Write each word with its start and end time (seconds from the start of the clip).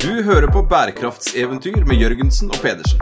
Du 0.00 0.22
hører 0.22 0.46
på 0.46 0.62
bærekraftseventyr 0.64 1.82
med 1.84 1.98
Jørgensen 2.00 2.48
og 2.48 2.56
Pedersen. 2.62 3.00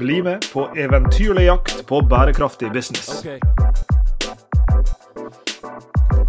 Bli 0.00 0.16
med 0.26 0.48
på 0.50 0.64
eventyrlig 0.74 1.44
jakt 1.44 1.84
på 1.86 2.00
bærekraftig 2.10 2.72
business. 2.74 3.22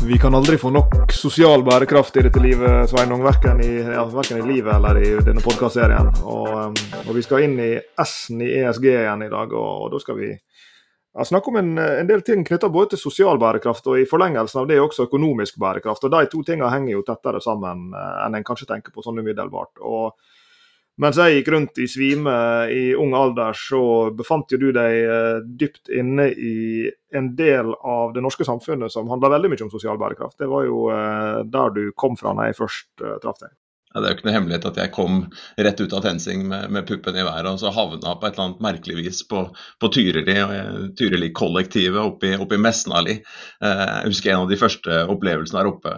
Vi 0.05 0.17
kan 0.21 0.37
aldri 0.37 0.59
få 0.61 0.69
nok 0.69 1.11
sosial 1.13 1.65
bærekraft 1.65 2.21
i 2.21 2.25
dette 2.27 2.43
livet, 2.43 2.89
Sveinung. 2.89 3.25
Verken 3.25 3.65
i, 3.65 3.71
ja, 3.81 4.05
verken 4.13 4.43
i 4.43 4.53
livet 4.53 4.75
eller 4.75 5.01
i 5.01 5.15
denne 5.25 5.41
podkastserien. 5.41 6.13
Og, 6.21 6.53
um, 6.53 6.77
og, 7.07 7.11
vi 7.17 7.25
skal 7.25 7.47
inn 7.47 7.57
i 7.65 7.71
S-en 8.05 8.45
i 8.45 8.53
ESG 8.61 8.91
igjen 8.93 9.25
i 9.25 9.33
dag, 9.33 9.57
og, 9.57 9.87
og 9.87 9.93
da 9.95 10.05
skal 10.05 10.21
vi 10.21 10.35
ja, 11.13 11.25
snakker 11.25 11.51
om 11.51 11.55
en, 11.55 11.77
en 11.77 12.07
del 12.07 12.21
ting 12.21 12.43
knytta 12.47 12.69
både 12.71 12.93
til 12.93 13.01
sosial 13.01 13.39
bærekraft 13.41 13.87
og 13.91 13.99
i 13.99 14.07
forlengelsen 14.07 14.61
av 14.61 14.67
det 14.69 14.79
også 14.79 15.09
økonomisk 15.09 15.57
bærekraft. 15.59 16.05
Og 16.07 16.13
De 16.13 16.27
to 16.31 16.43
tingene 16.47 16.71
henger 16.71 16.95
jo 16.95 17.07
tettere 17.07 17.41
sammen 17.43 17.89
eh, 17.91 18.13
enn 18.25 18.37
en 18.39 18.47
kanskje 18.47 18.69
tenker 18.69 18.95
på 18.95 19.03
sånn 19.03 19.19
umiddelbart. 19.19 19.81
Og 19.83 20.15
mens 21.01 21.19
jeg 21.19 21.39
gikk 21.39 21.51
rundt 21.51 21.81
i 21.83 21.87
svime 21.89 22.35
i 22.71 22.83
ung 22.95 23.15
alder, 23.17 23.57
så 23.57 23.83
befant 24.15 24.51
jo 24.55 24.59
du 24.61 24.69
deg 24.75 24.99
eh, 25.01 25.43
dypt 25.43 25.91
inne 25.91 26.29
i 26.31 26.87
en 27.17 27.33
del 27.35 27.73
av 27.75 28.15
det 28.15 28.23
norske 28.23 28.47
samfunnet 28.47 28.93
som 28.93 29.11
handla 29.11 29.33
veldig 29.35 29.51
mye 29.51 29.65
om 29.67 29.73
sosial 29.73 29.99
bærekraft. 29.99 30.39
Det 30.39 30.47
var 30.51 30.67
jo 30.69 30.85
eh, 30.95 31.41
der 31.43 31.75
du 31.75 31.83
kom 31.91 32.15
fra 32.19 32.31
når 32.37 32.51
jeg 32.53 32.61
først 32.63 33.09
traff 33.19 33.43
deg. 33.43 33.51
Ja, 33.91 33.99
det 33.99 34.07
er 34.07 34.13
jo 34.13 34.17
ikke 34.17 34.27
noe 34.29 34.35
hemmelighet 34.37 34.65
at 34.69 34.77
jeg 34.79 34.93
kom 34.95 35.17
rett 35.59 35.81
ut 35.83 35.93
av 35.97 36.05
TenSing 36.05 36.45
med, 36.47 36.69
med, 36.71 36.85
puppen 36.87 37.17
i 37.19 37.25
været 37.27 37.49
og 37.49 37.59
så 37.59 37.73
havna 37.75 38.15
på 38.15 38.27
et 38.27 38.37
eller 38.37 38.45
annet 38.45 38.63
merkelig 38.63 38.95
vis 39.01 39.19
på, 39.27 39.43
på 39.83 39.91
Tyrili, 39.91 40.37
Tyrili-kollektivet 40.95 41.99
oppe, 41.99 42.31
i 42.31 42.61
Mesnali. 42.61 43.17
jeg 43.59 44.07
husker 44.07 44.31
en 44.31 44.45
av 44.45 44.51
de 44.51 44.59
første 44.61 45.03
opplevelsene 45.11 45.59
der 45.59 45.71
oppe. 45.73 45.95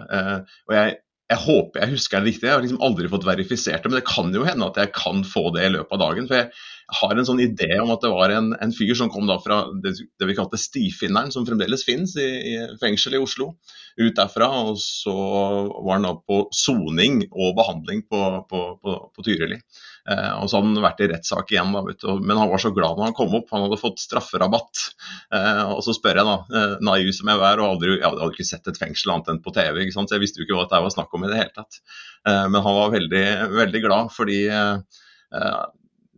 og 0.70 0.78
jeg 0.80 0.98
jeg 1.32 1.40
håper 1.40 1.82
jeg 1.82 1.94
husker 1.96 2.22
det 2.22 2.30
riktig, 2.30 2.48
jeg 2.48 2.54
har 2.54 2.64
liksom 2.64 2.82
aldri 2.84 3.10
fått 3.10 3.26
verifisert 3.26 3.84
det. 3.84 3.90
Men 3.90 4.00
det 4.00 4.08
kan 4.10 4.34
jo 4.36 4.46
hende 4.46 4.68
at 4.68 4.80
jeg 4.82 4.92
kan 4.96 5.24
få 5.28 5.48
det 5.56 5.66
i 5.66 5.72
løpet 5.74 5.96
av 5.96 6.02
dagen. 6.04 6.28
For 6.30 6.40
jeg 6.40 6.50
har 6.88 7.16
en 7.16 7.28
sånn 7.28 7.42
idé 7.44 7.70
om 7.82 7.92
at 7.94 8.04
det 8.04 8.12
var 8.12 8.34
en, 8.34 8.52
en 8.60 8.74
fyr 8.76 8.94
som 8.98 9.12
kom 9.12 9.28
da 9.30 9.38
fra 9.42 9.64
det, 9.84 9.96
det 10.20 10.28
vi 10.30 10.36
kalte 10.38 10.60
Stifinneren, 10.60 11.32
som 11.34 11.46
fremdeles 11.48 11.86
finnes 11.88 12.16
i, 12.20 12.28
i 12.54 12.58
fengsel 12.82 13.18
i 13.18 13.22
Oslo. 13.24 13.54
Ut 14.00 14.16
derfra. 14.18 14.50
Og 14.68 14.80
så 14.82 15.14
var 15.14 15.96
han 15.96 16.08
da 16.08 16.14
på 16.18 16.44
soning 16.56 17.24
og 17.30 17.56
behandling 17.60 18.06
på, 18.10 18.22
på, 18.50 18.64
på, 18.82 18.96
på 19.14 19.26
Tyrili. 19.26 19.60
Eh, 20.04 20.32
og 20.36 20.50
så 20.50 20.60
hadde 20.60 20.74
han 20.74 20.84
vært 20.84 21.04
i 21.06 21.10
rettssak 21.14 21.54
igjen, 21.54 21.72
da, 21.72 21.84
du. 21.88 22.08
men 22.20 22.40
han 22.40 22.52
var 22.52 22.60
så 22.60 22.74
glad 22.76 22.98
når 22.98 23.10
han 23.10 23.18
kom 23.18 23.38
opp. 23.40 23.54
Han 23.56 23.68
hadde 23.68 23.80
fått 23.82 24.04
strafferabatt. 24.04 24.88
Eh, 25.36 25.64
og 25.76 25.84
så 25.86 25.96
spør 25.96 26.20
jeg, 26.22 26.30
da, 26.30 26.38
eh, 26.60 26.76
naiv 26.84 27.14
som 27.16 27.32
jeg 27.32 27.44
var, 27.44 27.62
og 27.62 27.76
aldri, 27.76 27.96
jeg 28.00 28.10
hadde 28.10 28.32
ikke 28.34 28.50
sett 28.50 28.72
et 28.72 28.82
fengsel 28.82 29.14
annet 29.16 29.32
enn 29.34 29.44
på 29.46 29.54
TV, 29.56 29.86
så 29.94 30.08
jeg 30.10 30.24
visste 30.24 30.42
jo 30.42 30.48
ikke 30.48 30.60
hva 30.60 30.68
det 30.72 30.84
var 30.84 30.98
snakk 30.98 31.16
om 31.16 31.24
i 31.24 31.32
det 31.32 31.40
hele 31.40 31.56
tatt. 31.56 31.80
Eh, 32.28 32.46
men 32.50 32.60
han 32.66 32.82
var 32.82 32.98
veldig, 32.98 33.26
veldig 33.54 33.84
glad 33.86 34.12
fordi 34.14 34.42
eh, 34.52 35.00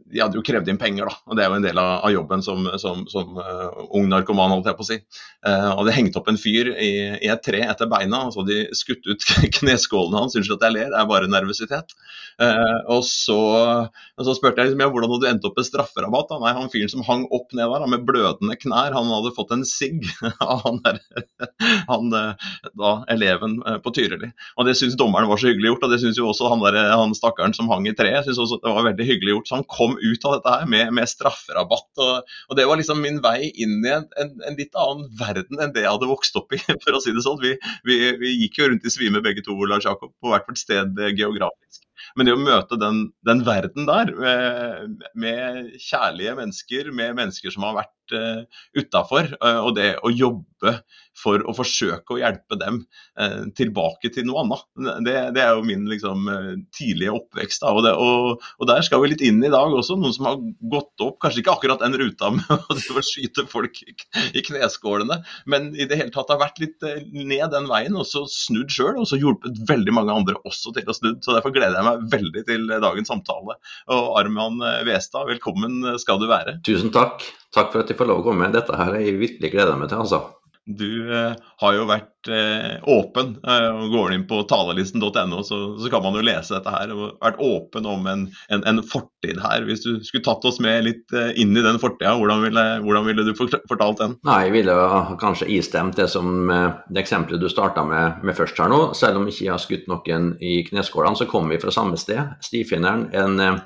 de 0.05 0.21
hadde 0.21 0.37
jo 0.37 0.43
krevd 0.45 0.69
inn 0.69 0.77
penger, 0.77 1.09
da. 1.09 1.17
Og 1.25 1.37
det 1.37 1.43
er 1.43 1.49
jo 1.49 1.57
en 1.57 1.65
del 1.65 1.79
av, 1.81 1.91
av 2.05 2.11
jobben 2.13 2.43
som, 2.45 2.67
som, 2.81 3.01
som 3.09 3.39
uh, 3.41 3.85
ung 3.97 4.05
narkoman, 4.11 4.51
holdt 4.53 4.69
jeg 4.69 4.77
på 4.77 4.85
å 4.85 4.89
si. 4.91 4.97
Uh, 5.41 5.71
og 5.79 5.87
det 5.87 5.95
hengte 5.97 6.19
opp 6.21 6.29
en 6.29 6.37
fyr 6.37 6.69
i, 6.75 6.91
i, 7.17 7.29
et 7.31 7.41
tre 7.45 7.63
etter 7.65 7.89
beina, 7.89 8.27
og 8.27 8.35
så 8.35 8.43
hadde 8.43 8.53
de 8.59 8.77
skutt 8.77 9.09
ut 9.09 9.25
kneskålene 9.57 10.21
hans. 10.21 10.37
Unnskyld 10.37 10.59
at 10.59 10.67
jeg 10.67 10.75
ler, 10.77 10.91
det 10.93 10.99
er 11.01 11.09
bare 11.09 11.29
nervøsitet. 11.31 11.95
Uh, 12.37 12.83
og, 12.93 13.01
så, 13.07 13.39
og, 13.87 14.21
så, 14.27 14.35
spurte 14.37 14.61
jeg 14.61 14.69
liksom, 14.69 14.83
ja, 14.85 14.91
hvordan 14.93 15.15
du 15.23 15.27
endt 15.31 15.47
opp 15.49 15.57
med 15.57 15.69
strafferabatt? 15.71 16.29
Da? 16.29 16.39
Nei, 16.43 16.53
han 16.59 16.69
fyren 16.73 16.93
som 16.93 17.05
hang 17.07 17.25
opp 17.33 17.57
ned 17.57 17.73
der 17.73 17.87
med 17.89 18.05
blødende 18.05 18.59
knær, 18.61 18.93
han 18.93 19.09
hadde 19.09 19.33
fått 19.33 19.55
en 19.57 19.65
sigg 19.65 20.05
av 20.45 20.61
han 20.67 20.79
der, 20.85 21.01
han, 21.89 22.13
da, 22.13 22.93
eleven 23.09 23.57
på 23.81 23.95
Tyrili. 23.95 24.29
Og 24.59 24.69
det 24.69 24.77
syns 24.77 24.99
dommeren 24.99 25.31
var 25.31 25.41
så 25.41 25.49
hyggelig 25.49 25.73
gjort, 25.73 25.89
og 25.89 25.95
det 25.95 26.01
syns 26.03 26.21
jo 26.21 26.29
også 26.29 26.53
han, 26.53 26.61
der, 26.67 26.93
han 26.93 27.17
stakkaren 27.17 27.57
som 27.57 27.73
hang 27.73 27.89
i 27.89 27.97
treet, 27.97 28.29
det 28.29 28.61
var 28.69 28.85
veldig 28.91 29.09
hyggelig 29.09 29.33
gjort. 29.33 29.49
Så 29.49 29.57
han 29.57 29.69
kom 29.71 29.95
ut 30.05 30.27
av 30.27 30.37
dette 30.37 30.53
her 30.53 30.69
med, 30.71 30.91
med 30.97 31.09
strafferabatt. 31.09 31.91
Og, 32.03 32.35
og, 32.49 32.57
Det 32.57 32.67
var 32.69 32.81
liksom 32.81 33.01
min 33.03 33.21
vei 33.23 33.49
inn 33.51 33.79
i 33.85 33.93
en, 33.95 34.07
en, 34.21 34.35
en, 34.45 34.59
litt 34.59 34.75
annen 34.79 35.09
verden 35.19 35.61
enn 35.61 35.73
det 35.75 35.85
jeg 35.85 35.93
hadde 35.93 36.11
vokst 36.11 36.37
opp 36.39 36.55
i. 36.55 36.61
for 36.85 36.97
å 36.97 37.01
si 37.03 37.15
det 37.15 37.25
sånn. 37.25 37.41
Vi, 37.43 37.55
vi, 37.87 37.99
vi 38.21 38.35
gikk 38.43 38.61
jo 38.61 38.69
rundt 38.71 38.87
i 38.87 38.93
svime 38.93 39.23
begge 39.25 39.45
to, 39.45 39.57
Lars 39.69 39.87
Jakob, 39.87 40.13
på 40.21 40.31
hvert 40.33 40.47
vårt 40.49 40.61
sted 40.61 41.01
geografisk. 41.15 41.81
Men 42.15 42.27
det 42.27 42.35
å 42.35 42.39
møte 42.39 42.77
den, 42.79 43.01
den 43.27 43.41
verden 43.47 43.87
der, 43.89 44.11
med, 44.15 45.05
med, 45.19 45.73
kjærlige 45.81 46.35
mennesker, 46.37 46.91
med 46.95 47.17
mennesker 47.17 47.51
som 47.51 47.65
har 47.67 47.79
vært 47.81 48.04
uh, 48.13 48.43
utafor, 48.77 49.31
uh, 49.41 49.61
og 49.65 49.75
det 49.77 49.95
å 50.03 50.11
jobbe 50.13 50.79
for 51.15 51.39
å 51.47 51.53
forsøke 51.55 52.11
å 52.11 52.19
hjelpe 52.19 52.57
dem 52.59 52.81
uh, 53.19 53.45
tilbake 53.55 54.09
til 54.11 54.25
noe 54.27 54.43
annet, 54.43 54.65
det, 55.05 55.15
det 55.37 55.43
er 55.43 55.53
jo 55.55 55.65
min 55.67 55.85
liksom, 55.87 56.27
tidlige 56.75 57.13
oppvekst. 57.15 57.63
Og, 57.69 57.81
det, 57.85 57.93
og, 57.95 58.43
og, 58.59 58.65
der 58.69 58.83
skal 58.85 59.01
vi 59.01 59.13
litt 59.13 59.23
inn 59.25 59.39
i 59.45 59.51
dag 59.53 59.71
også, 59.71 59.97
noen 59.99 60.15
som 60.15 60.27
har 60.29 60.41
gått 60.73 61.05
opp, 61.05 61.19
kanskje 61.23 61.43
ikke 61.43 61.55
akkurat 61.55 61.83
den 61.85 61.97
ruta 62.01 62.31
med 62.35 62.51
å 62.99 63.05
skyte 63.05 63.47
folk 63.51 63.79
i 63.85 64.43
kneskålene, 64.45 65.21
men 65.51 65.71
i 65.75 65.87
det 65.87 65.99
hele 66.01 66.13
tatt 66.13 66.33
har 66.33 66.41
vært 66.41 66.59
litt 66.63 66.83
ned 67.13 67.47
den 67.53 67.69
veien, 67.71 67.95
og 67.95 68.07
så 68.09 68.25
snudd 68.31 68.73
sjøl, 68.73 68.99
og 68.99 69.07
så 69.09 69.19
hjulpet 69.21 69.63
veldig 69.69 69.95
mange 69.95 70.15
andre 70.15 70.37
også 70.43 70.75
til 70.75 70.91
å 70.91 70.97
snu. 70.97 71.13
Så 71.23 71.35
derfor 71.35 71.55
gleder 71.55 71.79
jeg 71.79 71.87
meg 71.87 72.05
veldig 72.11 72.45
til 72.49 72.67
dagens 72.73 73.11
samtale. 73.11 73.57
Og 73.93 74.11
Arman 74.19 74.59
Westad, 74.87 75.29
velkommen 75.31 75.95
skal 76.01 76.19
du 76.21 76.27
være. 76.31 76.59
Tusen 76.65 76.93
takk. 76.95 77.23
Takk 77.55 77.71
for 77.71 77.83
at 77.83 77.91
jeg 77.91 77.99
får 77.99 78.11
lov 78.11 78.23
å 78.23 78.29
komme. 78.29 78.51
Dette 78.53 78.75
her 78.75 78.91
har 78.91 78.99
jeg 78.99 79.21
virkelig 79.21 79.53
gleda 79.53 79.77
meg 79.79 79.91
til, 79.91 80.03
altså. 80.03 80.25
Du 80.65 81.13
eh, 81.13 81.35
har 81.61 81.73
jo 81.75 81.83
vært 81.85 82.29
eh, 82.33 82.79
åpen. 82.89 83.35
Eh, 83.45 83.81
Går 83.91 84.09
du 84.09 84.15
inn 84.15 84.23
på 84.25 84.39
talerlisten.no, 84.49 85.43
så, 85.45 85.59
så, 85.77 85.89
kan 85.93 86.01
man 86.01 86.17
jo 86.17 86.23
lese 86.25 86.55
dette 86.55 86.73
her. 86.73 86.89
og 86.89 87.19
Vært 87.21 87.37
åpen 87.45 87.85
om 87.85 88.07
en, 88.09 88.23
en, 88.49 88.63
en, 88.65 88.81
fortid 88.81 89.37
her. 89.43 89.67
Hvis 89.67 89.85
du 89.85 90.01
skulle 90.01 90.25
tatt 90.25 90.47
oss 90.49 90.57
med 90.63 90.87
litt 90.87 91.13
eh, 91.13 91.35
inn 91.41 91.53
i 91.53 91.61
den 91.61 91.77
fortida, 91.81 92.15
hvordan, 92.17 92.57
hvordan, 92.81 93.05
ville 93.05 93.27
du 93.27 93.35
fortalt 93.37 94.01
den? 94.01 94.17
Nei, 94.25 94.39
Jeg 94.47 94.55
ville 94.57 94.79
kanskje 95.21 95.51
istemt 95.53 96.01
det 96.01 96.09
som 96.15 96.49
eh, 96.49 96.81
det 96.89 97.05
eksempelet 97.05 97.45
du 97.45 97.49
starta 97.51 97.85
med, 97.85 98.25
med, 98.25 98.33
først 98.37 98.57
her 98.63 98.73
nå. 98.73 98.81
Selv 98.97 99.21
om 99.21 99.29
ikke 99.29 99.45
jeg 99.45 99.53
har 99.53 99.61
skutt 99.61 99.85
noen 99.91 100.33
i 100.41 100.57
kneskålene, 100.65 101.21
så 101.21 101.29
kommer 101.29 101.53
vi 101.53 101.61
fra 101.61 101.75
samme 101.77 102.01
sted. 102.01 102.35
Stifinneren, 102.43 103.11
en 103.13 103.37
eh, 103.37 103.63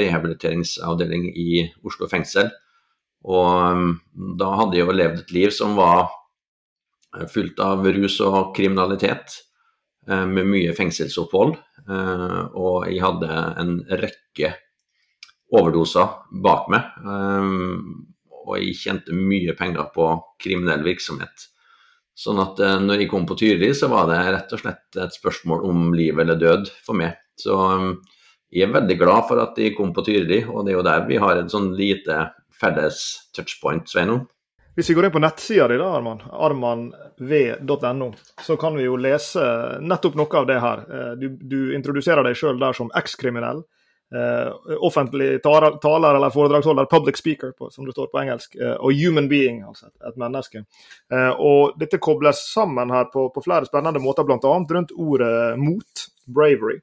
rehabiliteringsavdeling 0.00 1.28
i 1.36 1.66
Oslo 1.84 2.08
fengsel. 2.08 2.48
Og 3.22 3.76
um, 3.76 3.94
da 4.38 4.50
hadde 4.58 4.78
jeg 4.78 4.86
jo 4.86 4.96
levd 4.96 5.22
et 5.22 5.32
liv 5.36 5.54
som 5.54 5.76
var 5.78 6.10
fullt 7.32 7.60
av 7.60 7.84
rus 7.94 8.18
og 8.24 8.54
kriminalitet, 8.56 9.38
eh, 10.08 10.26
med 10.26 10.48
mye 10.48 10.74
fengselsopphold. 10.76 11.56
Eh, 11.88 12.40
og 12.54 12.88
jeg 12.88 13.02
hadde 13.02 13.38
en 13.62 13.78
rekke 14.02 14.54
overdoser 15.52 16.08
bak 16.44 16.68
meg. 16.72 16.88
Eh, 17.04 17.56
og 18.42 18.54
jeg 18.58 18.78
tjente 18.78 19.14
mye 19.14 19.54
penger 19.58 19.90
på 19.94 20.08
kriminell 20.42 20.82
virksomhet. 20.86 21.48
Sånn 22.12 22.40
at 22.42 22.58
når 22.82 23.00
jeg 23.00 23.08
kom 23.08 23.22
på 23.24 23.34
Tyrili, 23.40 23.70
så 23.72 23.86
var 23.88 24.04
det 24.10 24.18
rett 24.34 24.50
og 24.52 24.60
slett 24.60 24.98
et 25.00 25.14
spørsmål 25.14 25.62
om 25.64 25.94
liv 25.96 26.18
eller 26.20 26.36
død 26.36 26.68
for 26.84 26.98
meg. 26.98 27.14
Så 27.40 27.54
jeg 28.52 28.66
er 28.66 28.74
veldig 28.74 28.96
glad 29.00 29.30
for 29.30 29.40
at 29.40 29.56
jeg 29.56 29.72
kom 29.78 29.94
på 29.96 30.04
Tyrili, 30.04 30.42
og 30.44 30.66
det 30.66 30.74
er 30.74 30.76
jo 30.76 30.84
der 30.84 31.06
vi 31.08 31.16
har 31.22 31.40
et 31.40 31.54
sånn 31.54 31.70
lite 31.78 32.18
felles 32.62 33.02
touchpoint, 33.36 33.90
Sveinung. 33.90 34.24
Hvis 34.72 34.88
vi 34.88 34.94
går 34.96 35.04
inn 35.04 35.12
på 35.12 35.20
nettsida 35.20 35.66
di, 35.68 35.76
Arman, 35.84 36.22
armanv.no, 36.32 38.08
så 38.40 38.56
kan 38.56 38.78
vi 38.78 38.86
jo 38.86 38.96
lese 38.96 39.44
nettopp 39.84 40.16
noe 40.16 40.38
av 40.40 40.48
det 40.48 40.56
her. 40.64 40.84
Eh, 40.88 41.10
du, 41.20 41.26
du 41.36 41.74
introduserer 41.76 42.24
deg 42.24 42.38
sjøl 42.38 42.60
der 42.62 42.76
som 42.78 42.92
ekskriminell. 42.96 43.60
Uh, 44.12 44.52
offentlig 44.84 45.38
taler, 45.40 45.78
taler 45.80 46.18
eller 46.18 46.30
foredragsholder, 46.30 46.84
public 46.84 47.16
speaker, 47.16 47.54
på, 47.56 47.70
som 47.72 47.86
det 47.86 47.94
står 47.94 48.10
på 48.12 48.18
engelsk, 48.20 48.58
uh, 48.60 48.74
og 48.84 48.92
human 48.92 49.28
being, 49.28 49.62
altså 49.64 49.86
et, 49.88 49.94
et 50.04 50.18
menneske. 50.20 50.60
Uh, 51.08 51.30
og 51.40 51.78
Dette 51.80 51.96
kobles 51.96 52.42
sammen 52.52 52.92
her 52.92 53.08
på, 53.12 53.30
på 53.32 53.44
flere 53.44 53.64
spennende 53.64 54.02
måter, 54.04 54.26
bl.a. 54.28 54.36
rundt 54.76 54.92
ordet 54.92 55.32
mot, 55.60 56.04
bravery, 56.28 56.76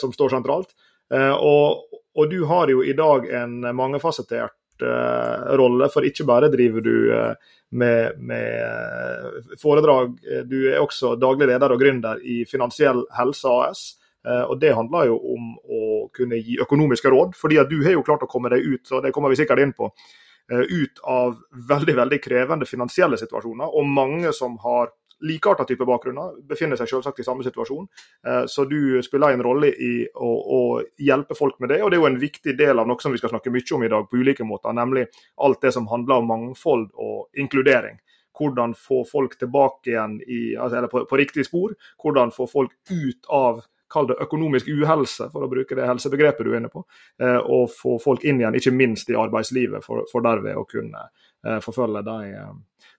som 0.00 0.14
står 0.14 0.30
sentralt. 0.32 0.70
Og, 1.12 1.98
og, 2.16 2.22
du 2.30 2.46
har 2.48 2.70
jo 2.72 2.80
i 2.84 2.94
dag 2.96 3.26
en 3.36 3.58
mangefasettert 3.76 4.54
rolle, 4.80 5.88
for 5.92 6.06
ikke 6.06 6.24
bare 6.26 6.48
driver 6.52 6.80
du 6.80 6.94
uh, 7.12 7.34
med, 7.72 8.18
med, 8.18 8.48
eh, 8.60 9.56
foredrag, 9.60 10.16
du 10.44 10.56
er 10.68 10.80
også 10.82 11.14
daglig 11.16 11.48
leder 11.48 11.72
og 11.72 11.80
gründer 11.80 12.18
i 12.20 12.42
Finansiell 12.44 13.04
Helse 13.16 13.48
AS. 13.48 13.84
og 14.24 14.60
Det 14.60 14.74
handler 14.76 15.06
jo 15.08 15.16
om 15.16 15.46
å 15.64 16.08
kunne 16.12 16.36
gi 16.36 16.58
økonomiske 16.60 17.08
råd, 17.08 17.32
fordi 17.32 17.58
at 17.58 17.70
du 17.70 17.78
har 17.82 17.96
jo 17.96 18.02
klart 18.04 18.22
å 18.22 18.28
komme 18.28 18.52
deg 18.52 18.60
ut 18.60 18.92
og 18.92 19.02
det 19.02 19.12
kommer 19.16 19.32
vi 19.32 19.40
sikkert 19.40 19.64
inn 19.64 19.72
på, 19.72 19.88
ut 20.52 21.00
av 21.08 21.40
veldig 21.70 21.96
veldig 21.96 22.20
krevende 22.20 22.68
finansielle 22.68 23.16
situasjoner. 23.16 23.72
Og 23.72 23.88
mange 23.88 24.34
som 24.36 24.58
har 24.60 24.92
likearta 25.22 25.64
type 25.64 25.86
bakgrunner 25.86 26.36
befinner 26.48 26.78
seg 26.78 26.90
selvsagt 26.90 27.20
i 27.22 27.26
samme 27.26 27.44
situasjon. 27.46 27.88
Eh, 28.26 28.44
så 28.50 28.64
du 28.68 29.02
spiller 29.04 29.34
en 29.34 29.44
rolle 29.44 29.72
i 29.72 29.92
å, 30.14 30.30
å, 30.30 30.60
hjelpe 30.98 31.36
folk 31.38 31.58
med 31.62 31.72
det. 31.72 31.82
Og 31.82 31.90
det 31.90 31.98
er 31.98 32.04
jo 32.04 32.10
en 32.10 32.22
viktig 32.22 32.56
del 32.58 32.82
av 32.82 32.88
noe 32.88 33.02
som 33.02 33.14
vi 33.14 33.20
skal 33.20 33.32
snakke 33.34 33.52
mye 33.54 33.76
om 33.76 33.84
i 33.86 33.90
dag 33.92 34.08
på 34.08 34.22
ulike 34.22 34.46
måter, 34.46 34.74
nemlig 34.76 35.06
alt 35.42 35.62
det 35.62 35.74
som 35.76 35.88
handler 35.90 36.22
om 36.22 36.32
mangfold 36.32 36.88
og 36.94 37.28
inkludering. 37.38 38.00
Hvordan 38.38 38.72
få 38.78 39.02
folk 39.04 39.36
tilbake 39.38 39.92
igjen 39.92 40.16
i, 40.24 40.56
altså, 40.56 40.86
på, 40.90 41.04
på, 41.08 41.20
riktig 41.20 41.44
spor. 41.46 41.76
Hvordan 42.02 42.32
få 42.34 42.48
folk 42.50 42.72
ut 42.90 43.28
av 43.28 43.62
kall 43.92 44.08
det 44.08 44.16
økonomisk 44.24 44.70
uhelse, 44.72 45.26
for 45.28 45.44
å 45.44 45.50
bruke 45.52 45.76
det 45.76 45.84
helsebegrepet 45.84 46.46
du 46.46 46.54
er 46.54 46.62
inne 46.62 46.70
på, 46.72 46.80
eh, 47.20 47.36
og 47.36 47.68
få 47.76 47.98
folk 48.00 48.24
inn 48.24 48.40
igjen, 48.40 48.56
ikke 48.56 48.72
minst 48.72 49.10
i 49.12 49.18
arbeidslivet, 49.20 49.84
for, 49.84 50.06
for 50.08 50.24
derved 50.24 50.56
å 50.56 50.64
kunne 50.64 51.02
eh, 51.04 51.58
forfølge 51.60 52.00
de 52.06 52.32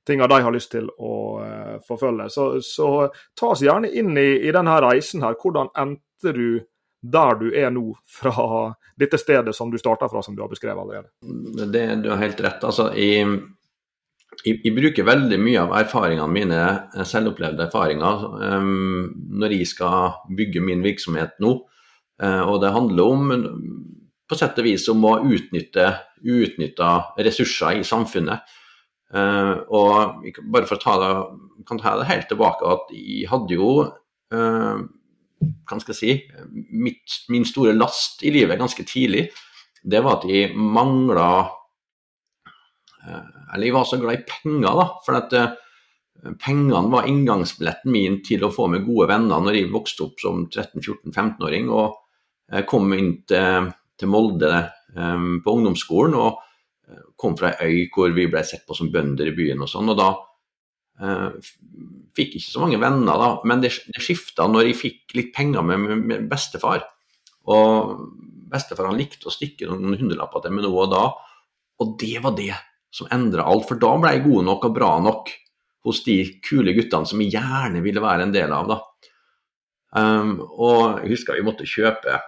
eh, 0.03 0.05
tingene 0.05 0.27
de 0.27 0.43
har 0.43 0.53
lyst 0.53 0.71
til 0.71 0.89
å 0.89 1.15
uh, 1.39 1.79
forfølge. 1.87 2.29
Så, 2.29 2.49
så, 2.61 3.09
ta 3.39 3.53
oss 3.53 3.63
gjerne 3.63 3.89
inn 3.89 4.13
i, 4.17 4.43
i 4.47 4.51
denne 4.51 4.77
reisen 4.83 5.23
her. 5.23 5.37
Hvordan 5.39 5.71
endte 5.79 6.35
du 6.35 6.61
der 7.03 7.35
du 7.35 7.49
er 7.51 7.71
nå, 7.71 7.97
fra 8.07 8.69
dette 8.99 9.19
stedet 9.19 9.55
som 9.55 9.71
du 9.71 9.77
starta 9.79 10.07
fra, 10.07 10.21
som 10.23 10.35
du 10.35 10.41
har 10.43 10.51
beskrevet 10.51 10.79
allerede? 10.79 11.11
Det, 11.67 11.83
du 12.03 12.09
har 12.13 12.21
helt 12.21 12.39
rett. 12.39 12.63
altså 12.63 12.93
jeg, 12.95 13.27
jeg, 14.45 14.71
bruker 14.71 15.07
veldig 15.07 15.39
mye 15.41 15.65
av 15.65 15.75
erfaringene 15.81 16.31
mine, 16.31 16.61
eh, 16.93 17.03
selvopplevde 17.07 17.67
erfaringer, 17.67 18.23
um, 18.55 19.09
når 19.35 19.57
jeg 19.57 19.67
skal 19.73 20.15
bygge 20.31 20.63
min 20.63 20.85
virksomhet 20.85 21.35
nå. 21.43 21.57
Og 22.23 22.59
det 22.61 22.69
handler 22.71 23.09
om 23.09 23.31
på 24.29 24.37
sett 24.37 24.59
og 24.61 24.67
vis 24.67 24.85
om 24.91 25.01
å 25.03 25.17
utnytte 25.25 25.87
uutnytta 26.23 26.91
ressurser 27.25 27.81
i 27.81 27.87
samfunnet. 27.87 28.45
Uh, 29.13 29.61
og 29.69 30.25
bare 30.49 30.65
for 30.65 30.79
å 30.79 30.81
ta 30.81 30.93
det, 31.01 31.11
kan 31.69 31.79
ta 31.81 31.95
det 31.99 32.09
helt 32.09 32.29
tilbake, 32.31 32.65
at 32.65 32.93
jeg 32.97 33.27
hadde 33.29 33.53
jo 33.53 33.71
uh, 33.85 34.77
hva 35.69 35.77
skal 35.81 35.93
jeg 35.93 35.99
si, 35.99 36.13
mitt, 36.73 37.19
min 37.29 37.45
store 37.45 37.75
last 37.75 38.23
i 38.25 38.31
livet 38.33 38.61
ganske 38.61 38.85
tidlig. 38.87 39.27
Det 39.83 39.99
var 40.01 40.21
at 40.21 40.29
jeg 40.31 40.55
mangla 40.55 41.27
Eh, 43.07 43.53
eller 43.53 43.67
jeg 43.67 43.75
var 43.75 43.87
så 43.87 43.99
glad 44.01 44.19
i 44.19 44.25
penger, 44.27 44.79
da. 44.79 44.87
For 45.05 45.19
at 45.19 45.35
pengene 46.39 46.91
var 46.93 47.09
inngangsbilletten 47.09 47.91
min 47.91 48.21
til 48.25 48.45
å 48.45 48.53
få 48.53 48.69
med 48.71 48.85
gode 48.87 49.09
venner 49.11 49.43
når 49.43 49.59
jeg 49.59 49.73
vokste 49.73 50.05
opp 50.07 50.21
som 50.23 50.45
13-14-15-åring 50.47 51.67
og 51.73 51.99
kom 52.69 52.93
inn 52.95 53.17
til, 53.27 53.67
til 53.99 54.11
Molde 54.11 54.51
på 54.93 55.55
ungdomsskolen 55.57 56.15
og 56.15 56.39
kom 57.19 57.37
fra 57.39 57.53
ei 57.63 57.83
øy 57.83 57.91
hvor 57.93 58.13
vi 58.15 58.27
ble 58.31 58.43
sett 58.45 58.65
på 58.67 58.75
som 58.77 58.91
bønder 58.93 59.29
i 59.29 59.35
byen 59.35 59.63
og 59.63 59.71
sånn. 59.71 59.91
og 59.93 59.99
da 59.99 60.11
fikk 62.13 62.35
ikke 62.37 62.51
så 62.51 62.61
mange 62.61 62.77
venner, 62.77 63.17
da, 63.17 63.29
men 63.49 63.63
det, 63.63 63.71
det 63.89 64.03
skifta 64.03 64.45
når 64.45 64.67
jeg 64.67 64.77
fikk 64.77 65.15
litt 65.17 65.31
penger 65.33 65.65
med, 65.65 65.87
med 66.03 66.27
bestefar. 66.29 66.83
Og 67.49 67.95
bestefar 68.53 68.91
han 68.91 68.99
likte 68.99 69.27
å 69.27 69.33
stikke 69.33 69.67
noen 69.69 69.97
hundrelapper 69.97 70.43
til 70.43 70.53
meg 70.53 70.67
nå 70.67 70.73
og 70.75 70.91
da, 70.93 71.07
og 71.81 71.95
det 71.99 72.19
var 72.23 72.35
det 72.37 72.53
som 72.93 73.09
endra 73.11 73.47
alt. 73.49 73.65
For 73.69 73.81
da 73.81 73.95
ble 73.99 74.13
jeg 74.13 74.25
god 74.27 74.47
nok 74.49 74.67
og 74.69 74.75
bra 74.75 74.91
nok 75.03 75.31
hos 75.87 76.03
de 76.05 76.17
kule 76.45 76.75
guttene 76.77 77.09
som 77.09 77.21
jeg 77.23 77.33
gjerne 77.35 77.81
ville 77.83 78.03
være 78.03 78.27
en 78.27 78.35
del 78.35 78.53
av. 78.55 78.69
da. 78.69 78.79
Um, 79.93 80.37
og 80.41 81.03
jeg 81.03 81.11
husker 81.13 81.37
vi 81.37 81.45
måtte 81.45 81.69
kjøpe 81.69 82.21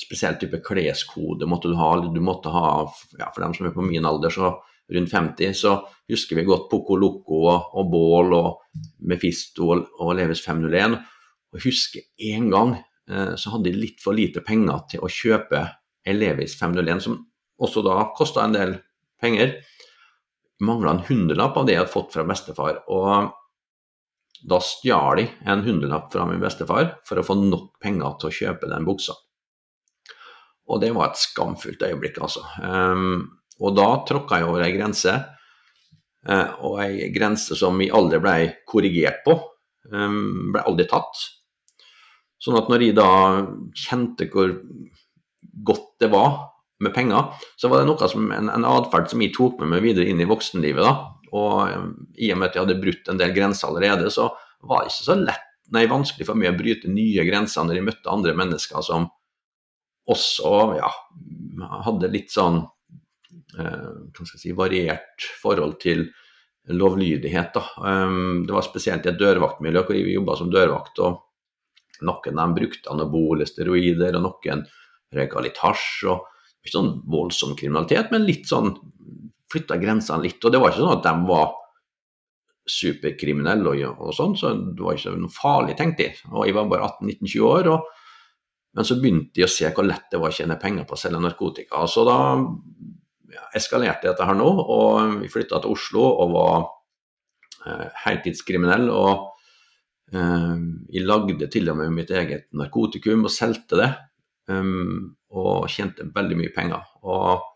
spesielt 0.00 0.40
type 0.40 0.60
kleskode 0.64 1.48
måtte 1.50 1.70
du 1.70 1.76
ha. 1.78 1.90
Du 2.02 2.20
måtte 2.24 2.52
ha, 2.54 2.84
ja, 3.18 3.30
For 3.34 3.44
dem 3.44 3.54
som 3.56 3.68
er 3.68 3.74
på 3.74 3.84
min 3.84 4.06
alder, 4.08 4.32
så 4.32 4.54
rundt 4.92 5.12
50, 5.12 5.54
så 5.56 5.78
husker 6.10 6.36
vi 6.36 6.46
godt 6.46 6.68
Poco 6.70 6.96
Loco 7.00 7.44
og, 7.48 7.70
og 7.72 7.90
Bål 7.92 8.34
og 8.36 8.80
Mefisto 9.08 9.70
og, 9.72 9.86
og 10.00 10.16
Leves 10.18 10.44
501. 10.44 10.98
Og 11.54 11.62
husker 11.64 12.04
en 12.34 12.50
gang 12.52 12.74
eh, 12.76 13.34
så 13.40 13.54
hadde 13.54 13.70
de 13.70 13.80
litt 13.80 14.02
for 14.04 14.16
lite 14.16 14.44
penger 14.44 14.84
til 14.92 15.04
å 15.04 15.12
kjøpe 15.12 15.62
Elevis 16.04 16.58
501, 16.60 17.00
som 17.06 17.22
også 17.64 17.84
da 17.86 18.02
kosta 18.16 18.44
en 18.44 18.56
del 18.56 18.76
penger. 19.22 19.56
Mangla 20.64 20.94
en 20.94 21.06
hundrelapp 21.06 21.56
av 21.56 21.66
det 21.66 21.76
jeg 21.76 21.84
hadde 21.84 21.94
fått 21.94 22.12
fra 22.14 22.26
bestefar. 22.28 22.82
Og 22.92 23.32
da 24.44 24.60
stjal 24.60 25.22
de 25.22 25.28
en 25.48 25.64
hundrelapp 25.64 26.10
fra 26.12 26.26
min 26.28 26.42
bestefar 26.42 26.98
for 27.08 27.20
å 27.20 27.24
få 27.24 27.38
nok 27.40 27.78
penger 27.82 28.18
til 28.20 28.28
å 28.28 28.36
kjøpe 28.42 28.68
den 28.68 28.84
buksa. 28.84 29.16
Og 30.70 30.80
det 30.80 30.92
var 30.96 31.10
et 31.10 31.20
skamfullt 31.20 31.82
øyeblikk, 31.84 32.20
altså. 32.24 32.44
Um, 32.62 33.26
og 33.60 33.76
da 33.76 33.88
tråkka 34.08 34.40
jeg 34.40 34.48
over 34.48 34.64
ei 34.64 34.72
grense, 34.74 35.12
uh, 36.28 36.50
og 36.64 36.80
ei 36.86 37.10
grense 37.14 37.58
som 37.58 37.76
vi 37.80 37.92
aldri 37.92 38.20
ble 38.24 38.36
korrigert 38.68 39.20
på. 39.26 39.36
Um, 39.92 40.52
ble 40.54 40.64
aldri 40.64 40.88
tatt. 40.88 41.20
Sånn 42.40 42.58
at 42.58 42.70
når 42.72 42.86
jeg 42.86 42.96
da 42.96 43.10
kjente 43.76 44.28
hvor 44.32 44.56
godt 45.64 45.90
det 46.02 46.10
var 46.12 46.38
med 46.84 46.94
penger, 46.96 47.32
så 47.60 47.70
var 47.70 47.80
det 47.80 47.88
noe 47.88 48.08
som, 48.10 48.26
en, 48.34 48.50
en 48.52 48.66
atferd 48.68 49.08
som 49.12 49.22
jeg 49.22 49.32
tok 49.36 49.60
med 49.60 49.70
meg 49.76 49.84
videre 49.84 50.08
inn 50.10 50.20
i 50.20 50.28
voksenlivet. 50.28 50.84
da, 50.84 51.14
og 51.34 51.52
eh, 51.68 51.86
I 52.26 52.32
og 52.34 52.40
med 52.40 52.50
at 52.50 52.56
jeg 52.56 52.66
hadde 52.66 52.80
brutt 52.82 53.10
en 53.10 53.20
del 53.20 53.34
grenser 53.36 53.70
allerede, 53.70 54.10
så 54.12 54.30
var 54.64 54.84
det 54.84 54.92
ikke 54.92 55.08
så 55.08 55.18
lett, 55.20 55.50
nei, 55.74 55.84
vanskelig 55.90 56.28
for 56.28 56.38
meg 56.38 56.52
å 56.52 56.58
bryte 56.58 56.90
nye 56.92 57.24
grenser 57.26 57.66
når 57.66 57.80
jeg 57.80 57.88
møtte 57.88 58.12
andre 58.12 58.34
mennesker 58.36 58.84
som 58.84 59.08
også 60.10 60.52
ja, 60.78 60.90
hadde 61.86 62.10
litt 62.12 62.32
sånn 62.34 62.60
eh, 63.58 64.26
si, 64.34 64.52
variert 64.56 65.28
forhold 65.40 65.78
til 65.82 66.06
lovlydighet. 66.72 67.56
Um, 67.80 68.44
det 68.48 68.54
var 68.56 68.64
spesielt 68.64 69.06
i 69.06 69.12
et 69.12 69.20
dørvaktmiljø 69.20 69.84
hvor 69.84 69.96
vi 69.96 70.16
jobba 70.16 70.36
som 70.40 70.52
dørvakt. 70.52 71.00
og 71.04 72.04
Noen 72.04 72.38
av 72.38 72.40
dem 72.40 72.54
brukte 72.56 72.92
anabole 72.92 73.46
steroider, 73.48 74.16
og 74.18 74.24
noen 74.26 74.64
røyka 75.14 75.44
litt 75.44 75.60
hasj. 75.62 76.06
og 76.12 76.30
ikke 76.64 76.78
sånn 76.78 76.94
voldsom 77.12 77.52
kriminalitet, 77.58 78.08
men 78.12 78.24
litt 78.24 78.48
sånn 78.48 78.70
flytta 79.52 79.76
grensene 79.82 80.24
litt. 80.24 80.40
Og 80.40 80.52
det 80.52 80.60
var 80.62 80.72
ikke 80.72 80.80
sånn 80.80 80.96
at 80.96 81.04
de 81.04 81.28
var 81.28 81.50
superkriminelle 82.64 83.68
og, 83.68 84.00
og 84.00 84.14
sånn, 84.16 84.32
så 84.40 84.54
det 84.56 84.80
var 84.80 84.96
ikke 84.96 85.12
noe 85.20 85.34
farlig, 85.34 85.76
tenkte 85.76 86.06
jeg. 86.06 86.16
Og 86.32 86.48
jeg 86.48 86.56
var 86.56 86.70
bare 86.70 86.88
18-19-20 86.88 87.44
år. 87.50 87.68
Og, 87.74 87.90
men 88.74 88.86
så 88.86 88.96
begynte 88.98 89.40
jeg 89.40 89.46
å 89.46 89.54
se 89.54 89.70
hvor 89.74 89.86
lett 89.86 90.08
det 90.10 90.18
var 90.22 90.32
å 90.32 90.34
tjene 90.34 90.58
penger 90.60 90.86
på 90.88 90.96
å 90.96 90.98
selge 90.98 91.20
narkotika. 91.22 91.84
Så 91.90 92.02
da 92.08 92.16
eskalerte 93.54 94.08
dette 94.10 94.26
her 94.26 94.38
nå, 94.38 94.48
og 94.48 95.20
vi 95.22 95.30
flytta 95.30 95.60
til 95.62 95.74
Oslo 95.74 96.02
og 96.24 96.34
var 96.34 96.56
eh, 97.68 97.86
heltidskriminell. 98.06 98.88
og 98.90 99.30
eh, 100.14 100.56
jeg 100.94 101.06
lagde 101.06 101.50
til 101.52 101.70
og 101.70 101.78
med 101.80 101.94
mitt 101.94 102.10
eget 102.10 102.50
narkotikum 102.58 103.26
og 103.28 103.34
solgte 103.34 103.80
det. 103.80 103.92
Um, 104.44 105.14
og 105.32 105.70
tjente 105.72 106.04
veldig 106.14 106.36
mye 106.36 106.52
penger. 106.54 106.82
Og 107.08 107.46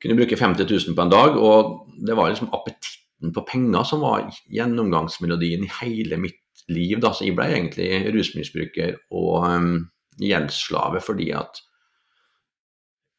kunne 0.00 0.16
bruke 0.16 0.38
50 0.38 0.64
000 0.64 0.96
på 0.96 1.04
en 1.04 1.12
dag, 1.12 1.36
og 1.36 1.90
det 2.06 2.16
var 2.16 2.30
liksom 2.30 2.48
appetitten 2.54 3.34
på 3.34 3.44
penger 3.44 3.84
som 3.84 4.00
var 4.06 4.28
gjennomgangsmelodien 4.54 5.66
i 5.66 5.72
hele 5.82 6.16
mitt 6.22 6.64
liv. 6.72 6.96
Da. 7.02 7.12
Så 7.12 7.26
jeg 7.26 7.36
ble 7.36 7.50
egentlig 7.52 7.90
rusmisbruker 8.14 8.96
og 9.10 9.48
um, 9.50 9.72
gjeldsslave 10.18 11.02
fordi 11.04 11.30
at 11.36 11.62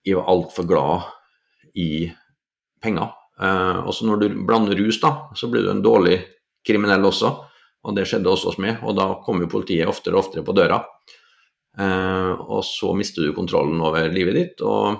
jeg 0.05 0.17
var 0.17 0.29
altfor 0.31 0.67
glad 0.67 1.07
i 1.79 2.09
penger. 2.81 3.11
Eh, 3.41 3.79
og 3.83 3.93
så 3.95 4.07
når 4.07 4.21
du 4.21 4.39
blander 4.47 4.79
rus, 4.79 4.99
da, 5.01 5.13
så 5.35 5.49
blir 5.51 5.65
du 5.65 5.73
en 5.73 5.83
dårlig 5.83 6.19
kriminell 6.65 7.05
også. 7.09 7.33
Og 7.87 7.95
det 7.95 8.07
skjedde 8.09 8.31
også 8.31 8.51
hos 8.51 8.59
meg, 8.59 8.81
og 8.83 8.97
da 8.97 9.13
kom 9.23 9.39
jo 9.43 9.51
politiet 9.51 9.87
oftere 9.87 10.17
og 10.17 10.25
oftere 10.25 10.43
på 10.45 10.55
døra. 10.55 10.81
Eh, 11.79 12.31
og 12.39 12.63
så 12.67 12.91
mister 12.97 13.27
du 13.27 13.35
kontrollen 13.37 13.79
over 13.83 14.09
livet 14.11 14.35
ditt. 14.35 14.65
Og 14.65 14.99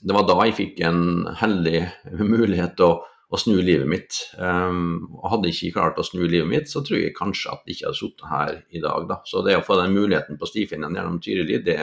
det 0.00 0.16
var 0.16 0.26
da 0.26 0.38
jeg 0.46 0.56
fikk 0.58 0.82
en 0.86 1.02
heldig 1.40 1.84
mulighet 2.34 2.76
til 2.78 2.90
å, 2.90 2.98
å 3.30 3.38
snu 3.38 3.60
livet 3.62 3.86
mitt. 3.86 4.16
Um, 4.38 5.06
hadde 5.22 5.50
jeg 5.50 5.56
ikke 5.56 5.76
klart 5.78 6.00
å 6.02 6.06
snu 6.06 6.24
livet 6.24 6.48
mitt, 6.50 6.70
så 6.70 6.82
tror 6.86 6.98
jeg 6.98 7.14
kanskje 7.14 7.52
at 7.52 7.62
jeg 7.66 7.76
ikke 7.76 7.86
hadde 7.88 8.00
sittet 8.00 8.30
her 8.30 8.56
i 8.74 8.82
dag. 8.82 9.06
Da. 9.10 9.20
Så 9.28 9.44
det 9.46 9.54
å 9.58 9.64
få 9.66 9.78
den 9.78 9.94
muligheten 9.94 10.38
på 10.40 10.48
stifinnen 10.50 10.96
gjennom 10.98 11.20
Tyrili, 11.22 11.60
det, 11.62 11.78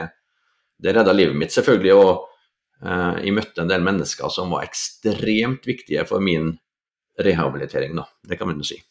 det 0.76 0.96
redda 0.96 1.14
livet 1.16 1.38
mitt, 1.40 1.54
selvfølgelig. 1.56 1.94
Og 1.96 2.10
uh, 2.84 3.16
jeg 3.16 3.36
møtte 3.36 3.64
en 3.64 3.72
del 3.72 3.86
mennesker 3.86 4.34
som 4.34 4.52
var 4.52 4.68
ekstremt 4.68 5.64
viktige 5.68 6.04
for 6.08 6.20
min 6.24 6.52
rehabilitering, 7.18 7.96
da. 7.96 8.04
Det 8.28 8.36
kan 8.38 8.52
man 8.52 8.60
jo 8.60 8.68
si. 8.68 8.82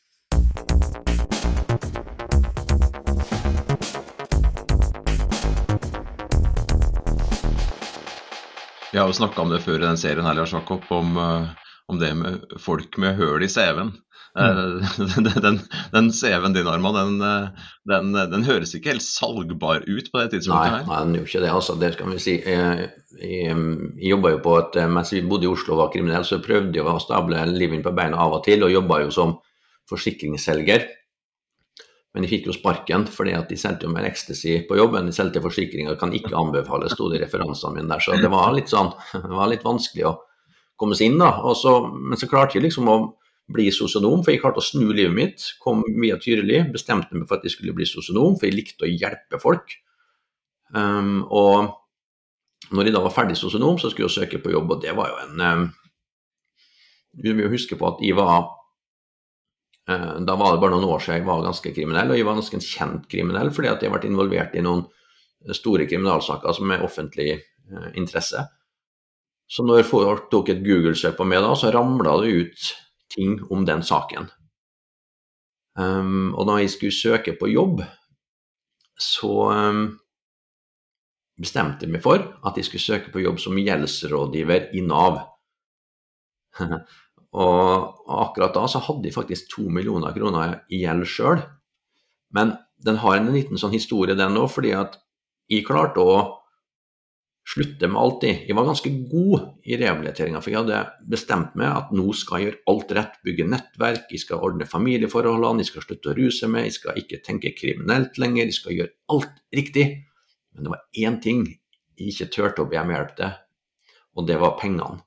Vi 8.88 8.98
har 8.98 9.12
jo 9.12 9.14
snakka 9.14 9.44
om 9.44 9.50
det 9.54 9.62
før 9.62 9.78
i 9.78 9.86
den 9.86 10.00
serien 10.00 10.26
her, 10.26 10.34
Lars 10.34 10.58
Jakob, 10.58 10.82
om, 10.90 11.18
eh, 11.22 11.67
om, 11.88 12.00
det 12.02 12.12
med 12.20 12.60
folk 12.60 12.98
med 13.02 13.18
høl 13.20 13.46
i 13.46 13.50
CV-en. 13.52 13.94
Eh, 14.38 14.60
mm. 15.00 15.24
Den, 15.46 15.60
den 15.94 16.10
CV-en 16.14 16.54
din, 16.54 16.68
Arma, 16.70 16.92
den, 16.94 17.22
eh, 17.26 17.64
den, 17.90 18.12
den, 18.14 18.44
høres 18.46 18.76
ikke 18.78 18.92
helt 18.94 19.06
salgbar 19.06 19.88
ut 19.88 20.12
på 20.12 20.22
det 20.22 20.36
tidspunktet 20.36 20.76
her? 20.76 20.84
Nei, 20.86 21.00
den 21.06 21.16
gjør 21.18 21.30
ikke 21.32 21.42
det. 21.46 21.54
altså, 21.60 21.78
det 21.82 21.94
skal 21.96 22.12
vi 22.12 22.20
si. 22.22 22.36
Jeg, 22.44 22.92
jeg, 23.18 23.56
jeg 23.98 24.12
jobba 24.12 24.36
jo 24.36 24.44
på 24.46 24.60
et, 24.60 24.78
Mens 24.94 25.16
vi 25.16 25.24
bodde 25.26 25.48
i 25.48 25.52
Oslo 25.52 25.78
og 25.78 25.84
var 25.86 25.96
kriminell, 25.96 26.28
så 26.28 26.42
prøvde 26.44 26.78
jeg 26.78 26.86
å 26.86 27.00
stable 27.02 27.48
livet 27.56 27.86
på 27.86 27.96
beina 27.98 28.20
av 28.28 28.38
og 28.38 28.46
til, 28.46 28.68
og 28.68 28.76
jobba 28.76 29.02
jo 29.06 29.18
som 29.18 29.36
forsikringsselger. 29.90 30.86
Men 32.18 32.26
jeg 32.26 32.32
fikk 32.32 32.48
jo 32.50 32.56
sparken 32.56 33.04
fordi 33.14 33.34
at 33.38 33.50
de 33.52 33.58
solgte 33.60 33.86
jo 33.86 33.94
mer 33.94 34.08
ecstasy 34.08 34.56
på 34.68 34.78
jobben. 34.80 35.10
De 35.10 35.14
solgte 35.14 35.42
forsikringer, 35.44 35.98
kan 36.02 36.14
ikke 36.18 36.34
anbefales, 36.38 36.96
sto 36.98 37.12
det 37.12 37.20
i 37.20 37.26
referansene 37.26 37.78
mine 37.78 37.92
der. 37.92 38.02
Så 38.02 38.18
det 38.18 38.32
var 38.34 38.56
litt 38.56 38.72
sånn, 38.72 38.90
det 39.14 39.38
var 39.38 39.52
litt 39.52 39.66
vanskelig 39.66 40.08
å 40.10 40.16
komme 40.80 40.98
seg 40.98 41.12
inn, 41.12 41.22
da. 41.22 41.32
Så, 41.58 41.80
men 41.94 42.20
så 42.20 42.30
klarte 42.30 42.58
jeg 42.58 42.68
liksom 42.68 42.90
å 42.92 42.98
bli 43.54 43.70
sosionom, 43.72 44.24
for 44.24 44.34
jeg 44.34 44.42
klarte 44.44 44.62
å 44.62 44.66
snu 44.66 44.90
livet 44.92 45.16
mitt. 45.16 45.46
Kom 45.64 45.84
via 46.02 46.18
Tyrili, 46.20 46.62
bestemte 46.74 47.16
meg 47.16 47.30
for 47.30 47.40
at 47.40 47.48
jeg 47.48 47.56
skulle 47.56 47.76
bli 47.76 47.88
sosionom, 47.88 48.36
for 48.36 48.50
jeg 48.50 48.58
likte 48.58 48.88
å 48.88 48.92
hjelpe 48.92 49.40
folk. 49.42 49.78
Um, 50.76 51.22
og 51.32 52.74
når 52.76 52.90
jeg 52.90 52.98
da 52.98 53.04
var 53.06 53.16
ferdig 53.16 53.38
sosionom, 53.40 53.80
så 53.80 53.92
skulle 53.92 54.10
jeg 54.10 54.18
søke 54.18 54.42
på 54.44 54.52
jobb, 54.52 54.76
og 54.76 54.84
det 54.84 54.96
var 54.98 55.14
jo 55.14 55.20
en 55.24 55.44
um, 55.46 55.68
må 57.24 57.50
huske 57.50 57.78
på 57.80 57.88
at 57.88 58.04
jeg 58.04 58.18
var 58.18 58.50
uh, 59.88 60.18
Da 60.28 60.36
var 60.36 60.54
det 60.54 60.62
bare 60.62 60.76
noen 60.76 60.90
år 60.92 61.02
siden 61.02 61.22
jeg 61.22 61.30
var 61.30 61.46
ganske 61.46 61.72
kriminell, 61.74 62.12
og 62.12 62.20
jeg 62.20 62.28
var 62.28 62.38
ganske 62.38 62.60
kjent 62.62 63.08
kriminell 63.10 63.54
fordi 63.56 63.72
at 63.72 63.82
jeg 63.82 63.90
har 63.90 63.96
vært 63.96 64.10
involvert 64.10 64.58
i 64.60 64.66
noen 64.66 64.84
store 65.56 65.88
kriminalsaker 65.88 66.58
som 66.58 66.76
er 66.76 66.84
offentlig 66.84 67.32
uh, 67.72 67.90
interesse. 67.96 68.44
Så 69.48 69.64
når 69.64 69.86
folk 69.88 70.28
tok 70.32 70.52
et 70.52 70.64
Google-søk 70.66 71.16
på 71.18 71.28
meg 71.28 71.40
da, 71.44 71.54
så 71.56 71.72
ramla 71.72 72.18
det 72.24 72.34
ut 72.36 72.66
ting 73.14 73.40
om 73.54 73.64
den 73.68 73.84
saken. 73.86 74.28
Um, 75.78 76.34
og 76.36 76.50
da 76.50 76.58
jeg 76.60 76.74
skulle 76.74 76.96
søke 76.96 77.36
på 77.40 77.50
jobb, 77.54 77.84
så 78.98 79.32
um, 79.54 79.82
bestemte 81.38 81.86
jeg 81.86 81.94
meg 81.94 82.04
for 82.04 82.24
at 82.46 82.58
jeg 82.58 82.68
skulle 82.68 82.84
søke 82.84 83.14
på 83.14 83.22
jobb 83.24 83.40
som 83.42 83.60
gjeldsrådgiver 83.62 84.72
i 84.76 84.84
Nav. 84.86 85.22
og 87.38 88.16
akkurat 88.18 88.56
da 88.58 88.66
så 88.72 88.82
hadde 88.84 89.06
jeg 89.06 89.16
faktisk 89.16 89.52
to 89.54 89.68
millioner 89.70 90.16
kroner 90.16 90.60
i 90.74 90.82
gjeld 90.82 91.06
sjøl. 91.08 91.44
Men 92.34 92.58
den 92.84 93.00
har 93.02 93.20
en 93.20 93.32
liten 93.34 93.62
sånn 93.62 93.76
historie, 93.76 94.18
den 94.18 94.38
òg, 94.38 94.50
fordi 94.54 94.74
at 94.76 94.98
jeg 95.48 95.66
klarte 95.68 96.04
å 96.04 96.18
slutte 97.48 97.88
med 97.88 98.00
alt. 98.02 98.26
Jeg 98.28 98.56
var 98.58 98.68
ganske 98.68 98.92
god 99.12 99.46
i 99.68 99.78
rehabiliteringa, 99.80 100.42
for 100.44 100.52
jeg 100.52 100.66
hadde 100.66 100.82
bestemt 101.12 101.56
meg 101.60 101.70
at 101.72 101.94
nå 101.96 102.12
skal 102.18 102.42
jeg 102.42 102.50
gjøre 102.50 102.62
alt 102.74 102.94
rett. 102.98 103.16
Bygge 103.24 103.48
nettverk, 103.48 104.12
jeg 104.12 104.24
skal 104.24 104.44
ordne 104.44 104.68
familieforholdene, 104.68 105.64
jeg 105.64 105.72
skal 105.72 105.86
slutte 105.86 106.12
å 106.12 106.18
ruse 106.18 106.52
meg, 106.52 106.68
jeg 106.68 106.78
skal 106.82 107.02
ikke 107.02 107.22
tenke 107.26 107.56
kriminelt 107.56 108.20
lenger, 108.20 108.50
jeg 108.50 108.60
skal 108.60 108.78
gjøre 108.78 108.96
alt 109.16 109.42
riktig. 109.56 109.88
Men 110.54 110.68
det 110.68 110.74
var 110.76 110.86
én 111.08 111.20
ting 111.24 111.44
jeg 111.98 112.14
ikke 112.14 112.32
turte 112.36 112.64
å 112.66 112.70
be 112.70 112.80
om 112.82 112.92
hjelp 112.94 113.14
til, 113.18 113.38
og 114.18 114.28
det 114.28 114.40
var 114.42 114.58
pengene. 114.60 115.04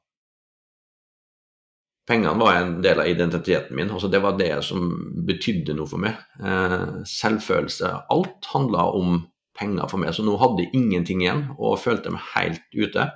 Pengene 2.10 2.40
var 2.40 2.56
en 2.58 2.72
del 2.82 2.98
av 2.98 3.06
identiteten 3.06 3.76
min. 3.76 3.90
altså 3.92 4.08
Det 4.10 4.18
var 4.22 4.38
det 4.38 4.64
som 4.66 4.88
betydde 5.28 5.76
noe 5.78 5.86
for 5.86 6.02
meg. 6.02 6.16
Eh, 6.42 7.04
selvfølelse. 7.06 7.92
Alt 8.10 8.48
handla 8.50 8.88
om 8.98 9.20
penger 9.60 9.90
for 9.90 10.02
meg. 10.02 10.14
Så 10.16 10.24
nå 10.26 10.36
hadde 10.40 10.64
jeg 10.64 10.74
ingenting 10.76 11.24
igjen 11.24 11.50
og 11.58 11.80
følte 11.82 12.12
meg 12.14 12.24
helt 12.34 12.64
ute. 12.74 13.10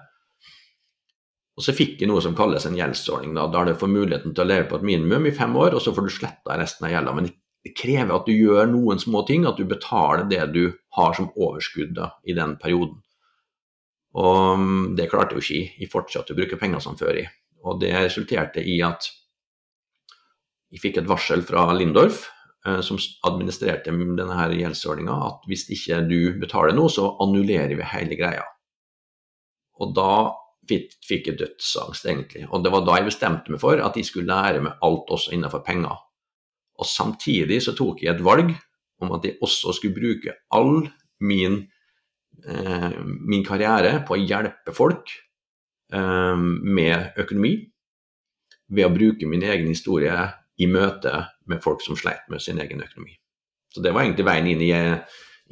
Og 1.55 1.63
så 1.63 1.75
fikk 1.77 2.03
jeg 2.03 2.11
noe 2.11 2.23
som 2.23 2.35
kalles 2.37 2.67
en 2.67 2.77
gjeldsordning, 2.77 3.37
da, 3.37 3.47
der 3.53 3.71
du 3.71 3.79
får 3.79 3.91
muligheten 3.91 4.35
til 4.35 4.43
å 4.43 4.49
leve 4.49 4.67
på 4.71 4.81
et 4.81 4.87
minimum 4.89 5.29
i 5.31 5.35
fem 5.35 5.55
år, 5.57 5.77
og 5.77 5.83
så 5.85 5.95
får 5.95 6.09
du 6.09 6.13
sletta 6.13 6.59
resten 6.59 6.89
av 6.89 6.95
gjelda. 6.95 7.15
Men 7.15 7.31
det 7.65 7.73
krever 7.79 8.13
at 8.17 8.27
du 8.27 8.35
gjør 8.35 8.69
noen 8.73 9.01
små 9.01 9.23
ting, 9.29 9.47
at 9.47 9.61
du 9.61 9.65
betaler 9.71 10.27
det 10.29 10.43
du 10.53 10.65
har 10.99 11.15
som 11.17 11.31
overskudd 11.33 11.95
da, 11.97 12.11
i 12.27 12.35
den 12.37 12.57
perioden. 12.61 12.99
Og 14.19 14.59
mm, 14.61 14.83
det 14.99 15.09
klarte 15.11 15.35
jeg 15.35 15.41
jo 15.41 15.45
ikke 15.47 15.81
jeg. 15.85 15.91
fortsatte 15.93 16.35
å 16.35 16.39
bruke 16.39 16.59
penger 16.59 16.83
som 16.83 16.99
før. 16.99 17.23
i. 17.23 17.27
Og 17.65 17.81
det 17.81 17.95
resulterte 17.95 18.63
i 18.63 18.81
at 18.85 19.09
jeg 20.75 20.83
fikk 20.83 21.01
et 21.01 21.09
varsel 21.09 21.47
fra 21.47 21.69
Lindorf 21.73 22.27
som 22.65 22.97
administrerte 23.29 23.93
denne 23.93 24.39
her 24.39 24.55
gjeldsordninga, 24.57 25.15
at 25.27 25.43
hvis 25.51 25.67
ikke 25.75 25.99
du 26.09 26.19
betaler 26.41 26.73
noe, 26.73 26.89
så 26.89 27.11
annullerer 27.21 27.75
vi 27.77 27.91
hele 27.91 28.17
greia. 28.17 28.47
Og 29.83 29.93
da 29.97 30.33
fikk 30.69 31.29
jeg 31.29 31.39
dødsangst, 31.41 32.07
egentlig. 32.09 32.47
Og 32.51 32.65
det 32.65 32.73
var 32.73 32.85
da 32.87 32.99
jeg 32.99 33.09
bestemte 33.11 33.53
meg 33.53 33.61
for 33.63 33.81
at 33.85 33.97
jeg 33.99 34.09
skulle 34.09 34.31
lære 34.31 34.63
meg 34.65 34.79
alt 34.87 35.13
også 35.13 35.35
innenfor 35.37 35.65
penger. 35.67 35.99
Og 36.81 36.89
samtidig 36.89 37.61
så 37.63 37.75
tok 37.77 38.03
jeg 38.03 38.15
et 38.15 38.25
valg 38.25 38.55
om 39.05 39.13
at 39.17 39.27
jeg 39.27 39.39
også 39.45 39.75
skulle 39.77 39.97
bruke 39.99 40.35
all 40.55 40.87
min, 41.25 41.61
eh, 42.47 42.97
min 43.05 43.45
karriere 43.47 44.01
på 44.07 44.17
å 44.17 44.23
hjelpe 44.23 44.75
folk 44.75 45.13
eh, 45.93 46.37
med 46.39 47.21
økonomi 47.21 47.55
ved 48.75 48.89
å 48.89 48.95
bruke 48.95 49.29
min 49.29 49.45
egen 49.45 49.69
historie 49.71 50.17
i 50.61 50.69
møte 50.71 51.13
med 51.51 51.63
folk 51.65 51.83
som 51.85 51.99
sleit 51.99 52.27
med 52.31 52.43
sin 52.43 52.61
egen 52.63 52.83
økonomi. 52.85 53.17
Så 53.75 53.83
det 53.83 53.95
var 53.95 54.05
egentlig 54.05 54.27
veien 54.29 54.51
inn, 54.53 54.63
i, 54.63 54.73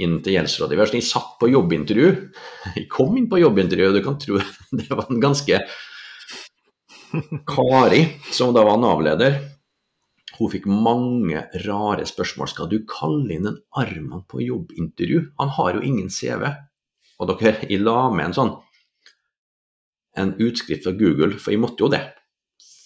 inn 0.05 0.19
til 0.23 0.37
gjeldsrådgiver. 0.37 0.93
Jeg 0.95 1.07
satt 1.09 1.35
på 1.41 1.51
jobbintervju. 1.51 2.11
Jeg 2.77 2.91
kom 2.97 3.17
inn 3.19 3.31
på 3.31 3.41
jobbintervju, 3.43 3.89
og 3.91 3.99
du 3.99 4.05
kan 4.05 4.21
tro 4.23 4.39
det 4.79 4.91
var 4.93 5.11
en 5.11 5.23
ganske 5.23 5.63
Kari, 7.45 8.07
som 8.33 8.55
da 8.57 8.63
var 8.65 8.79
Nav-leder, 8.81 9.35
hun 10.39 10.51
fikk 10.51 10.65
mange 10.67 11.43
rare 11.67 12.07
spørsmål. 12.09 12.49
Skal 12.49 12.71
du 12.71 12.79
kalle 12.89 13.37
inn 13.37 13.49
en 13.51 13.59
Arman 13.79 14.25
på 14.31 14.41
jobbintervju? 14.41 15.27
Han 15.39 15.53
har 15.59 15.77
jo 15.77 15.85
ingen 15.85 16.09
CV. 16.11 16.47
Og 17.21 17.29
dere, 17.29 17.59
jeg 17.69 17.83
la 17.83 18.09
med 18.15 18.31
en 18.31 18.39
sånn 18.39 18.55
en 20.19 20.35
utskrift 20.45 20.85
fra 20.85 20.93
Google, 20.97 21.39
for 21.41 21.55
jeg 21.55 21.61
måtte 21.63 21.85
jo 21.85 21.93
det. 21.93 22.03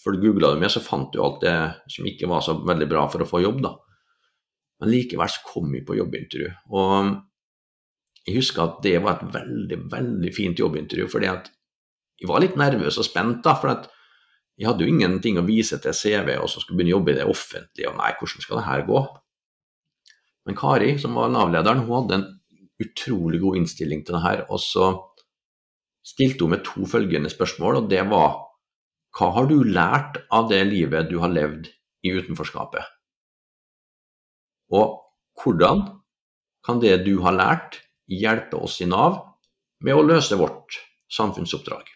For 0.06 0.14
googla 0.22 0.52
du 0.54 0.60
mer, 0.62 0.70
så 0.70 0.84
fant 0.84 1.10
du 1.10 1.18
alt 1.18 1.40
det 1.42 1.56
som 1.90 2.06
ikke 2.06 2.28
var 2.30 2.44
så 2.46 2.54
veldig 2.62 2.86
bra 2.86 3.08
for 3.10 3.24
å 3.24 3.26
få 3.26 3.42
jobb, 3.42 3.58
da. 3.64 3.72
Men 4.78 4.92
likevel 4.92 5.32
så 5.32 5.42
kom 5.48 5.72
jeg 5.74 5.82
på 5.88 5.96
jobbintervju. 5.98 6.52
Og 6.78 7.10
jeg 8.26 8.36
husker 8.38 8.62
at 8.62 8.78
det 8.84 9.00
var 9.02 9.16
et 9.16 9.34
veldig, 9.34 9.80
veldig 9.90 10.32
fint 10.36 10.62
jobbintervju, 10.62 11.08
fordi 11.10 11.30
at 11.32 11.50
jeg 12.22 12.30
var 12.30 12.44
litt 12.44 12.54
nervøs 12.60 13.00
og 13.02 13.08
spent, 13.08 13.42
da. 13.42 13.56
For 13.58 13.74
at 13.74 13.90
jeg 14.56 14.70
hadde 14.70 14.86
jo 14.86 14.94
ingenting 14.94 15.40
å 15.40 15.44
vise 15.48 15.80
til 15.82 15.96
CV, 15.96 16.36
og 16.38 16.46
så 16.48 16.62
skulle 16.62 16.78
begynne 16.78 16.94
å 16.94 16.98
jobbe 17.00 17.12
i 17.12 17.18
det 17.18 17.26
offentlige, 17.28 17.90
og 17.90 17.98
nei, 17.98 18.14
hvordan 18.20 18.46
skal 18.46 18.60
det 18.60 18.68
her 18.70 18.86
gå? 18.86 19.02
Men 20.46 20.56
Kari, 20.62 20.94
som 21.02 21.18
var 21.18 21.34
Nav-lederen, 21.34 21.82
hun 21.82 21.96
hadde 21.98 22.20
en 22.20 22.28
utrolig 22.86 23.42
god 23.42 23.58
innstilling 23.58 24.06
til 24.06 24.16
det 24.16 24.22
her. 24.22 24.46
Og 24.54 24.62
så 24.62 24.92
stilte 26.06 26.46
hun 26.46 26.54
med 26.54 26.62
to 26.64 26.86
følgende 26.86 27.32
spørsmål, 27.32 27.82
og 27.82 27.90
det 27.90 28.04
var 28.06 28.45
hva 29.16 29.30
har 29.32 29.48
du 29.48 29.62
lært 29.64 30.20
av 30.34 30.50
det 30.50 30.60
livet 30.68 31.08
du 31.08 31.16
har 31.22 31.32
levd 31.32 31.70
i 32.04 32.12
utenforskapet? 32.12 32.84
Og 34.76 34.98
hvordan 35.40 35.84
kan 36.66 36.82
det 36.82 36.98
du 37.06 37.16
har 37.24 37.36
lært, 37.36 37.80
hjelpe 38.06 38.58
oss 38.60 38.80
i 38.84 38.88
Nav 38.90 39.16
med 39.82 39.96
å 39.96 40.04
løse 40.04 40.36
vårt 40.38 40.76
samfunnsoppdrag? 41.12 41.88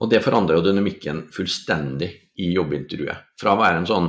Og 0.00 0.12
det 0.12 0.22
forandrer 0.24 0.58
jo 0.58 0.64
dynamikken 0.64 1.26
fullstendig 1.32 2.08
i 2.40 2.50
jobbintervjuet. 2.52 3.36
Fra 3.40 3.54
å 3.54 3.60
være 3.60 3.82
en 3.82 3.90
sånn 3.90 4.08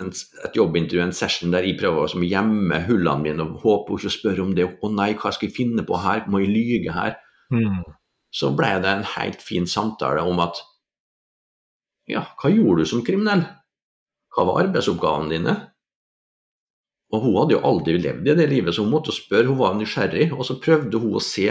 en, 0.00 0.10
et 0.44 0.56
jobbintervju, 0.56 1.02
en 1.04 1.14
session 1.16 1.52
der 1.52 1.64
jeg 1.64 1.78
prøver 1.80 2.04
å 2.04 2.24
gjemme 2.24 2.82
hullene 2.88 3.22
mine 3.24 3.44
og 3.44 3.62
håper 3.62 3.96
hun 3.96 4.02
ikke 4.02 4.12
spør 4.12 4.42
om 4.44 4.56
det. 4.56 4.66
'Å 4.68 4.92
nei, 4.92 5.12
hva 5.16 5.32
skal 5.32 5.48
jeg 5.48 5.56
finne 5.56 5.84
på 5.88 6.00
her? 6.00 6.24
Må 6.28 6.44
jeg 6.44 6.52
lyge 6.52 6.96
her?' 6.96 7.16
Mm 7.52 7.96
så 8.36 8.50
ble 8.56 8.74
det 8.84 8.90
en 8.90 9.06
helt 9.16 9.40
fin 9.44 9.68
samtale 9.68 10.24
om 10.28 10.42
at 10.44 10.60
ja, 12.10 12.22
hva 12.38 12.50
gjorde 12.52 12.84
du 12.84 12.90
som 12.90 13.04
kriminell? 13.06 13.42
Hva 14.34 14.44
var 14.46 14.66
arbeidsoppgavene 14.66 15.32
dine? 15.32 15.54
Og 17.14 17.22
hun 17.22 17.36
hadde 17.38 17.56
jo 17.56 17.62
aldri 17.66 17.96
levd 18.02 18.28
i 18.28 18.34
det 18.36 18.48
livet, 18.50 18.74
så 18.74 18.84
hun 18.84 18.92
måtte 18.92 19.14
spørre, 19.14 19.48
hun 19.48 19.58
var 19.58 19.76
nysgjerrig. 19.78 20.28
Og 20.36 20.44
så 20.46 20.58
prøvde 20.62 21.00
hun 21.02 21.16
å 21.16 21.22
se 21.22 21.48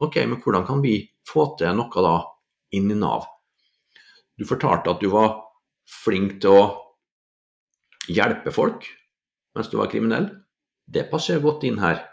ok, 0.00 0.16
men 0.28 0.38
hvordan 0.40 0.66
kan 0.68 0.84
vi 0.84 0.94
få 1.28 1.50
til 1.60 1.74
noe 1.76 2.04
da 2.06 2.14
inn 2.76 2.92
i 2.92 2.96
Nav? 2.96 3.26
Du 4.38 4.46
fortalte 4.48 4.92
at 4.92 5.02
du 5.02 5.10
var 5.12 5.34
flink 5.90 6.38
til 6.40 6.54
å 6.54 6.62
hjelpe 8.10 8.54
folk 8.54 8.86
mens 9.56 9.68
du 9.68 9.76
var 9.80 9.90
kriminell. 9.90 10.30
Det 10.86 11.08
passer 11.10 11.42
godt 11.42 11.66
inn 11.66 11.80
her. 11.82 12.04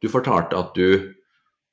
Du 0.00 0.06
fortalte 0.12 0.56
at 0.56 0.76
du 0.78 1.10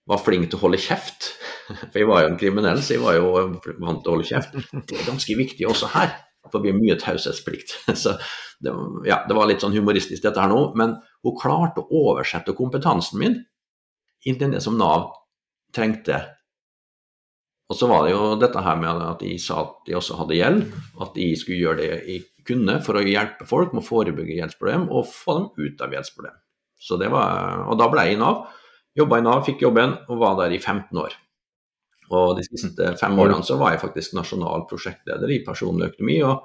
var 0.09 0.21
flink 0.21 0.49
til 0.49 0.57
å 0.57 0.63
holde 0.65 0.81
kjeft. 0.81 1.35
For 1.79 2.01
jeg 2.01 2.09
var 2.09 2.23
jo 2.23 2.31
en 2.31 2.39
kriminell, 2.39 2.81
så 2.83 2.97
jeg 2.97 3.03
var 3.03 3.17
jo 3.17 3.31
vant 3.35 4.03
til 4.03 4.11
å 4.11 4.15
holde 4.15 4.27
kjeft. 4.27 4.57
Det 4.71 4.97
er 4.97 5.07
ganske 5.07 5.37
viktig 5.39 5.67
også 5.69 5.91
her, 5.93 6.13
for 6.49 6.63
vi 6.63 6.73
har 6.73 6.79
mye 6.79 6.97
taushetsplikt. 7.01 7.77
Så 8.03 8.15
det, 8.61 8.73
ja, 9.07 9.21
det 9.27 9.37
var 9.37 9.49
litt 9.49 9.63
sånn 9.63 9.75
humoristisk 9.75 10.25
dette 10.25 10.41
her 10.41 10.51
nå, 10.51 10.59
men 10.79 10.97
hun 11.25 11.39
klarte 11.39 11.83
å 11.83 12.03
oversette 12.11 12.57
kompetansen 12.57 13.21
min 13.21 13.39
inn 14.27 14.37
til 14.37 14.53
det 14.53 14.61
som 14.63 14.77
Nav 14.77 15.09
trengte. 15.73 16.19
Og 17.71 17.77
så 17.79 17.87
var 17.87 18.03
det 18.03 18.11
jo 18.11 18.35
dette 18.35 18.61
her 18.61 18.77
med 18.79 19.01
at 19.07 19.21
de 19.23 19.37
sa 19.39 19.61
at 19.63 19.77
de 19.87 19.95
også 19.95 20.17
hadde 20.19 20.37
gjeld, 20.37 20.65
at 21.01 21.13
de 21.15 21.29
skulle 21.39 21.61
gjøre 21.61 21.79
det 21.79 21.89
jeg 22.09 22.25
kunne 22.47 22.79
for 22.83 22.99
å 22.99 23.05
hjelpe 23.05 23.47
folk 23.47 23.71
med 23.71 23.83
å 23.83 23.87
forebygge 23.87 24.35
gjeldsproblem 24.39 24.89
og 24.91 25.07
få 25.07 25.37
dem 25.37 25.47
ut 25.55 25.83
av 25.85 25.95
gjeldsproblem. 25.95 26.35
Så 26.81 26.97
det 26.97 27.11
var, 27.13 27.67
og 27.69 27.77
da 27.79 27.87
ble 27.91 28.07
jeg 28.07 28.17
i 28.17 28.21
Nav. 28.21 28.47
Jobba 28.97 29.21
i 29.21 29.23
Nav, 29.23 29.43
fikk 29.47 29.61
jobben 29.63 29.93
og 30.09 30.19
var 30.19 30.39
der 30.41 30.55
i 30.55 30.59
15 30.59 30.99
år. 30.99 31.13
Og 32.11 32.37
de 32.37 32.43
siste 32.43 32.93
fem 32.99 33.19
årene 33.23 33.45
så 33.47 33.55
var 33.59 33.73
jeg 33.73 33.83
faktisk 33.85 34.15
nasjonal 34.17 34.65
prosjektleder 34.69 35.31
i 35.31 35.43
personlig 35.45 35.93
økonomi. 35.93 36.17
Og 36.27 36.41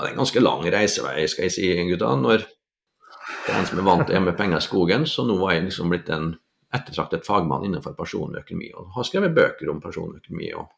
det 0.00 0.08
er 0.08 0.14
en 0.14 0.22
ganske 0.22 0.42
lang 0.42 0.64
reisevei, 0.72 1.26
skal 1.28 1.46
jeg 1.46 1.56
si, 1.56 1.72
gutta. 1.90 2.14
Når 2.16 2.44
det 2.44 3.52
er 3.52 3.58
en 3.60 3.68
som 3.68 3.80
er 3.82 3.86
vant 3.86 4.06
til 4.06 4.14
å 4.14 4.18
gjemme 4.18 4.36
penger 4.38 4.62
i 4.62 4.64
skogen, 4.64 5.04
så 5.08 5.26
nå 5.28 5.36
var 5.40 5.56
jeg 5.56 5.66
liksom 5.68 5.92
blitt 5.92 6.08
en 6.14 6.32
ettertraktet 6.74 7.26
fagmann 7.26 7.66
innenfor 7.66 7.96
personlig 7.98 8.44
økonomi. 8.44 8.70
Og 8.78 8.94
har 8.96 9.08
skrevet 9.08 9.34
bøker 9.36 9.72
om 9.72 9.82
personlig 9.82 10.22
økonomi. 10.22 10.52
Og, 10.60 10.70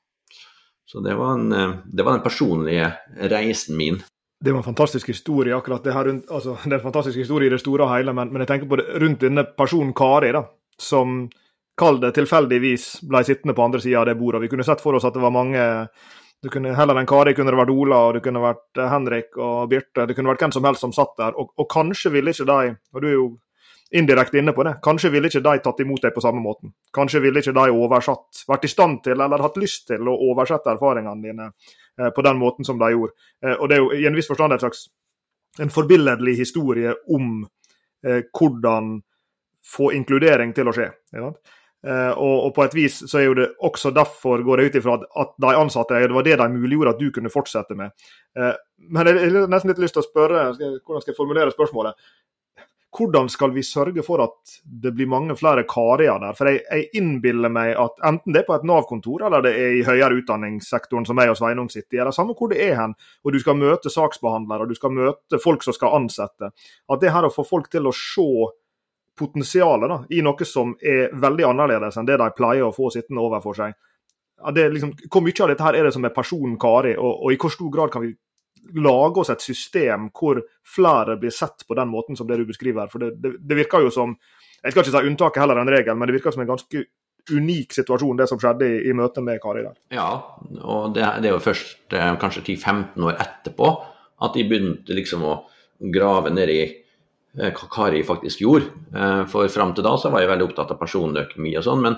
Så 0.93 1.01
det 1.01 1.15
var, 1.17 1.39
en, 1.39 1.53
eh, 1.53 1.77
det 1.87 2.05
var 2.05 2.13
den 2.19 2.25
personlige 2.25 2.91
reisen 3.31 3.77
min. 3.77 4.03
Det 4.45 4.53
var 4.53 4.59
en 4.59 4.75
fantastisk 4.75 5.09
historie 5.09 5.55
akkurat 5.55 5.85
det 5.85 5.95
her 5.95 6.05
rundt, 6.05 6.27
altså, 6.29 6.57
det 6.65 6.73
er 6.73 6.81
en 6.81 6.91
fantastisk 6.91 7.19
historie 7.19 7.47
i 7.47 7.53
det 7.55 7.61
store 7.61 7.87
og 7.87 7.95
hele, 7.95 8.13
men, 8.13 8.33
men 8.33 8.43
jeg 8.43 8.49
tenker 8.49 8.69
på 8.69 8.77
det 8.77 9.01
rundt 9.01 9.23
denne 9.23 9.45
personen 9.57 9.95
Kari, 9.95 10.33
da, 10.35 10.43
som 10.79 11.31
kall 11.79 12.01
det 12.03 12.13
tilfeldigvis 12.17 12.89
ble 13.09 13.23
sittende 13.25 13.55
på 13.57 13.65
andre 13.65 13.81
sida 13.81 14.03
av 14.03 14.09
det 14.11 14.19
bordet. 14.21 14.43
Vi 14.45 14.51
kunne 14.53 14.67
sett 14.67 14.83
for 14.85 14.97
oss 14.99 15.07
at 15.09 15.15
det 15.17 15.23
var 15.23 15.35
mange 15.35 15.63
du 16.43 16.51
kunne 16.51 16.75
Heller 16.75 16.99
enn 16.99 17.07
Kari 17.07 17.37
kunne 17.39 17.53
det 17.55 17.59
vært 17.61 17.71
Ola, 17.71 18.01
og 18.09 18.17
det 18.17 18.25
kunne 18.25 18.43
vært 18.43 18.79
eh, 18.81 18.91
Henrik 18.91 19.37
og 19.39 19.69
Birte. 19.71 20.09
Det 20.09 20.17
kunne 20.19 20.33
vært 20.33 20.43
hvem 20.43 20.55
som 20.57 20.67
helst 20.67 20.83
som 20.83 20.95
satt 20.95 21.13
der. 21.21 21.37
Og, 21.39 21.53
og 21.55 21.69
kanskje 21.71 22.11
ville 22.17 22.35
ikke 22.35 22.49
de, 22.49 22.73
og 22.91 23.05
du 23.05 23.07
er 23.07 23.15
jo 23.15 23.29
indirekte 23.95 24.41
inne 24.41 24.55
på 24.57 24.65
det, 24.67 24.73
kanskje 24.83 25.11
ville 25.13 25.29
ikke 25.29 25.43
de 25.45 25.53
tatt 25.63 25.83
imot 25.85 26.03
deg 26.03 26.15
på 26.17 26.25
samme 26.25 26.43
måten. 26.43 26.73
Kanskje 26.97 27.21
ville 27.23 27.43
ikke 27.45 27.55
de 27.55 27.77
oversatt, 27.77 28.43
vært 28.49 28.67
i 28.67 28.73
stand 28.73 29.03
til 29.05 29.21
eller 29.21 29.45
hatt 29.45 29.61
lyst 29.61 29.87
til 29.93 30.09
å 30.09 30.17
oversette 30.33 30.73
erfaringene 30.73 31.29
dine 31.29 31.49
eh, 31.53 32.11
på 32.11 32.27
den 32.27 32.41
måten 32.43 32.67
som 32.67 32.81
de 32.81 32.91
gjorde. 32.91 33.15
Eh, 33.45 33.55
og 33.55 33.71
det 33.71 33.79
er 33.79 33.85
jo 33.85 33.95
i 34.01 34.11
en 34.11 34.19
viss 34.19 34.33
forstand 34.33 34.57
et 34.57 34.67
slags 34.67 34.87
en 35.61 35.71
forbilledlig 35.71 36.39
historie 36.39 36.95
om 37.13 37.43
hvordan 38.03 38.95
få 39.63 39.93
inkludering 39.95 40.51
til 40.57 40.67
å 40.67 40.73
skje. 40.75 40.89
Ikke 41.13 41.29
Uh, 41.29 41.62
og, 41.83 42.35
og, 42.47 42.51
på 42.55 42.63
et 42.63 42.75
vis 42.79 43.01
så 43.11 43.19
er 43.19 43.25
jo 43.27 43.35
det 43.35 43.49
også 43.67 43.91
derfor 43.91 44.45
går 44.47 44.61
jeg 44.61 44.71
ut 44.71 44.77
ifra 44.79 44.93
at, 45.01 45.07
at 45.19 45.33
de 45.43 45.55
ansatte 45.59 45.99
det 45.99 46.15
var 46.15 46.27
det 46.27 46.37
de 46.39 46.47
muliggjorde 46.53 46.95
at 46.95 47.01
du 47.03 47.09
kunne 47.11 47.33
fortsette 47.33 47.75
med. 47.79 47.91
Uh, 48.39 48.55
men 48.89 49.11
jeg 49.11 49.33
har 49.35 49.49
nesten 49.51 49.73
litt 49.73 49.83
lyst 49.83 49.97
til 49.99 50.05
å 50.05 50.07
spørre, 50.07 50.51
hvordan 50.55 51.03
skal 51.03 51.13
jeg 51.13 51.19
formulere 51.19 51.55
spørsmålet? 51.55 51.99
Hvordan 52.93 53.31
skal 53.33 53.55
vi 53.55 53.63
sørge 53.65 54.03
for 54.05 54.21
at 54.21 54.57
det 54.83 54.91
blir 54.93 55.09
mange 55.09 55.33
flere 55.41 55.65
Karier 55.69 56.19
der? 56.21 56.35
For 56.37 56.51
jeg, 56.51 56.61
jeg 56.67 56.91
innbiller 57.01 57.49
meg 57.53 57.73
at 57.81 58.03
enten 58.05 58.35
det 58.35 58.43
er 58.43 58.49
på 58.51 58.57
et 58.59 58.67
Nav-kontor 58.69 59.25
eller 59.25 59.47
det 59.47 59.53
er 59.57 59.77
i 59.79 59.87
høyere 59.87 60.19
utdanningssektoren 60.21 61.09
som 61.09 61.23
jeg 61.23 61.33
og 61.33 61.39
Sveinung 61.41 61.71
sitter 61.73 61.97
i, 61.97 62.03
eller 62.03 62.13
samme 62.13 62.37
hvor 62.37 62.53
det 62.53 62.61
er 62.61 62.77
hen, 62.77 62.93
og 63.25 63.33
du 63.33 63.41
skal 63.41 63.57
møte 63.57 63.93
saksbehandlere 63.93 64.67
og 64.67 64.75
du 64.75 64.77
skal 64.77 64.93
møte 64.93 65.41
folk 65.41 65.65
som 65.65 65.77
skal 65.77 65.97
ansette, 66.03 66.53
at 66.53 67.01
det 67.01 67.15
her 67.15 67.25
å 67.25 67.33
få 67.33 67.47
folk 67.49 67.73
til 67.73 67.89
å 67.89 67.95
se 67.97 68.29
potensialet 69.23 69.91
da, 69.91 69.99
i 70.11 70.21
noe 70.25 70.49
som 70.49 70.75
er 70.83 71.15
veldig 71.23 71.47
annerledes 71.53 71.99
enn 71.99 72.09
det 72.09 72.19
de 72.21 72.29
pleier 72.37 72.67
å 72.67 72.75
få 72.75 72.91
sittende 72.95 73.23
overfor 73.23 73.59
seg. 73.59 73.77
Liksom, 74.43 74.97
hvor 75.07 75.23
mye 75.23 75.45
av 75.45 75.53
dette 75.53 75.67
her 75.67 75.79
er 75.79 75.87
det 75.87 75.95
som 75.95 76.05
er 76.07 76.15
personen 76.15 76.59
Kari, 76.61 76.97
og, 76.99 77.13
og, 77.13 77.29
i 77.31 77.39
hvor 77.39 77.53
stor 77.55 77.71
grad 77.75 77.93
kan 77.95 78.03
vi 78.03 78.11
lage 78.79 79.23
oss 79.23 79.31
et 79.35 79.43
system 79.43 80.09
hvor 80.15 80.41
flere 80.67 81.17
blir 81.19 81.35
sett 81.35 81.65
på 81.67 81.77
den 81.79 81.91
måten 81.91 82.19
som 82.19 82.27
det 82.27 82.41
du 82.41 82.47
beskriver? 82.49 82.91
For 82.91 83.03
det, 83.03 83.15
det, 83.23 83.37
det 83.39 83.59
virker 83.63 83.87
jo 83.87 83.95
som 83.95 84.17
Jeg 84.63 84.75
skal 84.75 84.85
ikke 84.85 84.95
si 84.95 85.09
unntaket 85.11 85.43
heller 85.43 85.59
enn 85.59 85.71
regelen, 85.75 85.99
men 85.99 86.07
det 86.07 86.15
virker 86.15 86.35
som 86.35 86.45
en 86.45 86.53
ganske 86.53 86.85
unik 87.35 87.73
situasjon, 87.75 88.19
det 88.19 88.29
som 88.31 88.39
skjedde 88.39 88.67
i, 88.67 88.77
i 88.91 88.93
møtet 88.95 89.25
med 89.27 89.41
Kari 89.43 89.65
der. 89.65 89.75
Ja, 89.95 90.11
og 90.63 90.95
det, 90.95 91.07
det 91.23 91.31
er 91.31 91.35
jo 91.35 91.43
først 91.43 91.95
eh, 91.99 92.13
kanskje 92.23 92.45
10-15 92.55 93.09
år 93.09 93.19
etterpå 93.23 93.73
at 94.23 94.39
de 94.39 94.47
begynte 94.47 94.95
liksom 94.95 95.25
å 95.27 95.35
grave 95.93 96.31
ned 96.35 96.51
i 96.51 96.61
Kari 97.33 98.03
faktisk 98.05 98.41
gjorde. 98.45 98.69
Eh, 98.95 99.23
for 99.33 99.49
fram 99.49 99.73
til 99.75 99.85
da 99.87 99.97
så 99.97 100.11
var 100.13 100.21
jeg 100.21 100.33
veldig 100.33 100.51
opptatt 100.51 100.75
av 100.75 100.81
personøkonomi 100.81 101.55
og 101.57 101.65
sånn, 101.65 101.81
men 101.85 101.97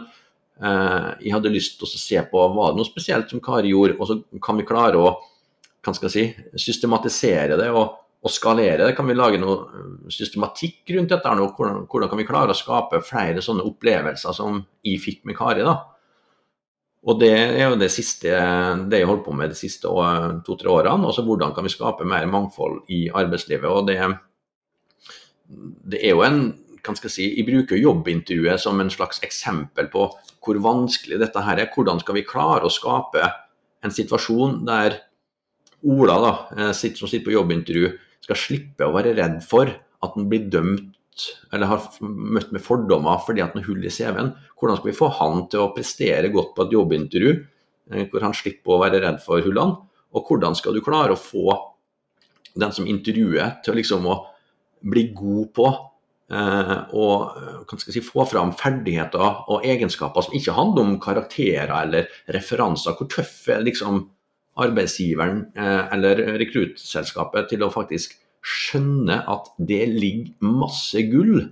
eh, 0.63 1.11
jeg 1.27 1.35
hadde 1.35 1.53
lyst 1.55 1.81
til 1.81 1.89
å 1.89 1.91
se 1.91 2.23
på 2.31 2.45
var 2.55 2.73
det 2.73 2.81
noe 2.81 2.89
spesielt 2.89 3.33
som 3.33 3.43
Kari 3.43 3.75
gjorde, 3.75 3.99
og 3.99 4.11
så 4.11 4.19
kan 4.45 4.61
vi 4.61 4.69
klare 4.69 5.01
å 5.01 5.15
hva 5.85 5.93
skal 5.93 6.09
si, 6.09 6.29
systematisere 6.57 7.59
det 7.61 7.67
og, 7.75 7.99
og 8.25 8.33
skalere 8.33 8.87
det. 8.87 8.95
Kan 8.97 9.11
vi 9.11 9.17
lage 9.19 9.41
noe 9.43 10.07
systematikk 10.09 10.95
rundt 10.95 11.11
dette? 11.13 11.35
Hvordan, 11.43 11.83
hvordan 11.91 12.09
kan 12.09 12.21
vi 12.23 12.29
klare 12.29 12.55
å 12.55 12.57
skape 12.57 13.03
flere 13.05 13.43
sånne 13.45 13.67
opplevelser 13.69 14.39
som 14.39 14.63
jeg 14.87 15.03
fikk 15.03 15.27
med 15.29 15.37
Kari? 15.37 15.67
da? 15.67 15.75
Og 17.05 17.19
Det 17.21 17.35
er 17.37 17.67
jo 17.69 17.77
det 17.77 17.91
siste 17.93 18.33
det 18.89 19.03
jeg 19.03 19.11
holdt 19.11 19.27
på 19.27 19.35
med 19.37 19.53
de 19.53 19.59
siste 19.59 19.91
to-tre 20.47 20.71
årene. 20.73 21.05
altså 21.05 21.27
Hvordan 21.27 21.53
kan 21.53 21.67
vi 21.67 21.75
skape 21.75 22.07
mer 22.09 22.25
mangfold 22.25 22.87
i 22.89 23.11
arbeidslivet. 23.13 23.69
og 23.69 23.91
det 23.91 23.99
det 25.91 26.03
er 26.03 26.15
jo 26.15 26.25
en 26.27 26.45
kan 26.85 26.97
skal 26.99 27.13
si, 27.13 27.31
Jeg 27.33 27.47
bruker 27.49 27.81
jobbintervjuet 27.81 28.61
som 28.61 28.81
en 28.81 28.93
slags 28.93 29.23
eksempel 29.25 29.89
på 29.93 30.05
hvor 30.45 30.61
vanskelig 30.61 31.17
dette 31.23 31.41
her 31.41 31.63
er. 31.63 31.71
Hvordan 31.73 32.03
skal 32.03 32.19
vi 32.19 32.27
klare 32.29 32.69
å 32.69 32.73
skape 32.73 33.25
en 33.85 33.95
situasjon 33.95 34.63
der 34.69 35.01
Ola, 35.85 36.15
da, 36.17 36.33
eh, 36.57 36.73
som 36.73 37.09
sitter 37.09 37.27
på 37.27 37.35
jobbintervju, 37.35 37.89
skal 38.25 38.39
slippe 38.41 38.87
å 38.87 38.93
være 38.95 39.13
redd 39.19 39.43
for 39.45 39.69
at 39.69 40.15
han 40.17 40.29
blir 40.31 40.47
dømt 40.49 40.95
eller 41.53 41.69
har 41.71 41.85
møtt 42.01 42.55
med 42.55 42.65
fordommer 42.65 43.21
fordi 43.23 43.43
at 43.45 43.53
han 43.53 43.61
har 43.61 43.69
hull 43.69 43.85
i 43.85 43.93
CV-en. 43.93 44.33
Hvordan 44.59 44.81
skal 44.81 44.91
vi 44.91 44.97
få 44.97 45.11
han 45.21 45.45
til 45.53 45.61
å 45.61 45.73
prestere 45.77 46.33
godt 46.33 46.55
på 46.57 46.65
et 46.65 46.73
jobbintervju 46.75 47.35
eh, 47.35 48.07
hvor 48.09 48.25
han 48.25 48.37
slipper 48.37 48.75
å 48.75 48.81
være 48.83 49.03
redd 49.05 49.21
for 49.25 49.45
hullene? 49.45 49.85
Og 50.15 50.31
hvordan 50.31 50.57
skal 50.57 50.77
du 50.77 50.83
klare 50.85 51.15
å 51.15 51.21
få 51.21 51.53
den 52.55 52.73
som 52.73 52.89
intervjuer 52.89 53.59
til 53.65 53.75
å 53.75 53.79
liksom 53.79 54.09
å 54.09 54.19
bli 54.85 55.09
god 55.17 55.51
på 55.57 55.69
eh, 56.33 56.75
og 56.97 57.79
si, 57.85 58.03
få 58.05 58.27
fram 58.29 58.53
ferdigheter 58.59 59.45
og 59.51 59.67
egenskaper 59.67 60.27
som 60.27 60.37
ikke 60.37 60.57
handler 60.57 60.87
om 60.87 60.99
karakterer 61.03 61.73
eller 61.81 62.11
referanser. 62.35 62.97
Hvor 62.99 63.11
tøff 63.13 63.49
er 63.53 63.65
liksom 63.65 64.05
arbeidsgiveren 64.61 65.47
eh, 65.59 65.83
eller 65.97 66.23
rekruttselskapet 66.41 67.51
til 67.53 67.65
å 67.67 67.73
faktisk 67.75 68.19
skjønne 68.45 69.23
at 69.31 69.49
det 69.59 69.87
ligger 69.89 70.53
masse 70.61 71.01
gull 71.11 71.49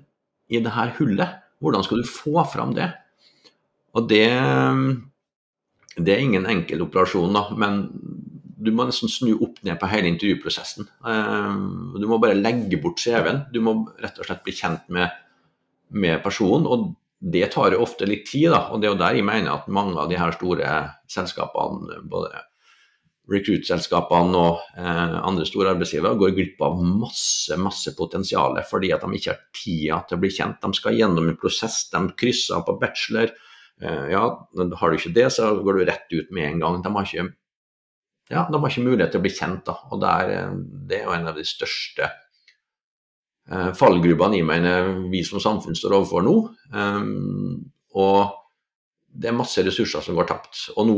i 0.52 0.60
det 0.60 0.74
her 0.76 0.92
hullet? 0.98 1.40
Hvordan 1.62 1.86
skal 1.86 2.02
du 2.02 2.10
få 2.10 2.42
fram 2.52 2.74
det? 2.76 2.90
Og 3.96 4.08
det, 4.08 4.26
det 6.00 6.14
er 6.14 6.22
ingen 6.24 6.48
enkel 6.48 6.84
operasjon, 6.84 7.34
da, 7.36 7.44
men 7.60 7.84
du 8.62 8.70
må 8.74 8.86
nesten 8.88 9.10
snu 9.10 9.34
opp 9.44 9.60
ned 9.66 9.78
på 9.80 9.90
hele 9.90 10.10
intervjuprosessen. 10.12 10.88
Eh, 11.08 11.60
du 11.98 12.08
må 12.10 12.20
bare 12.22 12.38
legge 12.38 12.80
bort 12.82 13.02
CV-en. 13.02 13.46
Du 13.54 13.60
må 13.64 13.76
rett 14.02 14.18
og 14.20 14.28
slett 14.28 14.44
bli 14.46 14.54
kjent 14.56 14.88
med, 14.94 15.12
med 15.90 16.22
personen. 16.24 16.66
og 16.66 16.92
det 17.22 17.52
tar 17.54 17.70
jo 17.70 17.84
ofte 17.84 18.06
litt 18.08 18.24
tid, 18.26 18.48
da, 18.50 18.64
og 18.74 18.80
det 18.82 18.88
er 18.88 18.94
jo 18.96 18.98
der 18.98 19.14
jeg 19.14 19.26
mener 19.26 19.52
at 19.52 19.68
mange 19.70 19.94
av 19.94 20.08
de 20.10 20.16
her 20.18 20.32
store 20.34 20.70
selskapene, 21.06 22.00
både 22.10 22.32
recruit-selskapene 23.30 24.40
og 24.40 24.64
eh, 24.74 25.14
andre 25.22 25.46
store 25.46 25.76
arbeidsgivere, 25.76 26.18
går 26.18 26.34
glipp 26.34 26.64
av 26.66 26.80
masse 26.82 27.54
masse 27.60 27.94
potensial 27.94 28.58
fordi 28.66 28.90
at 28.94 29.04
de 29.04 29.18
ikke 29.18 29.30
har 29.30 29.44
tida 29.54 30.00
til 30.08 30.18
å 30.18 30.24
bli 30.24 30.32
kjent. 30.34 30.58
De 30.64 30.80
skal 30.80 30.98
gjennom 30.98 31.30
en 31.30 31.38
prosess, 31.38 31.84
de 31.92 32.02
krysser 32.18 32.66
på 32.66 32.74
bachelor. 32.82 33.30
Eh, 33.78 34.08
ja, 34.16 34.24
har 34.80 34.90
du 34.90 34.98
ikke 34.98 35.14
det, 35.14 35.28
så 35.36 35.52
går 35.62 35.78
du 35.78 35.86
rett 35.86 36.10
ut 36.18 36.34
med 36.34 36.48
en 36.48 36.64
gang. 36.66 36.82
De 36.82 36.94
har 36.96 37.06
ikke 37.06 37.28
ja, 38.30 38.44
de 38.48 38.58
har 38.58 38.70
ikke 38.70 38.84
mulighet 38.86 39.12
til 39.14 39.20
å 39.20 39.24
bli 39.24 39.32
kjent. 39.34 39.64
Da. 39.66 39.76
Og 39.90 40.02
det 40.02 40.12
er, 40.12 40.34
eh, 40.36 40.54
det 40.88 41.00
er 41.00 41.08
jo 41.08 41.16
en 41.16 41.32
av 41.32 41.38
de 41.38 41.46
største 41.46 42.08
eh, 43.50 43.72
fallgrubbene 43.78 44.38
jeg 44.38 44.48
mener 44.48 44.94
vi 45.12 45.24
som 45.26 45.42
samfunn 45.42 45.78
står 45.78 45.98
overfor 45.98 46.24
nå. 46.26 46.36
Um, 46.72 47.58
og 47.98 48.38
det 49.12 49.28
er 49.28 49.36
masse 49.36 49.64
ressurser 49.64 50.04
som 50.04 50.16
går 50.16 50.30
tapt. 50.30 50.68
Og 50.76 50.88
nå 50.88 50.96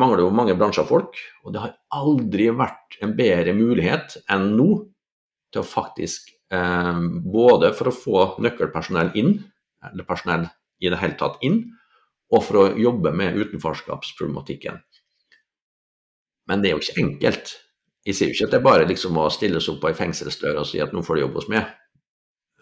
mangler 0.00 0.24
jo 0.24 0.34
mange 0.34 0.56
bransjer 0.58 0.86
folk, 0.88 1.18
og 1.44 1.54
det 1.54 1.62
har 1.62 1.76
aldri 1.94 2.48
vært 2.54 2.98
en 3.04 3.14
bedre 3.18 3.54
mulighet 3.56 4.18
enn 4.32 4.54
nå 4.58 4.68
til 5.54 5.62
å 5.62 5.68
faktisk 5.68 6.32
eh, 6.54 7.04
Både 7.34 7.72
for 7.76 7.90
å 7.90 7.94
få 7.94 8.24
nøkkelpersonell 8.42 9.12
inn, 9.20 9.36
eller 9.84 10.08
personell 10.08 10.48
i 10.80 10.90
det 10.90 10.98
hele 11.00 11.18
tatt 11.20 11.42
inn, 11.46 11.62
og 12.34 12.42
for 12.42 12.60
å 12.62 12.68
jobbe 12.78 13.12
med 13.14 13.36
utenforskapsproblematikken. 13.38 14.80
Men 16.44 16.60
det 16.60 16.68
er 16.68 16.74
jo 16.74 16.82
ikke 16.82 17.00
enkelt. 17.00 17.54
Jeg 18.04 18.16
sier 18.16 18.28
jo 18.28 18.36
ikke 18.36 18.48
at 18.48 18.52
det 18.52 18.58
er 18.58 18.66
bare 18.66 18.88
liksom 18.88 19.16
å 19.16 19.30
stilles 19.32 19.68
opp 19.72 19.80
på 19.80 19.88
ei 19.88 19.96
fengselsdør 19.96 20.60
og 20.60 20.68
si 20.68 20.82
at 20.84 20.92
nå 20.92 21.00
får 21.04 21.16
du 21.16 21.22
jobbe 21.24 21.40
hos 21.40 21.48
meg. 21.48 21.70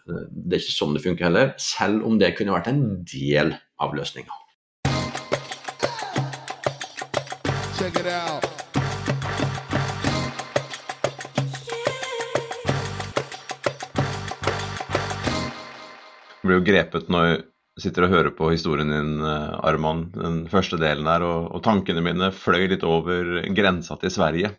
Det 0.07 0.55
er 0.55 0.63
ikke 0.63 0.75
sånn 0.77 0.95
det 0.95 1.03
funker 1.03 1.27
heller, 1.27 1.51
selv 1.59 2.07
om 2.07 2.15
det 2.19 2.33
kunne 2.37 2.55
vært 2.55 2.71
en 2.71 2.81
del 3.07 3.53
av 3.83 3.95
løsninga. 3.95 4.39
Jeg 16.43 16.47
ble 16.47 16.55
jo 16.59 16.63
grepet 16.67 17.11
når 17.11 17.52
sitter 17.81 18.05
og 18.05 18.13
hører 18.13 18.33
på 18.37 18.51
historien 18.53 18.91
din, 18.93 19.13
eh, 19.25 19.53
Arman, 19.65 20.07
den 20.13 20.41
første 20.51 20.77
delen 20.81 21.07
her, 21.09 21.25
og, 21.25 21.49
og, 21.55 21.61
tankene 21.65 22.03
mine 22.05 22.29
fløy 22.35 22.67
litt 22.69 22.85
over 22.85 23.39
grensa 23.57 23.97
til 24.01 24.13
Sverige. 24.13 24.53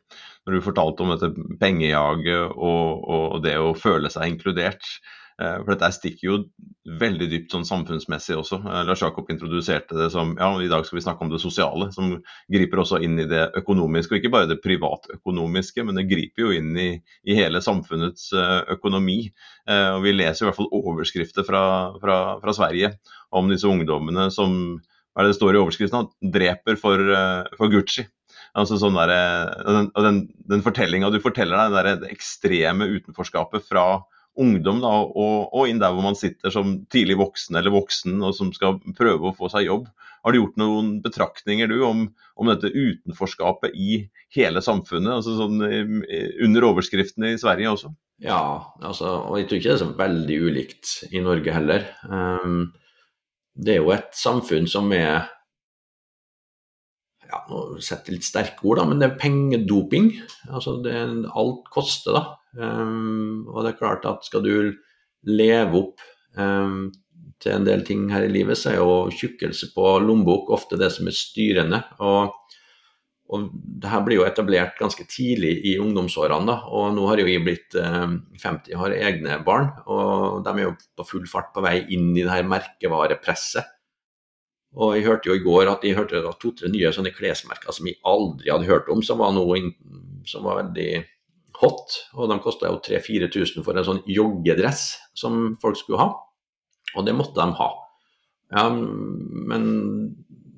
Når 0.44 0.56
du 0.56 0.64
fortalte 0.64 1.04
om 1.04 1.12
dette 1.14 1.30
pengejaget 1.60 2.52
og, 2.52 3.04
og 3.16 3.38
det 3.44 3.54
å 3.56 3.72
føle 3.78 4.10
seg 4.12 4.34
inkludert. 4.34 4.82
Eh, 5.42 5.56
for 5.64 5.72
dette 5.72 5.88
stikker 5.96 6.28
jo 6.28 6.36
veldig 7.00 7.26
dypt 7.32 7.54
sånn 7.54 7.66
samfunnsmessig 7.66 8.36
også. 8.38 8.60
Eh, 8.60 8.82
Lars 8.86 9.02
Jakob 9.02 9.30
introduserte 9.32 9.96
det 9.98 10.06
som 10.14 10.36
ja, 10.38 10.50
i 10.62 10.70
dag 10.70 10.86
skal 10.86 11.00
vi 11.00 11.04
snakke 11.04 11.26
om 11.26 11.32
det 11.32 11.40
sosiale, 11.42 11.88
som 11.94 12.12
griper 12.52 12.82
også 12.82 13.00
inn 13.02 13.18
i 13.18 13.26
det 13.30 13.48
økonomiske. 13.58 14.14
Og 14.14 14.20
ikke 14.20 14.32
bare 14.34 14.50
det 14.52 14.60
privatøkonomiske, 14.62 15.86
men 15.88 15.98
det 15.98 16.06
griper 16.10 16.46
jo 16.46 16.54
inn 16.54 16.70
i, 16.78 16.88
i 17.26 17.38
hele 17.38 17.62
samfunnets 17.64 18.30
eh, 18.36 18.60
økonomi. 18.76 19.20
Og 19.64 20.02
vi 20.04 20.12
leser 20.12 20.44
i 20.44 20.46
hvert 20.50 20.58
fall 20.58 20.74
overskrifter 20.76 21.44
fra, 21.46 21.62
fra, 21.96 22.16
fra 22.42 22.52
Sverige 22.52 22.90
om 23.32 23.46
disse 23.48 23.64
ungdommene 23.64 24.26
som 24.34 24.52
hva 24.76 25.22
er 25.22 25.24
det 25.24 25.32
det 25.32 25.38
står 25.38 25.56
i 25.56 25.60
overskriften? 25.62 26.10
Dreper 26.34 26.76
for, 26.76 27.00
for 27.56 27.72
Gucci. 27.72 28.04
Altså 28.60 28.76
sånn 28.76 28.98
der, 28.98 29.14
den, 29.64 29.88
den, 30.04 30.18
den 30.52 30.64
fortellinga 30.66 31.08
du 31.14 31.16
forteller 31.24 31.72
deg, 31.72 32.02
det 32.02 32.12
ekstreme 32.12 32.90
utenforskapet 32.92 33.64
fra 33.64 33.86
ungdom 34.40 34.80
da, 34.82 34.92
og, 35.04 35.52
og, 35.54 35.68
inn 35.70 35.80
der 35.82 35.94
hvor 35.94 36.04
man 36.06 36.18
sitter 36.18 36.52
som 36.54 36.80
tidlig 36.92 37.16
voksen 37.20 37.58
eller 37.58 37.74
voksen 37.74 38.16
og 38.24 38.34
som 38.36 38.50
skal 38.54 38.80
prøve 38.98 39.30
å 39.30 39.36
få 39.36 39.50
seg 39.52 39.68
jobb. 39.68 39.88
Har 40.24 40.32
du 40.32 40.40
gjort 40.40 40.56
noen 40.58 40.94
betraktninger 41.04 41.68
du 41.70 41.76
om, 41.86 42.06
om 42.40 42.50
dette 42.50 42.72
utenforskapet 42.72 43.76
i 43.76 44.04
hele 44.34 44.62
samfunnet, 44.64 45.18
altså 45.18 45.36
sånn 45.38 45.60
under 45.62 46.66
overskriftene 46.70 47.34
i 47.34 47.40
Sverige 47.40 47.74
også? 47.74 47.92
Ja, 48.24 48.72
altså, 48.80 49.10
og 49.28 49.38
jeg 49.38 49.50
tror 49.50 49.60
ikke 49.60 49.68
det 49.68 49.76
er 49.76 49.82
så 49.82 49.92
veldig 49.98 50.40
ulikt 50.48 50.92
i 51.10 51.22
Norge 51.22 51.54
heller. 51.54 51.86
Um, 52.08 52.72
det 53.54 53.76
er 53.76 53.82
jo 53.82 53.92
et 53.94 54.14
samfunn 54.16 54.68
som 54.70 54.90
er 54.96 55.26
ja, 57.24 57.40
nå 57.48 57.80
setter 57.82 58.12
jeg 58.12 58.20
litt 58.20 58.28
sterke 58.28 58.66
ord, 58.68 58.80
da, 58.80 58.86
men 58.88 59.00
det 59.00 59.08
er 59.08 59.20
pengedoping. 59.20 60.10
Altså 60.50 60.78
det, 60.84 60.94
alt 61.34 61.68
koster, 61.74 62.16
da. 62.16 62.24
Um, 62.54 63.46
og 63.50 63.64
det 63.64 63.72
er 63.72 63.80
klart 63.80 64.06
at 64.06 64.26
skal 64.26 64.44
du 64.44 64.74
leve 65.26 65.80
opp 65.80 66.04
um, 66.38 66.92
til 67.42 67.56
en 67.56 67.66
del 67.66 67.82
ting 67.86 68.06
her 68.12 68.26
i 68.26 68.32
livet, 68.32 68.58
så 68.58 68.72
er 68.72 68.80
jo 68.80 69.10
tjukkelse 69.12 69.72
på 69.74 69.98
lommebok 70.04 70.52
ofte 70.54 70.78
det 70.80 70.90
som 70.94 71.08
er 71.10 71.16
styrende. 71.16 71.80
Og, 72.04 72.32
og 73.34 73.48
det 73.52 73.90
her 73.90 74.04
blir 74.06 74.20
jo 74.20 74.26
etablert 74.28 74.78
ganske 74.80 75.06
tidlig 75.10 75.56
i 75.66 75.76
ungdomsårene. 75.82 76.46
da, 76.48 76.58
og 76.70 76.94
Nå 76.96 77.06
har 77.10 77.22
jo 77.22 77.28
jeg 77.28 77.44
blitt 77.44 77.78
um, 77.80 78.20
50 78.40 78.74
og 78.76 78.82
har 78.84 78.98
egne 79.00 79.38
barn, 79.46 79.72
og 79.86 80.42
de 80.46 80.56
er 80.56 80.68
jo 80.68 80.76
på 80.96 81.08
full 81.14 81.30
fart 81.30 81.52
på 81.54 81.64
vei 81.64 81.80
inn 81.84 82.12
i 82.14 82.22
det 82.22 82.32
her 82.32 82.46
merkevarepresset. 82.48 83.72
Og 84.74 84.96
jeg 84.96 85.06
hørte 85.06 85.30
jo 85.30 85.36
i 85.38 85.42
går 85.42 85.68
at 85.70 85.84
jeg 85.86 85.94
hørte 85.94 86.22
to-tre 86.42 86.68
nye 86.70 86.90
sånne 86.94 87.12
klesmerker 87.14 87.74
som 87.74 87.86
jeg 87.86 88.00
aldri 88.10 88.50
hadde 88.50 88.66
hørt 88.66 88.88
om, 88.90 89.04
som 89.06 89.20
var, 89.22 89.30
noe 89.36 89.60
som 90.26 90.46
var 90.46 90.64
veldig 90.64 91.04
hot. 91.60 91.98
Og 92.18 92.30
de 92.30 92.38
kosta 92.42 92.70
jo 92.70 92.82
3000-4000 92.84 93.64
for 93.66 93.78
en 93.78 93.86
sånn 93.86 94.04
joggedress 94.10 94.86
som 95.16 95.54
folk 95.62 95.78
skulle 95.80 96.02
ha. 96.02 96.12
Og 96.94 97.06
det 97.06 97.16
måtte 97.16 97.40
de 97.40 97.58
ha. 97.58 97.70
Ja, 98.54 98.68
men 98.70 99.64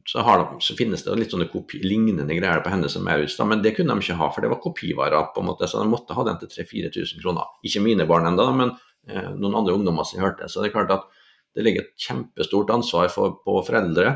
så, 0.07 0.23
de, 0.23 0.61
så, 0.63 0.75
finnes 0.79 1.03
det 1.03 1.15
litt 1.19 1.33
sånne 1.35 1.49
kopi, 1.51 1.81
lignende 1.83 2.37
greier 2.37 2.63
på 2.63 2.71
henne 2.71 2.91
som 2.93 3.03
Maurits, 3.07 3.39
men 3.43 3.63
det 3.65 3.73
kunne 3.75 3.97
de 3.97 4.05
ikke 4.05 4.19
ha, 4.21 4.29
for 4.31 4.45
det 4.45 4.51
var 4.53 4.61
kopivarer, 4.63 5.31
på 5.35 5.43
en 5.43 5.49
måte, 5.49 5.67
så 5.67 5.81
de 5.83 5.91
måtte 5.91 6.15
ha 6.15 6.25
den 6.29 6.39
til 6.43 6.53
3000-4000 6.53 7.25
kroner. 7.25 7.49
Ikke 7.67 7.83
mine 7.83 8.07
barn 8.07 8.29
ennå, 8.31 8.47
men 8.55 8.75
eh, 9.09 9.33
noen 9.35 9.59
andre 9.63 9.75
ungdommer 9.75 10.07
som 10.07 10.23
hørte. 10.23 10.47
Så 10.53 10.63
det 10.63 10.71
er 10.71 10.77
klart 10.77 10.95
at 10.95 11.09
det 11.57 11.65
ligger 11.67 11.87
et 11.87 12.07
kjempestort 12.07 12.71
ansvar 12.75 13.11
for, 13.11 13.39
på 13.43 13.59
foreldre, 13.67 14.15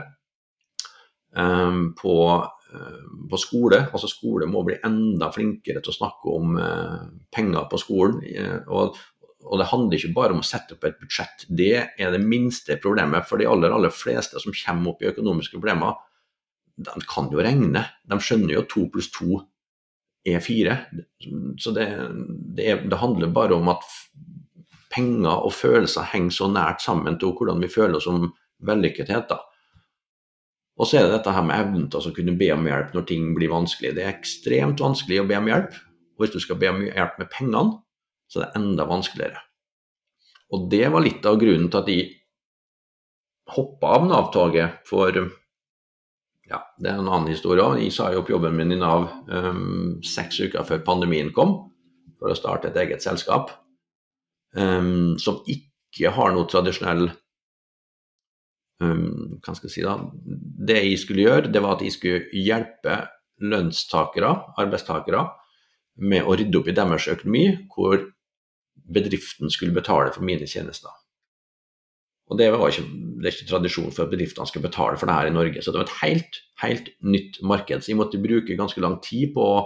eh, 1.35 1.83
på, 1.99 2.17
på, 3.31 3.39
skole. 3.41 3.81
Altså 3.91 4.11
Skole 4.11 4.49
må 4.51 4.63
bli 4.67 4.79
enda 4.87 5.31
flinkere 5.35 5.83
til 5.83 5.93
å 5.93 5.97
snakke 5.97 6.35
om 6.35 6.59
uh, 6.61 7.09
penger 7.35 7.67
på 7.71 7.81
skolen. 7.83 8.21
Uh, 8.25 8.59
og, 8.69 9.01
og, 9.47 9.57
det 9.61 9.69
handler 9.73 9.99
ikke 9.99 10.15
bare 10.17 10.37
om 10.37 10.43
å 10.43 10.47
sette 10.47 10.77
opp 10.77 10.87
et 10.89 11.01
budsjett. 11.01 11.47
Det 11.49 11.75
er 11.81 12.15
det 12.15 12.23
minste 12.23 12.79
problemet. 12.83 13.29
For 13.29 13.41
de 13.41 13.49
aller, 13.51 13.75
aller 13.75 13.95
fleste 13.95 14.43
som 14.43 14.57
kommer 14.57 14.95
opp 14.95 15.05
i 15.05 15.11
økonomiske 15.11 15.59
problemer, 15.59 15.99
de 16.81 17.07
kan 17.09 17.29
jo 17.33 17.43
regne. 17.45 17.85
De 18.09 18.21
skjønner 18.23 18.55
jo 18.57 18.65
at 18.65 18.71
to 18.73 18.87
pluss 18.93 19.11
to 19.13 19.43
er 20.29 20.41
fire. 20.45 20.83
Så 21.61 21.73
det, 21.77 21.87
det, 22.57 22.67
er, 22.67 22.83
det 22.89 23.01
handler 23.01 23.33
bare 23.35 23.57
om 23.57 23.71
at 23.73 23.85
penger 24.91 25.47
og 25.47 25.55
følelser 25.55 26.09
henger 26.13 26.35
så 26.35 26.49
nært 26.51 26.83
sammen 26.85 27.19
til 27.21 27.35
hvordan 27.37 27.63
vi 27.63 27.71
føler 27.73 28.01
oss 28.01 28.09
om 28.11 28.31
vellykkethet. 28.67 29.31
da. 29.31 29.41
Og 30.81 30.89
så 30.89 30.97
er 30.97 31.07
det 31.07 31.19
dette 31.19 31.35
her 31.37 31.45
med 31.45 31.61
evnen 31.61 31.89
til 31.93 32.09
å 32.09 32.15
kunne 32.17 32.39
be 32.41 32.49
om 32.55 32.65
hjelp 32.65 32.95
når 32.97 33.05
ting 33.11 33.35
blir 33.37 33.53
vanskelig. 33.53 33.93
Det 33.97 34.05
er 34.05 34.15
ekstremt 34.15 34.81
vanskelig 34.81 35.21
å 35.21 35.27
be 35.29 35.37
om 35.37 35.51
hjelp. 35.51 35.75
Og 36.17 36.25
hvis 36.25 36.33
du 36.33 36.41
skal 36.41 36.59
be 36.61 36.71
om 36.73 36.81
hjelp 36.87 37.19
med 37.21 37.29
pengene, 37.33 37.81
så 38.31 38.41
er 38.41 38.47
det 38.47 38.63
enda 38.63 38.87
vanskeligere. 38.89 39.43
Og 40.57 40.71
det 40.73 40.87
var 40.91 41.05
litt 41.05 41.27
av 41.29 41.37
grunnen 41.41 41.69
til 41.71 41.83
at 41.83 41.91
de 41.91 41.99
hoppa 43.51 43.93
av 43.99 44.09
Nav-toget 44.09 44.81
for 44.89 45.15
ja, 46.51 46.59
det 46.83 46.91
er 46.91 46.99
en 46.99 47.09
annen 47.11 47.31
historie. 47.31 47.67
Jeg 47.85 47.95
sa 47.95 48.09
jo 48.11 48.25
opp 48.25 48.31
jobben 48.33 48.57
min 48.59 48.75
i 48.75 48.79
Nav 48.81 49.07
um, 49.31 50.01
seks 50.07 50.41
uker 50.43 50.67
før 50.67 50.83
pandemien 50.87 51.31
kom, 51.35 51.57
for 52.19 52.33
å 52.33 52.39
starte 52.39 52.71
et 52.71 52.79
eget 52.81 53.05
selskap 53.05 53.53
um, 54.57 55.19
som 55.21 55.39
ikke 55.47 56.11
har 56.17 56.35
noe 56.35 56.49
tradisjonell 56.51 57.11
um, 58.85 59.41
Hva 59.41 59.57
skal 59.57 59.69
jeg 59.69 59.75
si 59.75 59.85
da 59.87 59.97
Det 60.69 60.79
jeg 60.79 61.01
skulle 61.03 61.27
gjøre, 61.27 61.51
det 61.53 61.63
var 61.65 61.77
at 61.77 61.85
jeg 61.85 61.97
skulle 61.97 62.23
hjelpe 62.37 63.03
lønnstakere, 63.41 64.31
arbeidstakere, 64.61 65.25
med 66.01 66.27
å 66.29 66.35
rydde 66.37 66.61
opp 66.61 66.69
i 66.69 66.77
deres 66.77 67.07
økonomi, 67.09 67.45
hvor 67.73 68.03
bedriften 68.91 69.53
skulle 69.53 69.77
betale 69.77 70.13
for 70.13 70.25
mine 70.27 70.49
tjenester. 70.49 70.93
Og 72.31 72.39
det, 72.39 72.47
ikke, 72.53 72.85
det 73.19 73.27
er 73.27 73.35
ikke 73.35 73.49
tradisjon 73.49 73.91
for 73.97 74.05
at 74.05 74.13
bedriftene 74.13 74.47
skal 74.47 74.63
betale 74.63 75.01
for 75.01 75.09
det 75.09 75.17
her 75.17 75.31
i 75.31 75.35
Norge. 75.35 75.65
Så 75.65 75.73
det 75.73 75.81
var 75.81 75.89
et 75.89 75.97
helt, 76.03 76.41
helt 76.63 76.91
nytt 77.03 77.41
marked. 77.43 77.83
Så 77.83 77.91
jeg 77.91 77.99
måtte 77.99 78.21
bruke 78.23 78.59
ganske 78.61 78.85
lang 78.85 79.01
tid 79.03 79.33
på 79.35 79.47
å 79.57 79.65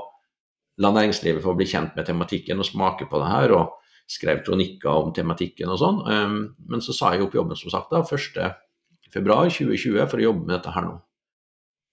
la 0.81 0.91
næringslivet 0.95 1.45
få 1.45 1.55
bli 1.59 1.67
kjent 1.69 1.99
med 1.99 2.09
tematikken 2.09 2.63
og 2.63 2.71
smake 2.71 3.11
på 3.11 3.21
det 3.21 3.33
her. 3.35 3.59
og 3.59 3.75
skrev 4.11 4.43
kronikker 4.45 4.91
om 4.91 5.13
tematikken 5.17 5.71
og 5.73 5.81
sånn. 5.81 6.03
Um, 6.05 6.39
men 6.69 6.83
så 6.85 6.95
sa 6.97 7.15
jeg 7.15 7.25
opp 7.25 7.37
jobben 7.37 7.57
som 7.57 7.73
sagt 7.73 7.93
da, 7.95 8.03
1.2.2020 9.15 10.11
for 10.11 10.21
å 10.21 10.27
jobbe 10.29 10.47
med 10.47 10.55
dette 10.57 10.75
her 10.75 10.87
nå. 10.87 10.97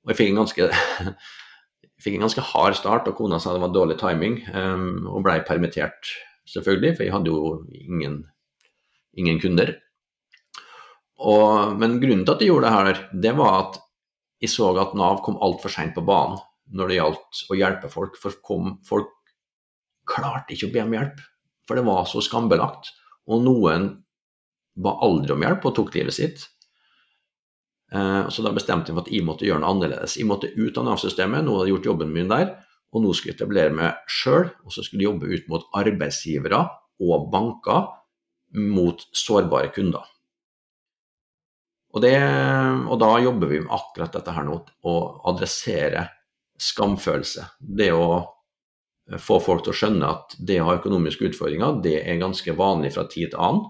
Og 0.01 0.11
jeg 0.11 0.19
fikk 0.19 0.31
en 0.31 0.41
ganske, 0.41 0.67
fikk 2.03 2.17
en 2.17 2.25
ganske 2.25 2.45
hard 2.51 2.77
start, 2.79 3.07
og 3.09 3.17
kona 3.19 3.39
sa 3.41 3.53
det 3.55 3.63
var 3.63 3.73
dårlig 3.75 3.99
timing, 4.01 4.39
um, 4.55 5.07
og 5.11 5.25
blei 5.27 5.39
permittert 5.45 6.13
selvfølgelig, 6.49 6.95
for 6.97 7.05
jeg 7.05 7.15
hadde 7.15 7.33
jo 7.33 7.55
ingen, 7.77 8.19
ingen 9.17 9.41
kunder. 9.43 9.75
Og, 11.21 11.77
men 11.77 11.99
grunnen 12.01 12.25
til 12.25 12.33
at 12.33 12.41
jeg 12.41 12.49
gjorde 12.49 12.67
det 12.67 12.77
her, 12.77 13.01
det 13.27 13.35
var 13.37 13.57
at 13.59 13.81
jeg 14.41 14.49
så 14.49 14.71
at 14.81 14.95
Nav 14.97 15.21
kom 15.21 15.37
altfor 15.37 15.69
seint 15.69 15.93
på 15.93 16.01
banen 16.05 16.39
når 16.73 16.89
det 16.89 16.95
gjaldt 16.97 17.41
å 17.51 17.57
hjelpe 17.59 17.91
folk. 17.93 18.15
For 18.17 18.39
kom, 18.41 18.79
folk 18.87 19.11
klarte 20.09 20.55
ikke 20.55 20.71
å 20.71 20.73
be 20.73 20.81
om 20.81 20.95
hjelp 20.95 21.19
for 21.71 21.79
det 21.79 21.87
var 21.87 22.03
så 22.03 22.19
skambelagt. 22.19 22.91
Og 23.31 23.45
noen 23.45 23.85
ba 24.81 24.97
aldri 25.05 25.31
om 25.31 25.43
hjelp 25.45 25.69
og 25.69 25.77
tok 25.77 25.93
livet 25.95 26.17
sitt. 26.17 26.43
Eh, 27.91 28.29
så 28.31 28.43
da 28.45 28.53
bestemte 28.55 28.91
jeg 28.91 28.97
for 28.97 29.05
at 29.05 29.11
jeg 29.11 29.27
måtte 29.27 29.47
gjøre 29.47 29.63
noe 29.63 29.73
annerledes. 29.75 30.17
Jeg 30.19 30.29
måtte 30.29 30.51
ut 30.55 30.77
av 30.79 30.87
Nav-systemet, 30.87 31.43
nå 31.45 31.57
hadde 31.57 31.69
jeg 31.69 31.75
gjort 31.77 31.89
jobben 31.91 32.13
min 32.15 32.31
der, 32.31 32.53
og 32.91 33.03
nå 33.03 33.11
skulle 33.15 33.33
jeg 33.33 33.39
etablere 33.39 33.75
meg 33.75 34.11
sjøl. 34.11 34.47
Og 34.65 34.75
så 34.75 34.85
skulle 34.85 35.03
jeg 35.03 35.11
jobbe 35.11 35.31
ut 35.31 35.51
mot 35.51 35.67
arbeidsgivere 35.81 36.63
og 37.01 37.29
banker 37.33 37.91
mot 38.61 39.03
sårbare 39.15 39.71
kunder. 39.75 40.07
Og, 41.91 41.99
det, 42.03 42.15
og, 42.87 42.95
da 43.01 43.15
jobber 43.19 43.49
vi 43.51 43.59
med 43.63 43.73
akkurat 43.75 44.13
dette 44.15 44.31
her 44.31 44.45
nå, 44.47 44.61
å 44.87 44.93
adressere 45.27 46.05
skamfølelse. 46.61 47.49
Det 47.59 47.89
å 47.91 48.21
få 49.19 49.41
folk 49.43 49.65
til 49.65 49.73
å 49.73 49.75
skjønne 49.75 50.11
at 50.15 50.37
det 50.39 50.61
å 50.61 50.69
ha 50.69 50.77
økonomiske 50.77 51.31
utfordringer, 51.31 51.81
det 51.83 51.97
er 52.05 52.21
ganske 52.21 52.55
vanlig 52.55 52.93
fra 52.95 53.03
tid 53.11 53.33
til 53.33 53.43
annen. 53.43 53.65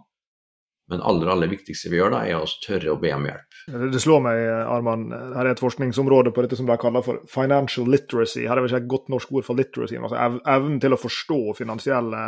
Men 0.91 1.01
aller 1.07 1.31
aller 1.34 1.49
viktigste 1.49 1.89
vi 1.89 1.97
gjør, 2.01 2.13
da, 2.13 2.21
er 2.27 2.41
å 2.43 2.49
tørre 2.65 2.93
å 2.93 2.99
be 3.01 3.13
om 3.15 3.25
hjelp. 3.25 3.51
Det 3.67 4.00
slår 4.02 4.24
meg, 4.26 4.39
Arman, 4.65 5.10
her 5.12 5.45
er 5.45 5.52
et 5.54 5.62
forskningsområde 5.62 6.34
på 6.34 6.45
dette 6.45 6.58
som 6.58 6.69
de 6.69 6.78
kaller 6.82 7.04
for 7.06 7.21
financial 7.30 7.86
literacy. 7.91 8.45
Her 8.47 8.58
er 8.58 8.65
vel 8.65 8.71
ikke 8.71 8.82
et 8.84 8.93
godt 8.95 9.12
norsk 9.13 9.36
ord 9.38 9.45
for 9.45 9.60
literacy, 9.60 10.00
men 10.00 10.10
altså 10.10 10.41
evnen 10.56 10.82
til 10.82 10.95
å 10.95 11.00
forstå 11.02 11.39
finansielle 11.60 12.24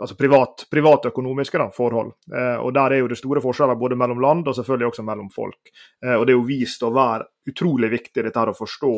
altså 0.00 0.16
privat, 0.16 0.64
privatøkonomiske 0.70 1.60
da, 1.60 1.68
forhold. 1.74 2.14
Eh, 2.32 2.56
og 2.64 2.72
Der 2.74 2.94
er 2.94 3.02
jo 3.02 3.10
det 3.10 3.18
store 3.20 3.42
forskjeller 3.44 3.78
både 3.80 3.98
mellom 4.00 4.22
land 4.22 4.48
og 4.48 4.56
selvfølgelig 4.56 4.88
også 4.90 5.04
mellom 5.06 5.28
folk. 5.34 5.72
Eh, 6.04 6.14
og 6.14 6.26
Det 6.26 6.34
er 6.34 6.38
jo 6.38 6.48
vist 6.48 6.82
å 6.82 6.92
være 6.94 7.28
utrolig 7.50 7.90
viktig 7.92 8.24
dette 8.24 8.40
her 8.40 8.52
å 8.52 8.56
forstå. 8.56 8.94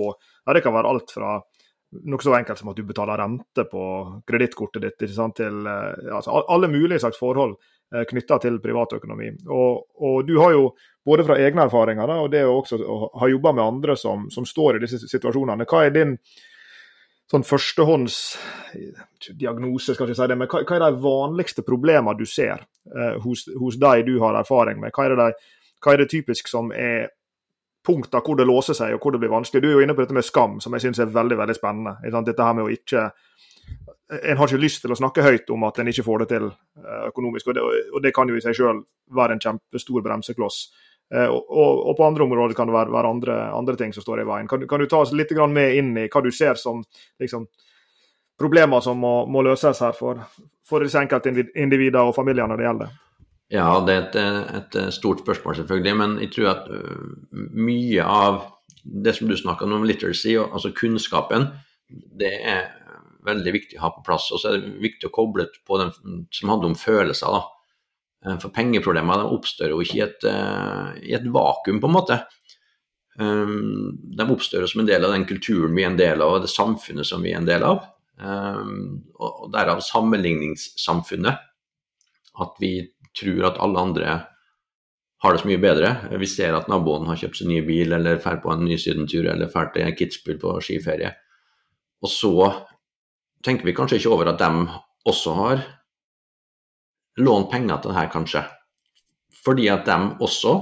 Ja, 0.47 0.55
det 0.55 0.63
kan 0.63 0.75
være 0.75 0.89
alt 0.89 1.11
fra 1.15 1.41
noe 2.09 2.25
så 2.25 2.33
enkelt 2.39 2.59
som 2.59 2.71
at 2.73 2.79
du 2.79 2.87
betaler 2.89 3.21
rente 3.21 3.67
på 3.69 3.83
kredittkortet 4.29 4.87
ditt 4.87 5.03
til 5.37 5.67
eh, 5.67 6.15
altså, 6.15 6.45
alle 6.49 6.71
mulige 6.71 7.03
slags 7.03 7.21
forhold 7.21 7.59
knytta 8.09 8.39
til 8.43 8.61
privatøkonomi. 8.63 9.29
Og, 9.49 9.87
og, 10.01 10.27
du 10.27 10.39
har 10.41 10.53
jo 10.55 10.63
både 11.05 11.25
fra 11.27 11.39
egne 11.43 11.63
erfaringer 11.67 12.07
da, 12.09 12.15
og 12.23 12.31
det 12.33 12.45
å 12.47 12.65
ha 13.21 13.27
jobba 13.29 13.53
med 13.57 13.65
andre 13.65 13.97
som, 13.99 14.31
som, 14.33 14.45
står 14.49 14.77
i 14.77 14.81
disse 14.85 14.99
situasjonene. 15.11 15.65
Hva 15.69 15.79
er 15.87 15.93
din 15.95 16.13
sånn 17.33 17.49
førstehåndsdiagnose, 17.49 19.85
skal 19.85 19.95
skal 19.97 20.09
ikke 20.09 20.21
si 20.21 20.29
det, 20.29 20.41
men 20.41 20.49
hva, 20.53 20.59
hva 20.69 20.75
er 20.77 20.85
de 20.85 21.05
vanligste 21.05 21.63
problemene 21.67 22.19
du 22.19 22.27
ser 22.29 22.59
eh, 22.93 23.17
hos, 23.25 23.41
hos 23.59 23.75
de 23.81 23.95
du 24.09 24.15
har 24.25 24.35
erfaring 24.41 24.77
med? 24.83 24.91
Hva 24.93 25.03
er, 25.09 25.13
det, 25.17 25.31
hva 25.83 25.91
er 25.93 25.99
det 26.03 26.13
typisk 26.13 26.45
som 26.53 26.65
er 26.77 26.99
punkter 27.87 28.23
hvor 28.23 28.39
det 28.39 28.47
låser 28.47 28.77
seg 28.79 28.95
og 28.95 29.03
hvor 29.03 29.15
det 29.15 29.21
blir 29.23 29.33
vanskelig. 29.33 29.63
Du 29.63 29.71
er 29.71 29.77
jo 29.77 29.83
inne 29.83 29.97
på 29.97 30.05
dette 30.05 30.17
med 30.17 30.27
skam, 30.27 30.59
som 30.63 30.75
jeg 30.77 30.87
syns 30.87 31.03
er 31.03 31.15
veldig 31.15 31.39
veldig 31.41 31.57
spennende. 31.57 31.97
Dette 32.23 32.47
her 32.47 32.55
med 32.55 32.69
å 32.69 32.73
ikke 32.73 33.09
En 34.13 34.37
har 34.37 34.49
ikke 34.49 34.61
lyst 34.61 34.83
til 34.85 34.93
å 34.93 34.99
snakke 34.99 35.25
høyt 35.25 35.51
om 35.55 35.65
at 35.65 35.79
en 35.81 35.89
ikke 35.89 36.05
får 36.05 36.23
det 36.23 36.29
til 36.35 36.49
eh, 36.51 37.05
økonomisk, 37.09 37.49
og 37.49 37.57
det, 37.57 37.67
og 37.93 38.03
det 38.05 38.13
kan 38.15 38.29
jo 38.29 38.37
i 38.37 38.45
seg 38.45 38.57
selv 38.59 38.85
være 39.17 39.37
en 39.37 39.43
kjempestor 39.43 40.05
bremsekloss. 40.05 40.65
Og, 41.13 41.41
og, 41.45 41.81
og, 41.91 41.91
på 41.99 42.05
andre 42.07 42.25
områder 42.25 42.57
kan 42.57 42.71
det 42.71 42.73
være, 42.73 42.93
være 42.95 43.09
andre, 43.11 43.35
andre, 43.53 43.75
ting 43.77 43.91
som 43.93 44.01
står 44.01 44.23
i 44.23 44.25
veien. 44.25 44.47
Kan, 44.49 44.63
kan, 44.69 44.81
du 44.81 44.89
ta 44.89 45.03
oss 45.05 45.11
litt 45.13 45.35
med 45.53 45.75
inn 45.77 45.91
i 46.01 46.07
hva 46.09 46.23
du 46.25 46.31
ser 46.33 46.57
som 46.57 46.81
liksom, 47.21 47.45
problemer 48.41 48.81
som 48.81 48.97
må, 48.99 49.27
må, 49.29 49.43
løses 49.45 49.83
her 49.85 49.93
for, 49.97 50.23
for 50.69 50.85
disse 50.85 51.01
enkeltindividene 51.03 52.07
og 52.09 52.17
familiene 52.17 52.57
det 52.57 52.67
gjelder? 52.67 52.95
Ja, 53.53 53.67
det 53.85 53.95
er 53.95 54.07
et, 54.09 54.17
et, 54.57 54.79
stort 54.97 55.21
spørsmål, 55.21 55.59
selvfølgelig. 55.61 55.97
Men 56.01 56.17
jeg 56.23 56.33
tror 56.33 56.49
at 56.55 56.71
øh, 56.73 57.11
mye 57.61 58.07
av 58.09 58.41
det 58.83 59.13
som 59.19 59.29
du 59.29 59.37
snakka 59.37 59.69
om, 59.69 59.85
literacy, 59.85 60.39
altså 60.41 60.73
kunnskapen, 60.73 61.51
det 62.19 62.33
er 62.41 62.71
veldig 63.27 63.55
viktig 63.55 63.79
å 63.79 63.87
ha 63.87 63.91
på 63.95 64.05
plass. 64.07 64.31
Og 64.35 64.43
så 64.43 64.51
er 64.51 64.61
det 64.61 64.83
viktig 64.83 65.09
å 65.09 65.15
koble 65.15 65.49
på 65.67 65.81
den 65.81 65.93
som 66.35 66.53
handler 66.53 66.73
om 66.73 66.79
følelser. 66.79 67.37
da. 67.37 67.43
Eh, 68.27 68.39
for 68.39 68.55
pengeproblemer 68.55 69.27
oppstår 69.27 69.75
jo 69.75 69.83
ikke 69.83 69.99
i 69.99 70.05
et, 70.07 70.25
uh, 70.29 70.93
i 71.03 71.15
et, 71.17 71.27
vakuum, 71.27 71.81
på 71.83 71.91
en 71.91 71.97
måte. 71.97 72.21
Um, 73.19 73.99
de 74.17 74.25
oppstår 74.25 74.65
som 74.71 74.83
en 74.83 74.89
del 74.89 75.05
av 75.05 75.13
den 75.13 75.27
kulturen 75.29 75.75
vi 75.77 75.85
er 75.85 75.91
en 75.91 75.99
del 76.01 76.23
av, 76.23 76.37
og 76.37 76.47
det 76.47 76.53
samfunnet 76.53 77.07
som 77.07 77.23
vi 77.25 77.35
er 77.35 77.43
en 77.43 77.49
del 77.49 77.67
av. 77.67 77.89
Og 78.23 79.49
derav 79.51 79.81
sammenligningssamfunnet. 79.83 81.49
At 82.43 82.61
vi 82.63 82.77
tror 83.19 83.49
at 83.51 83.59
alle 83.61 83.81
andre 83.81 84.13
har 85.23 85.35
det 85.35 85.43
så 85.43 85.49
mye 85.49 85.61
bedre. 85.63 85.91
Vi 86.19 86.29
ser 86.31 86.55
at 86.57 86.69
naboen 86.71 87.07
har 87.07 87.19
kjøpt 87.19 87.41
seg 87.41 87.51
ny 87.51 87.61
bil, 87.67 87.93
eller 87.95 88.21
drar 88.23 88.41
på 88.43 88.53
en 88.53 88.65
ny 88.67 88.79
sydentur, 88.81 89.27
eller 89.31 89.51
drar 89.51 89.73
til 89.75 89.93
Kitzbühel 89.99 90.41
på 90.43 90.55
skiferie. 90.65 91.13
Og 92.03 92.11
så 92.11 92.33
tenker 93.45 93.67
vi 93.67 93.75
kanskje 93.77 94.01
ikke 94.01 94.13
over 94.15 94.33
at 94.33 94.41
de 94.41 94.51
også 95.09 95.35
har 95.39 95.63
lånt 97.21 97.51
penger 97.53 97.81
til 97.81 97.93
det 97.93 97.99
her, 97.99 98.11
kanskje. 98.13 98.45
Fordi 99.43 99.69
at 99.73 99.87
de 99.89 99.99
også 100.23 100.55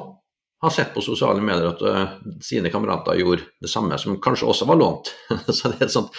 har 0.60 0.72
sett 0.74 0.92
på 0.94 1.02
sosiale 1.04 1.40
medier 1.44 1.70
at 1.70 1.82
uh, 1.84 2.16
sine 2.44 2.72
kamerater 2.72 3.16
gjorde 3.20 3.46
det 3.62 3.70
samme, 3.72 3.96
som 4.00 4.18
kanskje 4.20 4.48
også 4.50 4.68
var 4.68 4.80
lånt. 4.80 5.12
så 5.56 5.72
det 5.72 5.90
sånt, 5.92 6.16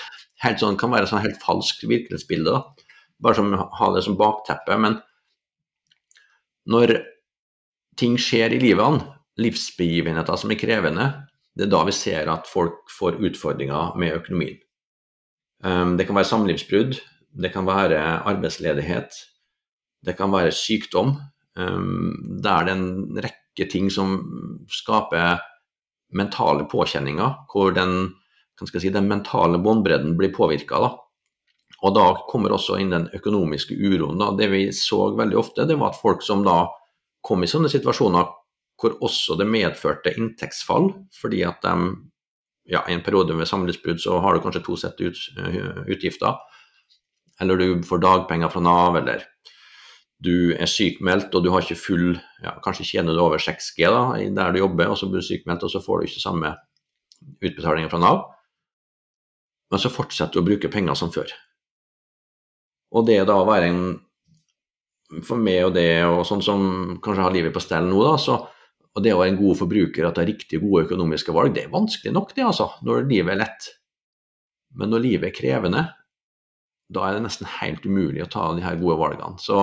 sånn, 0.61 0.79
kan 0.79 0.93
være 0.93 1.09
et 1.09 1.25
helt 1.27 1.41
falskt 1.43 1.85
virkelighetsbilde. 1.85 2.53
da. 2.53 2.89
Bare 3.21 3.37
som 3.37 3.53
ha 3.53 3.89
det 3.93 4.05
som 4.05 4.17
bakteppe. 4.17 4.77
Men 4.81 4.97
når 6.71 6.97
ting 7.99 8.17
skjer 8.21 8.55
i 8.55 8.61
livet, 8.61 9.05
livsbegivenheter 9.41 10.39
som 10.39 10.53
er 10.53 10.59
krevende, 10.61 11.11
det 11.57 11.67
er 11.67 11.73
da 11.73 11.83
vi 11.85 11.93
ser 11.93 12.29
at 12.31 12.49
folk 12.49 12.89
får 12.93 13.19
utfordringer 13.21 13.97
med 13.99 14.17
økonomien. 14.21 14.57
Um, 15.63 15.97
det 15.97 16.07
kan 16.07 16.17
være 16.17 16.29
samlivsbrudd, 16.29 16.97
det 17.41 17.51
kan 17.53 17.67
være 17.67 17.99
arbeidsledighet, 18.29 19.13
det 20.05 20.17
kan 20.17 20.33
være 20.33 20.53
sykdom. 20.55 21.15
Um, 21.55 22.39
det 22.41 22.51
er 22.51 22.71
en 22.71 22.87
rekke 23.21 23.67
ting 23.69 23.91
som 23.93 24.17
skaper 24.71 25.41
mentale 26.17 26.65
påkjenninger, 26.71 27.45
hvor 27.51 27.71
den, 27.75 28.11
si, 28.67 28.89
den 28.89 29.07
mentale 29.11 29.61
båndbredden 29.61 30.17
blir 30.19 30.33
påvirka. 30.35 30.81
Og 31.81 31.95
da 31.95 32.07
kommer 32.29 32.53
også 32.53 32.77
inn 32.81 32.91
den 32.93 33.07
økonomiske 33.15 33.77
uroen. 33.77 34.19
Da. 34.21 34.31
Det 34.37 34.49
vi 34.51 34.67
så 34.75 35.11
veldig 35.17 35.37
ofte, 35.39 35.65
det 35.69 35.79
var 35.79 35.93
at 35.93 36.01
folk 36.01 36.25
som 36.25 36.43
da 36.45 36.65
kom 37.25 37.45
i 37.45 37.49
sånne 37.49 37.69
situasjoner 37.71 38.37
hvor 38.81 38.97
også 39.05 39.37
det 39.37 39.45
medførte 39.45 40.13
inntektsfall, 40.17 40.89
fordi 41.13 41.43
at 41.45 41.61
de 41.61 41.73
ja, 42.71 42.81
i 42.87 42.95
en 42.95 43.03
periode 43.03 43.35
med 43.35 43.49
samlivsbrudd 43.49 43.99
så 44.01 44.19
har 44.23 44.35
du 44.35 44.43
kanskje 44.43 44.63
to 44.65 44.77
sett 44.79 45.01
ut, 45.03 45.19
uh, 45.37 45.83
utgifter. 45.91 46.39
Eller 47.41 47.59
du 47.59 47.83
får 47.87 48.01
dagpenger 48.03 48.51
fra 48.53 48.61
Nav, 48.63 48.97
eller 48.99 49.25
du 50.21 50.53
er 50.53 50.69
sykmeldt 50.69 51.33
og 51.33 51.43
du 51.43 51.49
har 51.49 51.63
ikke 51.65 51.79
full 51.81 52.11
ja, 52.43 52.53
Kanskje 52.61 52.85
tjener 52.85 53.17
du 53.17 53.23
over 53.23 53.41
6G 53.41 53.87
da, 53.89 54.03
der 54.37 54.53
du 54.53 54.61
jobber, 54.61 54.91
og 54.91 54.99
så 54.99 55.09
blir 55.09 55.23
du 55.23 55.27
sykmeldt, 55.27 55.65
og 55.65 55.73
så 55.73 55.81
får 55.81 56.01
du 56.01 56.09
ikke 56.09 56.21
samme 56.21 56.53
utbetalinger 57.41 57.89
fra 57.89 58.01
Nav. 58.01 58.21
Men 59.71 59.81
så 59.81 59.91
fortsetter 59.93 60.37
du 60.37 60.43
å 60.43 60.45
bruke 60.45 60.71
penger 60.71 60.97
som 60.99 61.11
før. 61.13 61.31
Og 62.91 63.05
det 63.07 63.21
da 63.27 63.37
å 63.39 63.49
være 63.49 63.69
en 63.71 63.83
For 65.27 65.35
meg 65.35 65.65
og 65.67 65.73
det, 65.75 66.05
og 66.07 66.21
sånn 66.23 66.39
som 66.39 66.61
kanskje 67.03 67.23
har 67.25 67.33
livet 67.35 67.51
på 67.51 67.59
stell 67.59 67.83
nå, 67.83 67.97
da, 68.05 68.13
så 68.15 68.37
og 68.91 69.05
det 69.05 69.13
å 69.15 69.21
være 69.21 69.33
en 69.33 69.39
god 69.39 69.59
forbruker, 69.61 70.07
og 70.07 70.19
er 70.19 70.29
riktig 70.33 70.59
gode 70.63 70.85
økonomiske 70.87 71.35
valg, 71.35 71.53
det 71.55 71.65
er 71.65 71.73
vanskelig 71.73 72.11
nok, 72.15 72.33
det, 72.35 72.43
altså, 72.47 72.67
når 72.87 73.05
livet 73.07 73.35
er 73.35 73.41
lett. 73.45 73.69
Men 74.75 74.91
når 74.91 75.05
livet 75.05 75.29
er 75.29 75.37
krevende, 75.37 75.85
da 76.91 77.05
er 77.07 77.15
det 77.15 77.23
nesten 77.23 77.47
helt 77.59 77.85
umulig 77.87 78.25
å 78.25 78.31
ta 78.31 78.49
de 78.55 78.65
her 78.65 78.75
gode 78.81 78.97
valgene. 78.99 79.39
Så 79.39 79.61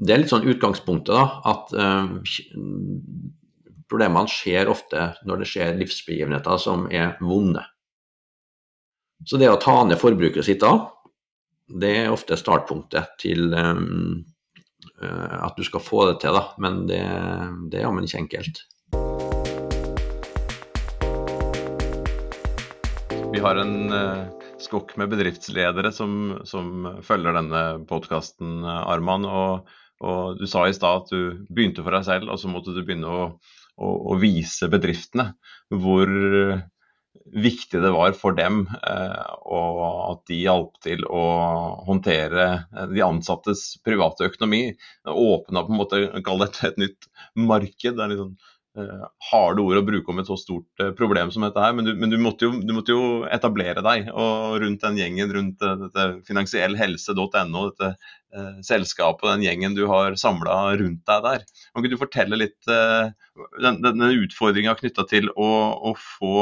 det 0.00 0.14
er 0.14 0.22
litt 0.22 0.32
sånn 0.32 0.48
utgangspunktet, 0.48 1.12
da, 1.12 1.26
at 1.50 1.74
eh, 1.76 2.14
problemene 3.90 4.32
skjer 4.32 4.70
ofte 4.72 5.10
når 5.28 5.42
det 5.42 5.50
skjer 5.50 5.76
livsbegivenheter 5.80 6.62
som 6.62 6.86
er 6.88 7.18
vonde. 7.20 7.66
Så 9.28 9.36
det 9.36 9.50
å 9.52 9.60
ta 9.60 9.82
ned 9.84 10.00
forbruket 10.00 10.46
sitt 10.46 10.62
da, 10.62 10.72
det 11.80 11.90
er 12.04 12.14
ofte 12.14 12.38
startpunktet 12.38 13.18
til 13.20 13.52
um, 13.52 14.22
at 15.02 15.56
du 15.56 15.64
skal 15.66 15.82
få 15.84 16.04
det 16.10 16.20
til, 16.22 16.36
da. 16.36 16.50
Men 16.60 16.84
det, 16.90 17.00
det 17.72 17.80
er 17.80 17.86
jammen 17.86 18.06
ikke 18.06 18.22
enkelt. 18.24 18.62
Vi 23.30 23.42
har 23.42 23.60
en 23.62 23.76
uh, 23.94 24.48
skokk 24.60 24.96
med 25.00 25.12
bedriftsledere 25.12 25.92
som, 25.94 26.40
som 26.44 26.88
følger 27.06 27.36
denne 27.38 27.62
podkasten, 27.88 28.64
Arman. 28.66 29.28
og 29.28 29.70
og 30.00 30.38
Du 30.40 30.46
sa 30.48 30.64
i 30.64 30.76
stad 30.76 31.02
at 31.02 31.10
du 31.12 31.46
begynte 31.52 31.84
for 31.84 31.92
deg 31.92 32.06
selv, 32.06 32.30
og 32.32 32.40
så 32.40 32.48
måtte 32.48 32.72
du 32.72 32.80
begynne 32.80 33.08
å, 33.08 33.24
å, 33.76 33.88
å 34.12 34.16
vise 34.20 34.70
bedriftene 34.72 35.34
hvor 35.68 36.08
viktig 37.30 37.80
det 37.82 37.90
var 37.94 38.14
for 38.18 38.34
dem, 38.38 38.62
eh, 38.86 39.34
og 39.46 39.80
at 39.86 40.22
de 40.30 40.40
hjalp 40.44 40.78
til 40.84 41.04
å 41.06 41.24
håndtere 41.86 42.46
de 42.92 43.02
ansattes 43.06 43.64
private 43.86 44.28
økonomi. 44.30 44.62
Åpna 45.06 45.64
på 45.66 45.74
en 45.74 45.80
måte, 45.80 46.02
kall 46.26 46.42
det 46.44 46.50
et, 46.68 46.80
nytt 46.80 47.10
marked. 47.38 47.96
det 47.96 48.04
er 48.04 48.12
litt 48.12 48.24
sånn 48.24 48.36
harde 49.30 49.62
ord 49.64 49.80
å 49.80 49.82
bruke 49.82 50.12
om 50.12 50.20
et 50.22 50.28
så 50.28 50.36
stort 50.38 50.82
uh, 50.82 50.92
problem 50.96 51.30
som 51.34 51.42
dette 51.42 51.62
her, 51.62 51.74
men, 51.74 51.88
du, 51.88 51.94
men 51.98 52.12
du, 52.12 52.16
måtte 52.22 52.46
jo, 52.46 52.52
du, 52.62 52.70
måtte 52.76 52.94
jo, 52.94 53.22
etablere 53.26 53.82
deg. 53.82 54.10
Og 54.14 54.60
rundt 54.62 54.84
den 54.84 55.00
gjengen, 55.00 55.32
rundt 55.34 55.64
uh, 55.66 55.74
dette 55.80 56.04
finansiellhelse.no, 56.28 57.64
dette 57.72 57.88
uh, 57.90 58.60
selskapet 58.66 59.26
den 59.26 59.46
gjengen 59.48 59.74
du 59.74 59.82
har 59.90 60.14
samla 60.20 60.60
rundt 60.78 61.02
deg 61.10 61.24
der. 61.26 61.46
Kan 61.72 61.82
ikke 61.82 61.96
du 61.96 62.02
fortelle 62.04 62.38
litt 62.38 62.70
uh, 62.70 63.10
den, 63.58 63.80
denne 63.82 64.12
utfordringa 64.20 64.76
knytta 64.78 65.06
til 65.10 65.32
å, 65.34 65.50
å, 65.90 65.94
få 66.20 66.36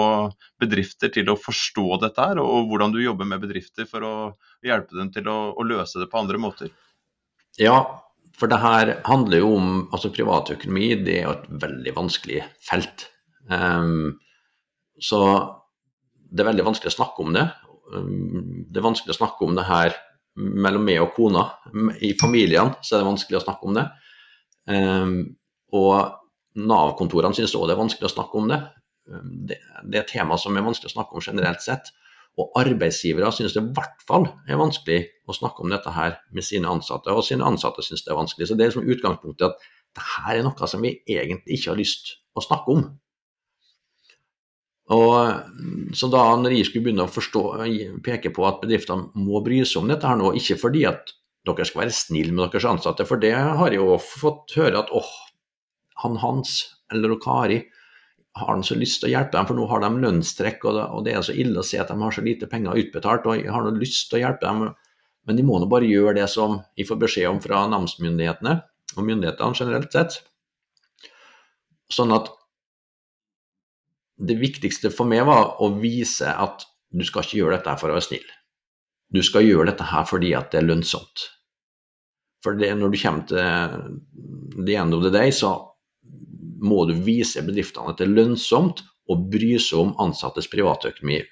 bedrifter 0.60 1.14
til 1.14 1.32
å 1.32 1.38
forstå 1.40 2.02
dette 2.04 2.28
her, 2.28 2.42
og, 2.42 2.50
og, 2.58 2.68
hvordan 2.72 2.92
du 2.92 3.00
jobber 3.02 3.30
med 3.30 3.40
bedrifter 3.46 3.88
for 3.88 4.04
å 4.04 4.14
hjelpe 4.66 5.00
dem 5.00 5.08
til 5.16 5.32
å, 5.32 5.38
å 5.56 5.66
løse 5.66 6.02
det 6.02 6.10
på 6.12 6.20
andre 6.20 6.40
måter? 6.44 6.76
Ja, 7.58 7.80
for 8.38 8.50
det 8.50 8.60
her 8.62 8.92
handler 9.08 9.42
jo 9.42 9.54
om 9.56 9.70
altså 9.90 10.12
Privatøkonomi 10.14 10.92
det 11.02 11.16
er 11.20 11.24
jo 11.26 11.36
et 11.36 11.48
veldig 11.64 11.94
vanskelig 11.96 12.42
felt. 12.62 13.08
Um, 13.50 14.18
så 15.00 15.22
det 16.28 16.44
er 16.44 16.50
veldig 16.52 16.68
vanskelig 16.68 16.92
å 16.92 16.98
snakke 16.98 17.24
om 17.24 17.34
det. 17.34 17.46
Um, 17.94 18.62
det 18.68 18.78
er 18.78 18.86
vanskelig 18.86 19.16
å 19.16 19.18
snakke 19.18 19.46
om 19.46 19.58
det 19.58 19.66
her 19.66 19.96
mellom 20.38 20.86
meg 20.86 21.02
og 21.02 21.16
kona. 21.16 21.48
I 22.04 22.12
familiene 22.20 22.78
så 22.82 22.94
er 22.94 23.02
det 23.02 23.10
vanskelig 23.10 23.40
å 23.40 23.44
snakke 23.46 23.70
om 23.70 23.78
det. 23.80 23.86
Um, 24.70 25.16
og 25.74 26.18
Nav-kontorene 26.58 27.36
synes 27.36 27.56
òg 27.58 27.66
det 27.68 27.74
er 27.74 27.82
vanskelig 27.82 28.08
å 28.08 28.14
snakke 28.14 28.38
om 28.38 28.52
det. 28.52 28.60
det. 29.50 29.58
Det 29.82 29.98
er 29.98 30.04
et 30.04 30.12
tema 30.14 30.38
som 30.38 30.54
er 30.56 30.66
vanskelig 30.66 30.92
å 30.92 30.94
snakke 30.94 31.18
om 31.18 31.24
generelt 31.24 31.64
sett. 31.64 31.90
Og 32.38 32.54
arbeidsgivere 32.60 33.32
synes 33.34 33.56
det 33.56 33.64
i 33.64 33.72
hvert 33.74 34.04
fall 34.06 34.28
er 34.46 34.60
vanskelig 34.60 35.00
å 35.26 35.34
snakke 35.34 35.64
om 35.64 35.72
dette 35.72 35.90
her 35.90 36.20
med 36.34 36.46
sine 36.46 36.70
ansatte, 36.70 37.10
og 37.10 37.26
sine 37.26 37.46
ansatte 37.46 37.82
synes 37.82 38.04
det 38.06 38.14
er 38.14 38.20
vanskelig. 38.20 38.46
Så 38.46 38.54
det 38.54 38.64
er 38.64 38.72
liksom 38.72 38.86
utgangspunktet 38.94 39.48
at 39.48 39.68
det 39.98 40.06
her 40.14 40.38
er 40.38 40.46
noe 40.46 40.70
som 40.70 40.84
vi 40.84 40.94
egentlig 41.10 41.58
ikke 41.58 41.72
har 41.72 41.80
lyst 41.80 42.14
å 42.38 42.44
snakke 42.44 42.76
om. 42.76 42.88
Og 44.94 45.94
Så 45.98 46.08
da 46.12 46.22
når 46.36 46.54
jeg 46.54 46.68
skulle 46.68 46.86
begynne 46.86 47.04
å 47.04 47.12
forstå, 47.12 47.42
peke 48.04 48.30
på 48.32 48.44
at 48.48 48.62
bedriftene 48.62 49.10
må 49.20 49.42
bry 49.44 49.60
seg 49.64 49.82
om 49.82 49.90
dette 49.90 50.08
her 50.08 50.16
nå, 50.20 50.32
ikke 50.38 50.56
fordi 50.60 50.84
at 50.88 51.12
dere 51.48 51.64
skal 51.64 51.82
være 51.82 51.96
snille 51.96 52.32
med 52.36 52.52
deres 52.52 52.66
ansatte, 52.68 53.06
for 53.08 53.20
det 53.20 53.34
har 53.34 53.72
jeg 53.72 53.80
jo 53.80 53.96
fått 54.00 54.54
høre 54.56 54.82
at 54.82 54.92
åh, 54.94 55.10
han 56.04 56.18
Hans 56.22 56.60
eller 56.92 57.16
Kari 57.20 57.62
har 58.40 58.56
de 58.56 58.66
så 58.66 58.76
lyst 58.78 59.00
til 59.02 59.10
å 59.10 59.12
hjelpe 59.16 59.36
dem, 59.36 59.48
for 59.48 59.58
nå 59.58 59.66
har 59.70 59.82
de 59.84 59.90
lønnstrekk, 60.04 60.64
og 60.68 60.76
det, 60.76 60.86
og 60.94 61.04
det, 61.06 61.14
er 61.14 61.26
så 61.26 61.36
ille 61.36 61.60
å 61.60 61.66
se 61.66 61.80
at 61.80 61.90
de 61.90 61.98
har 62.00 62.14
så 62.14 62.24
lite 62.24 62.48
penger 62.50 62.80
utbetalt. 62.82 63.26
og 63.26 63.40
Jeg 63.40 63.52
har 63.54 63.66
noe 63.66 63.78
lyst 63.80 64.08
til 64.10 64.20
å 64.20 64.22
hjelpe 64.24 64.46
dem, 64.46 64.72
men 65.28 65.38
de 65.38 65.44
må 65.44 65.58
nå 65.60 65.68
bare 65.70 65.88
gjøre 65.88 66.16
det 66.20 66.28
som 66.32 66.60
de 66.76 66.86
får 66.88 67.00
beskjed 67.02 67.30
om 67.30 67.40
fra 67.44 67.66
namsmyndighetene, 67.70 68.56
og 68.96 69.06
myndighetene 69.06 69.60
generelt 69.60 69.94
sett. 69.94 70.20
Sånn 71.92 72.12
at 72.16 72.30
det 74.18 74.38
viktigste 74.40 74.90
for 74.90 75.08
meg 75.08 75.26
var 75.28 75.58
å 75.62 75.70
vise 75.78 76.32
at 76.32 76.66
du 76.90 77.04
skal 77.06 77.24
ikke 77.24 77.38
gjøre 77.42 77.58
dette 77.58 77.76
for 77.80 77.90
å 77.90 77.96
være 77.96 78.08
snill. 78.08 78.30
Du 79.14 79.20
skal 79.24 79.46
gjøre 79.46 79.70
dette 79.70 79.86
her 79.88 80.04
fordi 80.08 80.34
at 80.36 80.50
det 80.52 80.62
er 80.62 80.68
lønnsomt. 80.68 81.28
For 82.44 82.58
det, 82.58 82.70
når 82.78 82.92
du 82.92 82.98
kommer 83.00 83.24
til 83.28 84.64
the 84.66 84.76
end 84.78 84.94
of 84.94 85.02
the 85.02 85.12
day, 85.12 85.32
så 85.34 85.67
må 86.58 86.84
du 86.88 86.94
vise 87.06 87.42
bedriftene 87.46 87.92
at 87.92 88.00
det 88.00 88.08
er 88.08 88.16
lønnsomt 88.16 88.82
å 89.08 89.16
bry 89.32 89.54
seg 89.62 89.80
om 89.80 89.92
ansattes 90.04 90.50
privatøkonomi, 90.52 91.22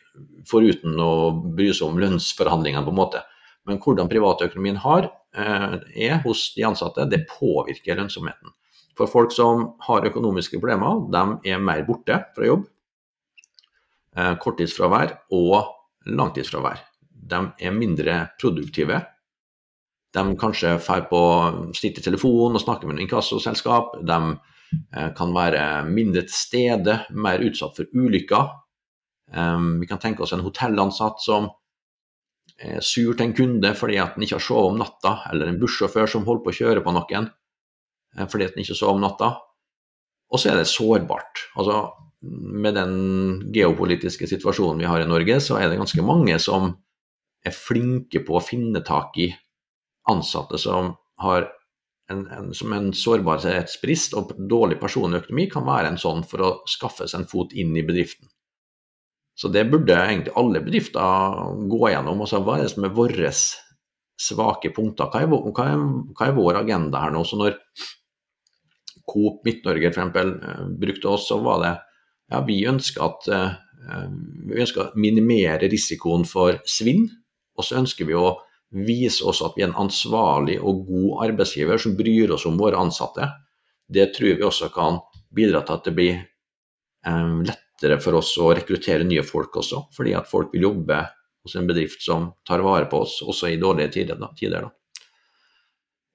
foruten 0.48 0.96
å 1.02 1.12
bry 1.56 1.68
seg 1.74 1.90
om 1.90 1.98
lønnsforhandlingene, 2.00 2.84
på 2.86 2.94
en 2.94 3.00
måte. 3.00 3.22
Men 3.66 3.80
hvordan 3.82 4.08
privatøkonomien 4.08 4.78
har, 4.84 5.10
eh, 5.34 5.78
er 6.08 6.22
hos 6.24 6.54
de 6.54 6.62
ansatte, 6.64 7.08
det 7.10 7.26
påvirker 7.28 7.96
lønnsomheten. 7.96 8.54
For 8.96 9.06
folk 9.06 9.32
som 9.32 9.74
har 9.80 10.06
økonomiske 10.08 10.58
problemer, 10.60 11.10
de 11.12 11.52
er 11.52 11.58
mer 11.58 11.84
borte 11.84 12.24
fra 12.34 12.44
jobb. 12.44 12.66
Eh, 14.16 14.34
korttidsfravær 14.36 15.18
og 15.32 15.66
langtidsfravær. 16.06 16.78
De 17.12 17.52
er 17.60 17.70
mindre 17.70 18.30
produktive. 18.40 19.04
De 20.14 20.36
kanskje 20.40 20.78
drar 20.80 21.08
på 21.10 21.74
sitter 21.74 22.08
i 22.08 22.14
og 22.16 22.60
snakker 22.62 22.86
med 22.86 22.96
en 22.96 23.06
inkassoselskap. 23.06 24.06
De 24.06 24.38
kan 25.16 25.34
være 25.34 25.84
mindre 25.88 26.22
til 26.26 26.34
stede, 26.34 26.94
mer 27.14 27.42
utsatt 27.44 27.76
for 27.78 27.90
ulykker. 27.94 28.48
Vi 29.80 29.88
kan 29.90 30.00
tenke 30.02 30.24
oss 30.24 30.34
en 30.36 30.44
hotellansatt 30.44 31.22
som 31.24 31.48
er 32.56 32.80
sur 32.84 33.16
til 33.16 33.28
en 33.28 33.34
kunde 33.36 33.72
fordi 33.76 33.98
at 34.00 34.16
han 34.16 34.24
ikke 34.24 34.38
har 34.38 34.44
sovet 34.44 34.72
om 34.72 34.80
natta, 34.80 35.18
eller 35.32 35.50
en 35.50 35.60
bussjåfør 35.60 36.08
som 36.10 36.24
holder 36.26 36.44
på 36.44 36.52
å 36.52 36.58
kjøre 36.60 36.84
på 36.84 36.94
noen 36.96 37.28
eh, 37.28 38.26
fordi 38.30 38.46
at 38.46 38.56
han 38.56 38.64
ikke 38.64 38.78
sover 38.78 38.96
om 38.96 39.04
natta. 39.04 39.32
Og 40.32 40.42
så 40.42 40.50
er 40.50 40.60
det 40.60 40.70
sårbart. 40.70 41.44
Altså, 41.60 41.82
med 42.26 42.74
den 42.74 42.94
geopolitiske 43.54 44.26
situasjonen 44.26 44.80
vi 44.82 44.88
har 44.90 45.02
i 45.02 45.08
Norge, 45.08 45.38
så 45.44 45.60
er 45.60 45.70
det 45.70 45.78
ganske 45.78 46.02
mange 46.02 46.38
som 46.42 46.72
er 47.46 47.54
flinke 47.54 48.24
på 48.26 48.38
å 48.38 48.42
finne 48.42 48.82
tak 48.82 49.14
i 49.22 49.28
ansatte 50.10 50.58
som 50.58 50.96
har 51.22 51.46
en, 52.12 52.26
en, 52.30 52.54
som 52.54 52.72
en 52.76 52.92
sårbarhetsbrist 52.94 54.14
og 54.18 54.34
dårlig 54.50 54.78
personlig 54.82 55.24
økonomi 55.24 55.48
kan 55.50 55.66
være 55.66 55.92
en 55.92 56.00
sånn 56.00 56.22
for 56.28 56.44
å 56.44 56.50
skaffe 56.70 57.08
seg 57.08 57.22
en 57.22 57.30
fot 57.30 57.54
inn 57.58 57.74
i 57.76 57.84
bedriften. 57.86 58.28
Så 59.36 59.50
det 59.52 59.66
burde 59.68 59.96
egentlig 59.98 60.32
alle 60.38 60.62
bedrifter 60.64 61.66
gå 61.68 61.90
gjennom. 61.92 62.22
Altså, 62.24 62.40
hva 62.44 62.56
er 62.56 62.64
det 62.64 62.72
som 62.72 62.86
er 62.88 62.94
våre 62.96 63.32
svake 63.36 64.70
punkter? 64.72 65.10
Hva 65.12 65.20
er, 65.20 65.28
hva, 65.28 65.66
er, 65.66 65.82
hva 66.16 66.28
er, 66.28 66.38
vår 66.38 66.60
agenda 66.62 67.02
her 67.02 67.12
nå? 67.12 67.24
Så 67.26 67.36
når 67.40 67.58
Coop 69.06 69.44
Midt-Norge 69.46 69.92
f.eks. 69.92 70.16
Eh, 70.22 70.64
brukte 70.80 71.12
oss, 71.12 71.28
så 71.28 71.38
var 71.44 71.60
det 71.62 71.74
ja, 72.32 72.40
vi 72.46 72.62
ønsker 72.66 73.04
at 73.04 73.28
uh, 73.30 73.52
vi 74.48 74.56
ønsker 74.64 74.82
å 74.82 74.98
minimere 74.98 75.68
risikoen 75.70 76.24
for 76.26 76.56
svinn. 76.66 77.04
Og 77.56 77.66
så 77.66 77.78
ønsker 77.78 78.08
vi 78.08 78.16
å 78.18 78.32
vise 78.74 79.24
oss 79.24 79.42
at 79.46 79.54
vi 79.56 79.64
er 79.64 79.70
en 79.70 79.80
ansvarlig 79.86 80.56
og 80.60 80.86
god 80.88 81.26
arbeidsgiver 81.28 81.78
som 81.80 81.96
bryr 81.98 82.34
oss 82.34 82.46
om 82.48 82.58
våre 82.58 82.80
ansatte. 82.80 83.28
Det 83.86 84.10
tror 84.16 84.38
vi 84.38 84.46
også 84.46 84.70
kan 84.74 84.98
bidra 85.34 85.62
til 85.62 85.76
at 85.76 85.86
det 85.86 85.94
blir 85.94 86.16
eh, 86.16 87.36
lettere 87.46 88.00
for 88.02 88.18
oss 88.18 88.32
å 88.42 88.50
rekruttere 88.56 89.06
nye 89.06 89.24
folk 89.26 89.60
også, 89.62 89.86
fordi 89.94 90.16
at 90.18 90.30
folk 90.30 90.54
vil 90.54 90.66
jobbe 90.68 91.04
hos 91.46 91.54
en 91.54 91.68
bedrift 91.68 92.02
som 92.02 92.32
tar 92.46 92.64
vare 92.66 92.88
på 92.90 93.04
oss, 93.04 93.20
også 93.22 93.52
i 93.52 93.60
dårlige 93.60 93.92
tider. 94.00 94.18
Da, 94.18 94.32
tider 94.34 94.66
da. 94.66 94.72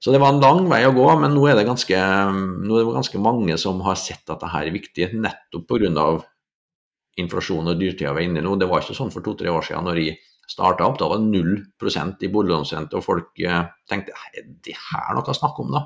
Så 0.01 0.11
det 0.11 0.19
var 0.19 0.33
en 0.33 0.41
lang 0.41 0.65
vei 0.65 0.81
å 0.87 0.95
gå, 0.95 1.05
men 1.21 1.35
nå 1.35 1.45
er 1.47 1.59
det 1.59 1.67
ganske, 1.67 1.95
nå 1.95 2.77
er 2.77 2.87
det 2.87 2.97
ganske 2.97 3.21
mange 3.21 3.55
som 3.61 3.83
har 3.85 3.99
sett 4.01 4.25
at 4.25 4.41
dette 4.41 4.49
er 4.57 4.73
viktig, 4.73 5.11
nettopp 5.13 5.67
pga. 5.69 6.05
inflasjon 7.21 7.67
og 7.67 7.77
dyrtida 7.77 8.13
vi 8.15 8.23
er 8.23 8.29
inne 8.29 8.39
i 8.39 8.43
nå. 8.43 8.55
Det 8.57 8.67
var 8.71 8.81
ikke 8.81 8.97
sånn 8.97 9.11
for 9.13 9.21
to-tre 9.21 9.51
år 9.51 9.61
siden 9.67 9.85
når 9.85 9.99
jeg 9.99 10.17
starta 10.51 10.87
opp. 10.87 10.99
Da 10.99 11.09
var 11.11 11.21
det 11.21 11.31
null 11.31 11.55
prosent 11.79 12.21
i 12.23 12.29
boliglånsrente, 12.31 12.99
og 12.99 13.05
folk 13.05 13.41
eh, 13.43 13.63
tenkte 13.89 14.15
er 14.15 14.45
det 14.65 14.77
her 14.89 15.15
noe 15.15 15.31
å 15.31 15.37
snakke 15.37 15.65
om, 15.65 15.73
da? 15.75 15.85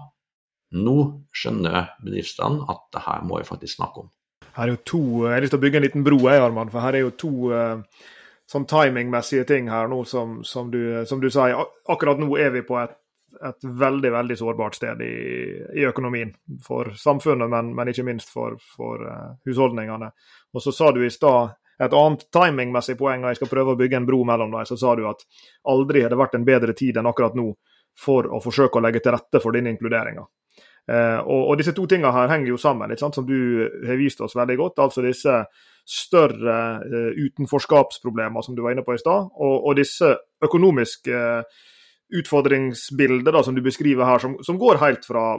Nå 0.76 0.98
skjønner 1.36 1.94
bedriftene 2.04 2.66
at 2.72 2.84
det 2.96 3.06
her 3.06 3.24
må 3.28 3.40
vi 3.40 3.48
faktisk 3.48 3.78
snakke 3.78 4.06
om. 4.06 4.12
Her 4.56 4.70
er 4.70 4.74
jo 4.74 4.84
to, 4.88 5.02
Jeg 5.26 5.34
har 5.34 5.44
lyst 5.44 5.54
til 5.54 5.60
å 5.60 5.66
bygge 5.66 5.80
en 5.80 5.86
liten 5.86 6.06
bro, 6.06 6.20
jeg, 6.26 6.42
Arman, 6.42 6.72
for 6.72 6.84
her 6.84 6.96
er 6.96 7.04
jo 7.04 7.16
to 7.20 7.32
uh, 7.52 8.06
sånn 8.50 8.68
timingmessige 8.70 9.46
ting 9.50 9.70
her 9.72 9.90
nå, 9.92 10.04
som, 10.08 10.40
som, 10.48 10.70
du, 10.72 11.04
som 11.10 11.22
du 11.22 11.28
sier. 11.30 11.58
Akkurat 11.92 12.22
nå 12.22 12.30
er 12.40 12.54
vi 12.56 12.64
på 12.66 12.78
et, 12.80 12.96
et 13.36 13.68
veldig 13.84 14.12
veldig 14.16 14.38
sårbart 14.40 14.78
sted 14.80 15.04
i, 15.04 15.16
i 15.82 15.86
økonomien. 15.88 16.32
For 16.64 16.94
samfunnet, 17.00 17.52
men, 17.52 17.74
men 17.76 17.92
ikke 17.92 18.08
minst 18.08 18.32
for, 18.32 18.56
for 18.78 19.04
husholdningene. 19.48 20.12
Og 20.56 20.64
så 20.64 20.72
sa 20.76 20.92
du 20.96 21.04
i 21.04 21.12
stad 21.12 21.56
et 21.80 21.94
annet 21.94 22.26
timingmessig 22.34 22.96
poeng, 23.00 23.26
og 23.26 23.34
jeg 23.34 23.42
skal 23.42 23.52
prøve 23.52 23.76
å 23.76 23.80
bygge 23.80 24.00
en 24.00 24.08
bro 24.08 24.22
mellom 24.28 24.54
dem, 24.54 24.66
så 24.68 24.78
sa 24.80 24.96
du 24.96 25.04
at 25.10 25.26
aldri 25.72 26.06
har 26.06 26.14
det 26.14 26.20
vært 26.20 26.38
en 26.38 26.48
bedre 26.48 26.76
tid 26.78 26.98
enn 26.98 27.10
akkurat 27.10 27.36
nå 27.36 27.50
for 28.00 28.28
å 28.32 28.42
forsøke 28.44 28.80
å 28.80 28.84
legge 28.84 29.02
til 29.04 29.16
rette 29.16 29.42
for 29.44 29.56
denne 29.56 29.72
inkluderinga. 29.74 30.26
Eh, 30.86 31.20
og, 31.20 31.42
og, 31.50 31.54
disse 31.58 31.74
to 31.74 31.88
tingene 31.90 32.14
her 32.14 32.30
henger 32.30 32.52
jo 32.52 32.60
sammen, 32.62 32.94
som 33.00 33.26
du 33.26 33.38
har 33.88 33.98
vist 33.98 34.22
oss 34.22 34.36
veldig 34.38 34.58
godt. 34.60 34.84
Altså 34.84 35.04
disse 35.06 35.40
større 35.86 36.58
eh, 36.86 37.24
utenforskapsproblemer 37.26 38.46
som 38.46 38.58
du 38.58 38.62
var 38.66 38.76
inne 38.76 38.86
på 38.86 38.96
i 38.96 39.02
stad, 39.02 39.32
og, 39.34 39.56
og, 39.58 39.74
disse 39.78 40.12
økonomiske 40.46 41.16
uh, 41.16 41.66
utfordringsbilder 42.16 43.34
da, 43.34 43.42
som 43.46 43.56
du 43.56 43.64
beskriver 43.66 44.06
her, 44.06 44.22
som, 44.22 44.36
som 44.46 44.60
går 44.62 44.82
helt 44.82 45.06
fra 45.08 45.36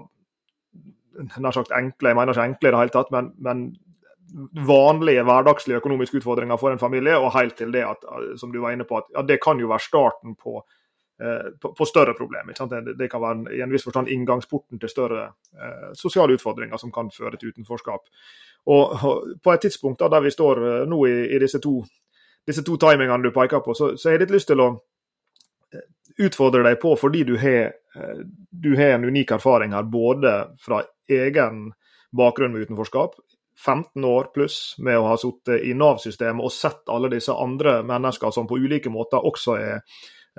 nær 1.16 1.54
sagt 1.54 1.74
enkle, 1.74 2.10
jeg 2.10 2.18
mener 2.18 2.34
ikke 2.34 2.46
enkle 2.50 2.68
i 2.68 2.74
det 2.74 2.80
hele 2.80 2.94
tatt, 2.94 3.12
men, 3.14 3.30
men 3.42 3.66
vanlige 4.66 5.22
hverdagslige 5.26 5.78
økonomiske 5.80 6.20
utfordringer 6.20 6.58
for 6.60 6.72
en 6.72 6.82
familie, 6.82 7.14
og 7.18 7.34
helt 7.36 7.56
til 7.58 7.70
det 7.74 7.84
at, 7.86 8.02
som 8.40 8.52
du 8.52 8.58
var 8.62 8.74
inne 8.74 8.86
på, 8.88 8.98
at 8.98 9.12
ja, 9.14 9.22
det 9.26 9.38
kan 9.44 9.60
jo 9.62 9.70
være 9.70 9.86
starten 9.86 10.34
på 10.40 10.60
Eh, 11.20 11.50
på, 11.60 11.74
på, 11.74 11.84
større 11.84 12.12
problemer. 12.12 12.52
Det, 12.68 12.98
det, 12.98 13.08
kan 13.08 13.20
være 13.20 13.54
i 13.56 13.60
en 13.64 13.70
viss 13.72 13.86
forstand 13.88 14.08
inngangsporten 14.12 14.78
til 14.78 14.90
større 14.92 15.22
eh, 15.56 15.86
sosiale 15.96 16.34
utfordringer 16.36 16.76
som 16.76 16.92
kan 16.92 17.08
føre 17.10 17.38
til 17.40 17.54
utenforskap. 17.54 18.10
Og, 18.66 18.92
og 18.92 19.22
På 19.42 19.54
et 19.54 19.64
tidspunkt 19.64 20.00
da, 20.00 20.10
der 20.12 20.20
vi 20.20 20.34
står 20.34 20.60
eh, 20.60 20.82
nå 20.84 20.98
i, 21.08 21.14
i 21.32 21.40
disse, 21.40 21.60
to, 21.64 21.78
disse, 22.46 22.64
to, 22.66 22.76
timingene 22.76 23.24
du 23.24 23.32
peker 23.32 23.64
på, 23.64 23.72
så, 23.72 23.94
så 23.96 24.10
har 24.10 24.18
jeg 24.18 24.26
litt 24.26 24.34
lyst 24.36 24.50
til 24.52 24.60
å 24.60 24.68
eh, 25.72 25.88
utfordre 26.28 26.66
deg 26.68 26.76
på, 26.84 26.92
fordi 27.00 27.24
du 27.24 27.38
har, 27.40 27.72
du 28.52 28.74
har 28.76 28.98
en 28.98 29.08
unik 29.08 29.32
erfaring 29.38 29.72
her, 29.72 29.88
både 29.88 30.36
fra 30.60 30.82
egen 31.08 31.70
bakgrunn 32.12 32.52
med 32.52 32.68
utenforskap, 32.68 33.16
15 33.64 34.04
år 34.04 34.28
pluss 34.34 34.74
med 34.84 34.98
å 34.98 35.06
ha 35.08 35.16
sittet 35.20 35.64
i 35.64 35.72
Nav-systemet 35.74 36.44
og 36.44 36.52
sett 36.52 36.92
alle 36.92 37.08
disse 37.12 37.32
andre 37.32 37.78
mennesker 37.86 38.34
som 38.34 38.48
på 38.48 38.58
ulike 38.60 38.92
måter 38.92 39.24
også 39.24 39.56
er 39.56 39.80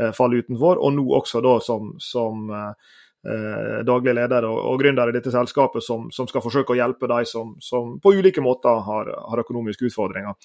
Eh, 0.01 0.11
faller 0.11 0.37
utenfor. 0.37 0.77
Og 0.77 0.93
nå 0.93 1.07
også 1.17 1.41
da 1.41 1.55
som, 1.63 1.95
som 1.99 2.49
eh, 2.53 3.79
daglig 3.87 4.13
leder 4.13 4.45
og, 4.45 4.59
og, 4.71 4.77
gründer 4.81 5.09
i 5.09 5.15
dette 5.15 5.33
selskapet 5.33 5.83
som, 5.83 6.11
som, 6.13 6.29
skal 6.29 6.43
forsøke 6.45 6.75
å 6.75 6.77
hjelpe 6.77 7.09
de 7.09 7.25
som, 7.25 7.55
som 7.63 7.95
på 8.03 8.13
ulike 8.19 8.43
måter 8.45 8.83
har, 8.85 9.09
har, 9.09 9.41
økonomiske 9.41 9.89
utfordringer. 9.89 10.37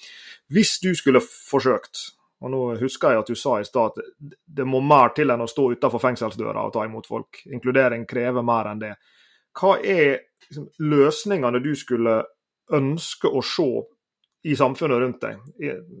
Hvis 0.49 0.79
du 0.81 0.91
skulle 0.97 1.21
forsøkt, 1.23 2.07
og 2.43 2.51
nå 2.51 2.63
husker 2.81 3.13
jeg 3.13 3.23
at 3.23 3.29
du 3.29 3.37
sa 3.39 3.59
i 3.61 3.67
stad 3.67 3.93
at 3.93 4.33
det 4.57 4.65
må 4.67 4.81
mer 4.83 5.13
til 5.15 5.31
enn 5.31 5.45
å 5.45 5.47
stå 5.47 5.69
utenfor 5.77 6.01
fengselsdøra 6.01 6.65
og 6.65 6.73
ta 6.73 6.87
imot 6.87 7.07
folk. 7.07 7.43
Inkludering 7.53 8.07
krever 8.09 8.43
mer 8.43 8.73
enn 8.73 8.81
det. 8.81 8.95
Hva 9.53 9.77
er 9.77 10.17
liksom, 10.49 10.65
løsningene 10.81 11.61
du 11.63 11.71
skulle 11.77 12.23
ønske 12.71 13.27
å 13.27 13.41
se 13.43 13.69
i 14.43 14.55
samfunnet 14.59 14.99
rundt 14.99 15.21
deg. 15.23 15.39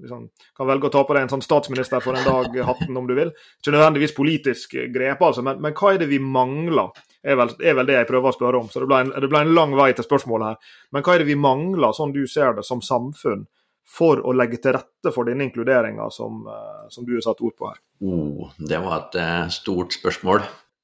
Liksom, 0.03 0.25
kan 0.57 0.67
velge 0.67 0.89
å 0.89 0.91
ta 0.91 1.03
på 1.07 1.15
deg 1.15 1.25
en 1.25 1.31
sånn 1.31 1.45
statsminister 1.45 2.03
for 2.03 2.17
en 2.17 2.25
dag-hatten 2.27 2.97
om 2.99 3.07
du 3.07 3.15
vil. 3.15 3.31
Ikke 3.61 3.73
nødvendigvis 3.75 4.15
politisk 4.17 4.75
grep, 4.93 5.23
altså, 5.23 5.45
men, 5.45 5.61
men, 5.63 5.75
hva 5.79 5.93
er 5.93 6.03
det 6.03 6.09
vi 6.11 6.19
mangler? 6.19 6.91
Er 7.23 7.37
vel, 7.39 7.53
er 7.63 7.77
vel 7.77 7.87
det 7.87 7.95
jeg 8.01 8.07
prøver 8.09 8.33
å 8.33 8.35
spørre 8.35 8.59
om. 8.59 8.67
Så 8.67 8.83
det 8.83 8.89
ble, 8.91 8.99
en, 9.05 9.13
det 9.23 9.29
ble, 9.31 9.45
en, 9.45 9.53
lang 9.55 9.75
vei 9.79 9.93
til 9.95 10.03
spørsmålet 10.03 10.51
her. 10.51 10.73
Men 10.91 11.05
hva 11.05 11.15
er 11.15 11.23
det 11.23 11.29
vi 11.29 11.39
mangler, 11.39 11.95
sånn 11.95 12.11
du 12.15 12.25
ser 12.27 12.57
det, 12.57 12.65
som 12.67 12.83
samfunn, 12.83 13.45
for 13.93 14.19
å 14.23 14.33
legge 14.35 14.59
til 14.63 14.75
rette 14.75 15.11
for 15.13 15.27
denne 15.27 15.45
inkluderinga 15.47 16.09
som, 16.11 16.43
eh, 16.47 16.83
som, 16.91 17.07
du 17.07 17.15
har 17.15 17.23
satt 17.23 17.43
ord 17.43 17.55
på 17.59 17.69
her? 17.69 17.79
Oh, 18.03 18.51
det 18.59 18.79
var 18.83 19.05
et 19.05 19.17
uh, 19.19 19.47
stort 19.53 19.95
spørsmål. 19.95 20.43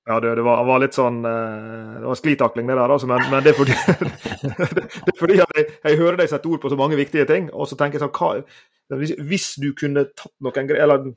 Ja, 0.10 0.17
det, 0.19 0.30
det 0.39 0.41
var, 0.41 0.63
var, 0.65 0.80
litt 0.82 0.95
sånn 0.98 1.19
eh, 1.22 1.98
Det 2.00 2.08
var 2.10 2.17
sklitakling, 2.17 2.65
det 2.65 2.78
der, 2.80 2.91
altså, 2.95 3.06
men, 3.12 3.22
men 3.29 3.44
det 3.46 3.52
er 3.52 3.58
fordi, 3.60 3.75
det 4.73 5.12
er 5.13 5.19
fordi 5.19 5.36
jeg, 5.38 5.65
jeg, 5.84 5.98
hører 6.00 6.17
deg 6.17 6.31
sette 6.31 6.50
ord 6.50 6.63
på 6.63 6.71
så 6.73 6.77
mange 6.79 6.98
viktige 6.98 7.27
ting. 7.29 7.52
Og 7.54 7.69
så 7.69 7.77
tenker 7.77 8.00
jeg 8.00 8.08
sånn 8.08 8.15
hva, 8.17 9.12
Hvis 9.29 9.52
du 9.62 9.69
kunne 9.77 10.08
tatt 10.10 10.34
noen 10.42 10.71
grep, 10.71 10.81
eller 10.81 11.12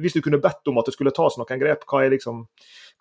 hvis 0.00 0.16
du 0.16 0.22
kunne 0.24 0.40
bedt 0.40 0.68
om 0.70 0.80
at 0.80 0.88
det 0.88 0.96
skulle 0.96 1.12
tas 1.14 1.36
noen 1.36 1.60
grep, 1.60 1.84
hva 1.90 2.02
er, 2.06 2.14
liksom, 2.14 2.46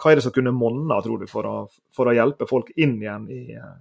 hva 0.02 0.12
er 0.12 0.20
det 0.20 0.26
som 0.26 0.36
kunne 0.36 0.52
monne, 0.56 1.00
tror 1.06 1.24
du, 1.24 1.28
for 1.32 1.48
å, 1.48 1.56
for 1.96 2.12
å, 2.12 2.16
hjelpe 2.18 2.48
folk 2.50 2.74
inn 2.76 2.98
igjen 3.00 3.30
i, 3.32 3.42
eh, 3.56 3.76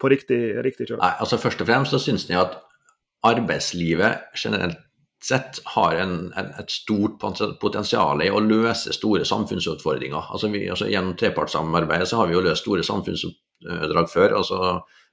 på 0.00 0.12
riktig, 0.12 0.40
riktig 0.66 0.90
kjøl? 0.90 1.00
Nei, 1.00 1.14
altså 1.24 1.40
Først 1.40 1.64
og 1.64 1.70
fremst 1.70 1.96
så 1.96 2.02
syns 2.02 2.28
jeg 2.28 2.42
at 2.42 2.60
arbeidslivet 3.24 4.36
generelt 4.36 4.84
sett 5.24 5.60
har 5.74 5.96
en, 6.02 6.16
en, 6.36 6.50
et 6.60 6.70
stort 6.70 7.16
potensial 7.60 8.22
i 8.22 8.30
å 8.30 8.42
løse 8.44 8.92
store 8.94 9.24
samfunnsutfordringer. 9.28 10.30
Altså, 10.34 10.50
vi, 10.52 10.66
altså 10.70 10.90
Gjennom 10.90 11.16
trepartssamarbeidet 11.20 12.10
så 12.10 12.20
har 12.20 12.28
vi 12.28 12.36
jo 12.36 12.44
løst 12.44 12.64
store 12.64 12.84
samfunnsoppdrag 12.86 14.12
før, 14.12 14.36
altså 14.42 14.60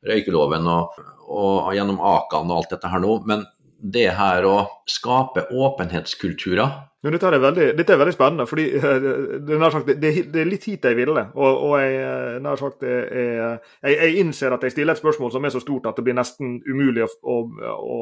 røykeloven 0.07 0.67
og, 0.67 1.01
og, 1.29 1.71
gjennom 1.75 2.01
Akan 2.11 2.51
og 2.51 2.61
alt 2.61 2.75
dette 2.75 2.91
her 2.91 3.03
nå. 3.03 3.17
Men 3.29 3.45
det 3.81 4.11
her 4.13 4.45
å 4.45 4.57
skape 4.89 5.47
åpenhetskulturer 5.57 6.79
Ja, 7.01 7.09
dette, 7.09 7.31
er 7.33 7.41
veldig, 7.41 7.67
dette 7.79 7.95
er 7.95 7.97
veldig 7.97 8.13
spennende, 8.13 8.45
fordi 8.45 8.67
det, 8.77 9.55
er, 9.55 9.71
sagt, 9.73 9.87
det, 9.89 10.11
det 10.29 10.43
er 10.43 10.49
litt 10.49 10.67
hit 10.69 10.85
jeg 10.85 10.97
ville. 10.99 11.23
Og, 11.33 11.63
og 11.71 11.73
jeg, 11.81 12.41
nær 12.45 12.59
sagt, 12.61 12.85
jeg, 12.85 13.07
jeg, 13.39 13.95
jeg, 13.95 14.11
innser 14.21 14.53
at 14.53 14.67
jeg 14.67 14.75
stiller 14.75 14.93
et 14.93 15.01
spørsmål 15.01 15.33
som 15.33 15.47
er 15.47 15.55
så 15.55 15.63
stort 15.63 15.89
at 15.89 15.97
det 15.97 16.05
blir 16.05 16.19
nesten 16.19 16.59
umulig 16.67 17.07
å, 17.07 17.09
å, 17.25 17.39
å, 17.73 17.97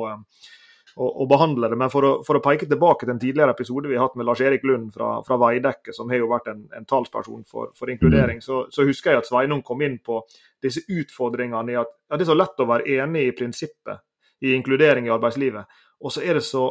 å 0.99 1.25
behandle 1.31 1.69
det. 1.71 1.77
Men 1.79 1.91
for 1.91 2.03
å, 2.05 2.11
for 2.27 2.39
å, 2.39 2.41
peke 2.43 2.67
tilbake 2.67 3.05
til 3.05 3.13
en 3.13 3.21
tidligere 3.21 3.53
episode 3.55 3.87
vi 3.87 3.95
har 3.95 4.09
hatt 4.09 4.17
med 4.19 4.27
Lars-Erik 4.27 4.65
Lund 4.67 4.91
fra, 4.95 5.13
fra 5.23 5.37
Veidekke, 5.39 5.93
som 5.95 6.11
har 6.11 6.19
jo 6.19 6.27
vært 6.31 6.49
en, 6.51 6.65
en 6.75 6.87
talsperson 6.89 7.45
for, 7.47 7.71
for 7.77 7.91
inkludering, 7.91 8.41
så, 8.43 8.65
så, 8.73 8.83
husker 8.87 9.13
jeg 9.13 9.23
at 9.23 9.29
Sveinung 9.29 9.63
kom 9.65 9.83
inn 9.85 9.99
på 10.03 10.19
disse 10.63 10.83
utfordringene 10.91 11.71
i 11.71 11.79
at 11.79 11.93
ja, 11.93 12.17
det 12.17 12.25
er 12.25 12.31
så 12.33 12.35
lett 12.35 12.59
å 12.59 12.67
være 12.67 12.99
enig 12.99 13.29
i 13.29 13.35
prinsippet 13.37 14.03
i 14.43 14.53
inkludering 14.55 15.07
i 15.07 15.13
arbeidslivet. 15.15 15.79
Og 16.03 16.15
så 16.15 16.23
er 16.23 16.39
det 16.39 16.45
så 16.47 16.67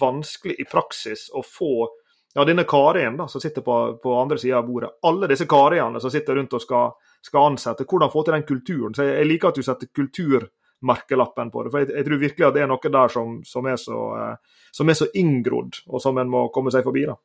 vanskelig 0.00 0.56
i 0.60 0.68
praksis 0.68 1.28
å 1.36 1.44
få 1.44 1.72
ja, 2.34 2.44
denne 2.44 2.64
Karien 2.68 3.16
da, 3.16 3.28
som 3.28 3.40
sitter 3.40 3.64
på, 3.64 3.76
på 4.02 4.16
andre 4.16 4.38
sida 4.40 4.62
av 4.62 4.66
bordet, 4.68 4.90
alle 5.08 5.28
disse 5.28 5.48
Kariene 5.48 6.00
som 6.00 6.12
sitter 6.12 6.40
rundt 6.40 6.56
og 6.56 6.62
skal, 6.62 6.92
skal, 7.24 7.52
ansette, 7.52 7.84
hvordan 7.88 8.12
få 8.12 8.24
til 8.24 8.36
den 8.36 8.48
kulturen. 8.48 8.96
Så 8.96 9.04
jeg, 9.04 9.16
jeg 9.20 9.30
liker 9.32 9.52
at 9.52 9.60
du 9.60 9.66
setter 9.66 9.92
kulturmerkelappen 10.78 11.50
på 11.50 11.64
det. 11.64 11.70
for 11.70 11.80
Jeg, 11.80 11.96
jeg 11.96 12.04
tror 12.04 12.18
virkelig 12.18 12.46
at 12.46 12.54
det 12.54 12.62
er 12.62 12.68
noe 12.68 12.92
der 12.92 13.08
som, 13.08 13.44
som, 13.44 13.66
er, 13.66 13.76
så, 13.76 13.98
eh, 14.16 14.36
som 14.72 14.88
er 14.88 14.94
så 14.94 15.08
inngrodd, 15.14 15.82
og 15.86 16.00
som 16.00 16.18
en 16.18 16.28
må 16.28 16.48
komme 16.52 16.70
seg 16.70 16.84
forbi. 16.84 17.06
da. 17.06 17.16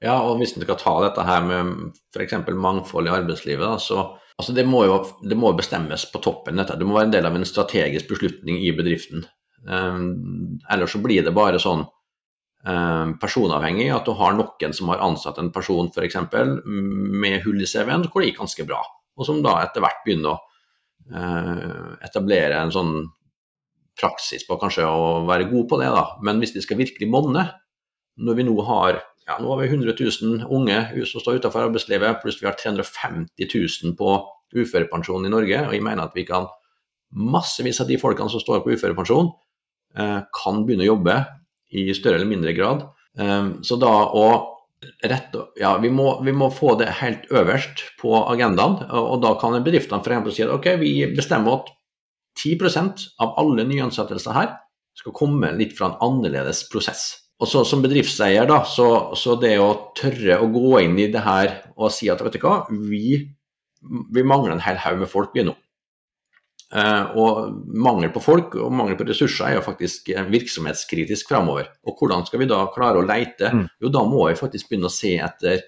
Ja, 0.00 0.22
og 0.22 0.38
hvis 0.38 0.56
en 0.56 0.62
skal 0.62 0.76
ta 0.76 1.00
dette 1.04 1.22
her 1.22 1.42
med 1.44 1.92
f.eks. 2.14 2.34
mangfold 2.54 3.06
i 3.06 3.12
arbeidslivet, 3.12 3.64
da, 3.66 3.78
så 3.78 4.16
altså 4.36 4.52
det 4.52 4.66
må 4.66 4.84
jo 4.84 5.04
det 5.22 5.36
må 5.36 5.52
bestemmes 5.52 6.10
på 6.10 6.20
toppen. 6.20 6.56
dette. 6.56 6.76
Det 6.76 6.86
må 6.86 6.94
være 6.94 7.06
en 7.06 7.12
del 7.12 7.26
av 7.26 7.36
en 7.36 7.44
strategisk 7.44 8.08
beslutning 8.08 8.62
i 8.62 8.72
bedriften. 8.72 9.26
Um, 9.66 10.58
ellers 10.70 10.92
så 10.92 11.00
blir 11.02 11.24
det 11.24 11.34
bare 11.34 11.58
sånn 11.58 11.82
um, 11.82 13.16
personavhengig, 13.18 13.90
at 13.90 14.06
du 14.06 14.14
har 14.14 14.36
noen 14.36 14.72
som 14.72 14.92
har 14.92 15.02
ansatt 15.02 15.38
en 15.42 15.50
person 15.50 15.90
f.eks. 15.90 16.16
med 16.64 17.40
hull 17.44 17.60
i 17.60 17.66
CV-en 17.66 18.06
hvor 18.06 18.22
det 18.22 18.30
gikk 18.30 18.44
ganske 18.44 18.68
bra, 18.68 18.84
og 19.16 19.26
som 19.26 19.42
da 19.42 19.58
etter 19.64 19.82
hvert 19.82 20.04
begynner 20.06 20.36
å 20.36 20.42
etablere 21.06 22.58
en 22.58 22.72
sånn 22.74 22.94
praksis 23.96 24.42
på 24.46 24.58
kanskje 24.60 24.84
å 24.84 25.22
være 25.28 25.46
god 25.52 25.68
på 25.70 25.78
det, 25.80 25.90
da. 25.94 26.02
Men 26.26 26.40
hvis 26.42 26.52
det 26.56 26.64
skal 26.64 26.80
virkelig 26.80 27.06
monne, 27.08 27.44
når 28.18 28.38
vi 28.38 28.46
nå 28.48 28.56
har 28.66 28.98
ja, 29.26 29.36
nå 29.42 29.48
har 29.52 29.60
vi 29.62 29.68
100 29.70 29.94
000 29.98 30.48
unge 30.54 30.80
som 31.06 31.22
står 31.22 31.40
utenfor 31.40 31.66
arbeidslivet, 31.66 32.20
pluss 32.22 32.40
vi 32.42 32.46
har 32.46 32.58
350 32.58 33.48
000 33.50 33.96
på 33.98 34.12
uførepensjon 34.54 35.26
i 35.26 35.32
Norge. 35.32 35.62
Og 35.66 35.74
jeg 35.74 35.82
mener 35.82 36.06
at 36.06 36.14
vi 36.14 36.26
kan 36.28 36.46
massevis 37.10 37.80
av 37.82 37.90
de 37.90 37.98
folkene 37.98 38.30
som 38.30 38.42
står 38.42 38.62
på 38.62 38.76
uførepensjon, 38.76 39.32
Eh, 39.96 40.18
kan 40.42 40.64
begynne 40.66 40.84
å 40.84 40.92
jobbe 40.92 41.14
i 41.72 41.88
større 41.96 42.20
eller 42.20 42.28
mindre 42.28 42.52
grad. 42.56 42.84
Eh, 43.18 43.48
så 43.64 43.78
da 43.80 43.92
å 44.12 44.26
rette 45.04 45.46
Ja, 45.60 45.76
vi 45.82 45.90
må, 45.92 46.20
vi 46.24 46.34
må 46.36 46.50
få 46.54 46.74
det 46.80 46.88
helt 47.00 47.26
øverst 47.30 47.82
på 48.00 48.12
agendaen. 48.30 48.78
Og 48.90 49.20
da 49.24 49.34
kan 49.40 49.56
bedriftene 49.64 50.02
f.eks. 50.02 50.36
si 50.36 50.44
at 50.46 50.52
ok, 50.54 50.70
vi 50.80 50.92
bestemmer 51.16 51.60
at 51.60 51.72
10% 52.36 53.06
av 53.24 53.36
alle 53.40 53.64
nyansettelser 53.68 54.36
her 54.36 54.50
skal 54.96 55.14
komme 55.16 55.52
litt 55.56 55.76
fra 55.76 55.90
en 55.90 55.98
annerledes 56.04 56.66
prosess. 56.72 57.08
Og 57.40 57.50
så 57.50 57.64
Som 57.68 57.82
bedriftseier, 57.84 58.46
da, 58.48 58.62
så, 58.64 59.12
så, 59.14 59.36
det 59.40 59.58
å 59.60 59.92
tørre 59.96 60.38
å 60.40 60.48
gå 60.48 60.80
inn 60.86 60.96
i 60.98 61.10
det 61.12 61.20
her 61.20 61.52
og 61.76 61.92
si 61.92 62.08
at 62.08 62.22
vet 62.24 62.38
du 62.38 62.40
hva, 62.40 62.62
vi, 62.70 63.18
vi 63.82 64.24
mangler 64.24 64.54
en 64.54 64.64
hel 64.64 64.80
haug 64.80 65.02
med 65.02 65.12
folk 65.12 65.36
vi 65.36 65.44
nå. 65.44 65.52
Eh, 66.74 67.04
og 67.14 67.60
mangel 67.78 68.10
på 68.10 68.22
folk 68.24 68.56
og 68.58 68.72
mangel 68.74 68.98
på 68.98 69.06
ressurser 69.06 69.46
er 69.46 69.56
jo 69.58 69.64
faktisk 69.66 70.10
virksomhetskritisk 70.32 71.30
framover. 71.30 71.70
Og 71.86 72.00
hvordan 72.00 72.26
skal 72.26 72.42
vi 72.42 72.50
da 72.50 72.64
klare 72.74 73.00
å 73.00 73.06
leite? 73.06 73.52
Mm. 73.54 73.64
Jo, 73.84 73.92
da 73.94 74.02
må 74.08 74.26
vi 74.26 74.38
faktisk 74.38 74.70
begynne 74.70 74.90
å 74.90 74.96
se 74.96 75.14
etter 75.22 75.62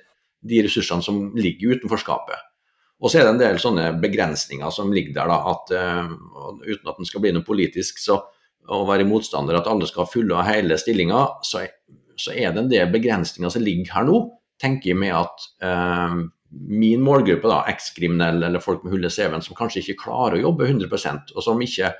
de 0.48 0.62
ressursene 0.66 1.04
som 1.04 1.20
ligger 1.38 1.78
utenfor 1.78 2.02
skapet. 2.02 2.48
Og 2.98 3.10
så 3.10 3.20
er 3.20 3.26
det 3.26 3.34
en 3.34 3.42
del 3.42 3.60
sånne 3.62 3.92
begrensninger 4.02 4.72
som 4.74 4.90
ligger 4.94 5.14
der, 5.14 5.30
da, 5.30 5.38
at 5.52 5.70
uh, 5.74 6.56
uten 6.64 6.90
at 6.90 6.98
den 6.98 7.06
skal 7.06 7.22
bli 7.22 7.32
noe 7.34 7.46
politisk, 7.46 8.00
så 8.02 8.18
å 8.68 8.80
være 8.88 9.06
motstander 9.08 9.58
at 9.58 9.68
alle 9.70 9.86
skal 9.88 10.04
ha 10.04 10.10
fulle 10.10 10.34
og 10.34 10.46
hele 10.48 10.76
stillinger, 10.80 11.38
så, 11.46 11.62
så, 12.18 12.34
er 12.34 12.52
det 12.52 12.64
en 12.64 12.72
del 12.72 12.90
begrensninger 12.92 13.54
som 13.54 13.64
ligger 13.64 13.94
her 13.94 14.08
nå, 14.08 14.18
tenker 14.58 14.92
jeg 14.92 14.98
med 14.98 15.14
at 15.14 15.46
uh, 15.62 16.18
min 16.50 17.02
målgruppe, 17.04 17.48
da, 17.50 17.62
ekskriminelle 17.68 18.48
eller 18.48 18.62
folk 18.64 18.84
med 18.84 18.94
hull 18.94 19.04
i 19.04 19.12
CV-en 19.12 19.44
som 19.44 19.56
kanskje 19.58 19.82
ikke 19.82 20.02
klarer 20.06 20.38
å 20.38 20.46
jobbe 20.46 20.68
100% 20.68 21.34
og 21.34 21.44
som 21.44 21.60
ikke 21.64 21.92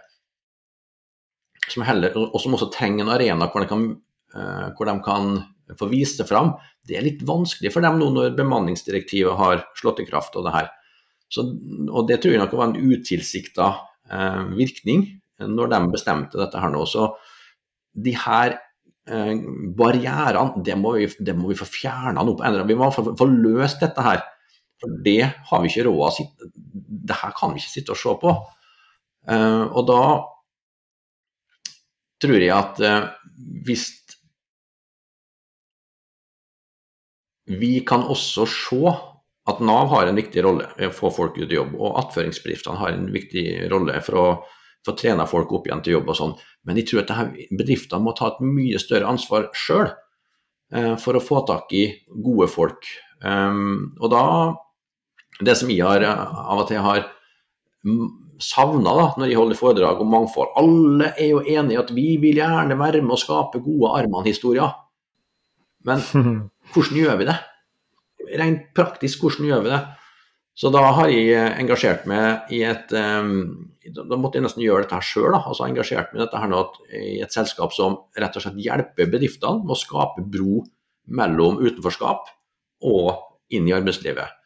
som 1.72 1.84
heller, 1.84 2.14
og 2.16 2.38
som 2.40 2.56
også 2.56 2.70
trenger 2.72 3.04
en 3.04 3.12
arena 3.12 3.48
hvor 3.52 3.64
de 3.64 3.70
kan, 3.70 3.84
uh, 4.34 4.68
hvor 4.76 4.88
de 4.88 4.96
kan 5.04 5.30
få 5.78 5.88
vist 5.90 6.20
det 6.20 6.28
fram. 6.28 6.54
Det 6.86 6.96
er 6.96 7.04
litt 7.04 7.24
vanskelig 7.28 7.72
for 7.74 7.84
dem 7.84 7.98
nå 8.00 8.08
når 8.14 8.36
bemanningsdirektivet 8.38 9.36
har 9.36 9.66
slått 9.76 10.00
i 10.00 10.06
kraft. 10.08 10.36
Og 10.40 10.46
det 10.46 10.54
her. 10.54 10.70
Så, 11.28 11.44
og 11.44 12.06
det 12.08 12.22
tror 12.22 12.32
jeg 12.32 12.40
nok 12.40 12.54
var 12.56 12.70
en 12.70 12.94
utilsikta 12.94 13.66
uh, 14.08 14.46
virkning 14.56 15.04
når 15.44 15.74
de 15.74 15.82
bestemte 15.92 16.40
dette 16.40 16.62
her 16.62 16.72
nå. 16.72 16.86
Så 16.88 17.10
de 17.92 18.16
her 18.16 18.56
uh, 18.56 19.34
barrierene, 19.76 20.64
det 20.64 20.78
må, 20.80 20.96
vi, 20.96 21.10
det 21.20 21.36
må 21.36 21.52
vi 21.52 21.58
få 21.58 21.68
fjerna 21.68 22.24
nå 22.24 22.38
Vi 22.64 22.78
må 22.78 22.88
få, 22.94 23.10
få 23.12 23.28
løst 23.28 23.84
dette 23.84 24.08
her. 24.08 24.24
For 24.78 24.98
det 25.04 25.22
har 25.50 25.62
vi 25.62 25.70
ikke 25.70 25.86
råd 25.88 26.02
å 26.06 26.14
sitte 26.14 26.50
Det 27.08 27.16
her 27.18 27.32
kan 27.36 27.54
vi 27.54 27.62
ikke 27.62 27.72
sitte 27.72 27.94
og 27.94 28.00
se 28.00 28.14
på. 28.22 28.34
Uh, 29.28 29.64
og 29.76 29.82
da 29.88 30.02
tror 32.22 32.38
jeg 32.38 32.52
at 32.54 32.82
uh, 32.84 33.08
hvis 33.66 33.90
Vi 37.48 37.78
kan 37.88 38.02
også 38.04 38.44
se 38.44 38.90
at 39.48 39.60
Nav 39.64 39.88
har 39.88 40.10
en 40.10 40.18
viktig 40.18 40.42
rolle 40.44 40.66
i 40.76 40.84
å 40.84 40.92
få 40.92 41.08
folk 41.08 41.38
ut 41.40 41.48
i 41.48 41.56
jobb, 41.56 41.70
og 41.80 41.96
attføringsbedriftene 42.02 42.76
har 42.76 42.92
en 42.92 43.06
viktig 43.08 43.44
rolle 43.72 44.02
for 44.04 44.20
å 44.20 44.26
få 44.84 44.92
trene 44.98 45.24
folk 45.28 45.54
opp 45.56 45.68
igjen 45.68 45.80
til 45.84 45.96
jobb 45.96 46.12
og 46.12 46.18
sånn. 46.18 46.34
Men 46.68 46.76
jeg 46.76 46.90
tror 46.90 47.06
at 47.06 47.32
bedriftene 47.56 48.04
må 48.04 48.12
ta 48.18 48.34
et 48.34 48.42
mye 48.44 48.80
større 48.82 49.08
ansvar 49.08 49.48
sjøl 49.56 49.88
uh, 49.88 50.94
for 51.00 51.16
å 51.16 51.24
få 51.24 51.40
tak 51.48 51.72
i 51.72 51.86
gode 52.12 52.50
folk. 52.52 52.90
Um, 53.24 53.96
og 53.96 54.12
da 54.12 54.24
det 55.44 55.54
som 55.58 55.70
jeg 55.70 55.84
har, 55.86 56.04
av 56.04 56.62
og 56.62 56.68
til 56.70 56.82
har 56.82 57.04
savna 58.42 58.94
når 59.18 59.30
jeg 59.30 59.38
holder 59.38 59.58
foredrag 59.58 60.00
om 60.02 60.10
mangfold 60.12 60.50
Alle 60.58 61.12
er 61.14 61.30
jo 61.30 61.42
enige 61.42 61.76
i 61.76 61.80
at 61.80 61.92
vi 61.94 62.08
vil 62.22 62.40
gjerne 62.40 62.78
være 62.78 63.02
med 63.02 63.14
å 63.14 63.20
skape 63.20 63.60
gode 63.62 63.92
Arman-historier. 64.00 64.74
Men 65.86 66.02
hvordan 66.72 67.00
gjør 67.00 67.20
vi 67.20 67.28
det? 67.30 67.38
Rent 68.38 68.68
praktisk, 68.76 69.22
hvordan 69.22 69.48
gjør 69.48 69.64
vi 69.66 69.72
det? 69.72 69.80
Så 70.58 70.72
da 70.74 70.82
har 70.90 71.10
jeg 71.12 71.38
engasjert 71.60 72.06
meg 72.10 72.50
i 72.54 72.64
et 72.66 72.90
um, 72.90 73.68
Da 73.94 74.18
måtte 74.18 74.40
jeg 74.40 74.44
nesten 74.44 74.64
gjøre 74.64 74.84
dette 74.84 74.98
her 74.98 75.06
sjøl. 75.06 75.36
Altså 75.38 75.68
engasjert 75.68 76.10
meg 76.10 76.18
i 76.18 76.24
dette 76.24 76.40
her 76.42 76.50
nå, 76.50 76.64
i 76.98 77.20
et 77.22 77.34
selskap 77.34 77.74
som 77.76 78.00
rett 78.18 78.34
og 78.36 78.44
slett 78.44 78.58
hjelper 78.64 79.12
bedriftene 79.12 79.62
med 79.62 79.76
å 79.76 79.78
skape 79.78 80.26
bro 80.26 80.64
mellom 81.08 81.62
utenforskap 81.62 82.26
og 82.90 83.54
inn 83.54 83.70
i 83.70 83.72
arbeidslivet. 83.76 84.37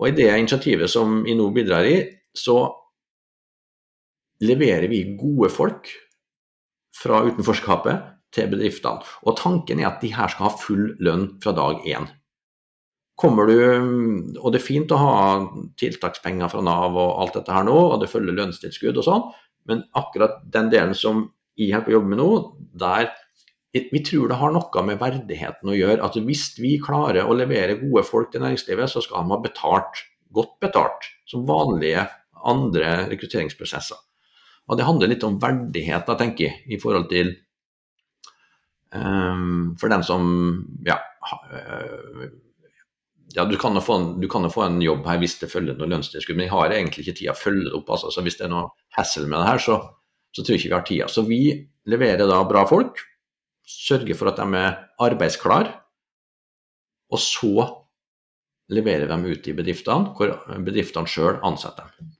Og 0.00 0.08
I 0.08 0.16
det 0.16 0.30
initiativet 0.32 0.90
som 0.90 1.20
vi 1.26 1.36
nå 1.36 1.50
bidrar 1.52 1.84
i, 1.84 1.98
så 2.32 2.62
leverer 4.40 4.88
vi 4.88 5.02
gode 5.20 5.50
folk 5.52 5.90
fra 6.96 7.20
utenforskapet 7.26 8.06
til 8.34 8.48
bedriftene. 8.52 9.04
Og 9.26 9.36
Tanken 9.38 9.82
er 9.82 9.90
at 9.90 10.00
de 10.00 10.12
her 10.14 10.32
skal 10.32 10.48
ha 10.48 10.56
full 10.56 10.94
lønn 11.04 11.26
fra 11.42 11.52
dag 11.56 11.84
én. 11.84 12.08
Kommer 13.20 13.50
du, 13.50 13.58
og 14.40 14.52
Det 14.52 14.60
er 14.62 14.64
fint 14.64 14.92
å 14.96 15.00
ha 15.00 15.16
tiltakspenger 15.76 16.48
fra 16.48 16.62
Nav 16.64 16.96
og 16.96 17.18
alt 17.20 17.36
dette 17.36 17.52
her 17.52 17.66
nå, 17.68 17.76
og 17.76 18.00
det 18.00 18.08
følger 18.08 18.38
lønnstilskudd 18.38 18.96
og 18.96 19.04
sånn, 19.04 19.26
men 19.68 19.82
akkurat 19.92 20.40
den 20.48 20.70
delen 20.72 20.96
som 20.96 21.26
jeg 21.60 21.74
har 21.74 21.84
på 21.84 21.92
jobb 21.92 22.08
med 22.08 22.22
nå, 22.22 22.30
der 22.80 23.10
vi 23.72 24.02
tror 24.02 24.28
det 24.28 24.38
har 24.40 24.52
noe 24.54 24.82
med 24.86 24.98
verdigheten 24.98 25.70
å 25.70 25.76
gjøre. 25.76 26.02
at 26.02 26.18
Hvis 26.26 26.58
vi 26.58 26.76
klarer 26.82 27.28
å 27.28 27.36
levere 27.36 27.78
gode 27.78 28.02
folk 28.06 28.32
til 28.32 28.42
næringslivet, 28.42 28.90
så 28.90 29.02
skal 29.04 29.22
de 29.22 29.34
ha 29.34 29.42
betalt, 29.42 30.02
godt 30.34 30.56
betalt, 30.62 31.06
som 31.30 31.46
vanlige 31.46 32.08
andre 32.46 33.06
rekrutteringsprosesser. 33.12 33.98
Og 34.70 34.78
Det 34.78 34.86
handler 34.86 35.10
litt 35.10 35.24
om 35.26 35.38
verdighet, 35.42 36.06
da, 36.06 36.16
tenker 36.18 36.48
jeg, 36.48 36.58
i 36.66 36.78
forhold 36.82 37.08
til 37.10 37.32
um, 38.94 39.74
For 39.78 39.90
den 39.90 40.02
som 40.06 40.24
ja, 40.86 40.98
uh, 41.30 42.26
ja, 43.34 43.44
du 43.46 43.56
kan, 43.58 43.76
en, 43.78 44.08
du 44.20 44.28
kan 44.30 44.46
jo 44.46 44.50
få 44.50 44.64
en 44.66 44.80
jobb 44.82 45.06
her 45.06 45.18
hvis 45.22 45.38
det 45.42 45.50
følger 45.50 45.78
noe 45.78 45.90
lønnstilskudd, 45.90 46.38
men 46.38 46.48
jeg 46.48 46.54
har 46.54 46.74
egentlig 46.74 47.06
ikke 47.06 47.18
tid 47.20 47.30
å 47.30 47.38
følge 47.38 47.68
det 47.68 47.76
opp. 47.78 47.90
Altså. 47.94 48.10
Så 48.10 48.26
hvis 48.26 48.38
det 48.38 48.48
er 48.48 48.54
noe 48.54 48.70
hassle 48.98 49.28
med 49.28 49.38
det 49.38 49.46
her, 49.46 49.62
så, 49.62 49.78
så 50.34 50.42
tror 50.42 50.56
jeg 50.56 50.62
ikke 50.62 50.72
vi 50.72 50.78
har 50.78 50.88
tida. 50.88 51.10
Så 51.10 51.26
vi 51.26 51.42
leverer 51.90 52.26
da 52.26 52.42
bra 52.46 52.66
folk 52.66 52.98
sørge 53.70 54.16
for 54.18 54.30
at 54.30 54.40
de 54.40 54.58
er 54.58 54.78
arbeidsklare, 55.02 55.72
og 57.10 57.18
så 57.22 57.66
leverer 58.70 59.08
de 59.10 59.32
ut 59.32 59.46
i 59.50 59.54
bedriftene, 59.56 60.14
hvor 60.16 60.34
bedriftene 60.66 61.10
sjøl 61.10 61.40
ansetter 61.46 61.90
dem. 61.98 62.10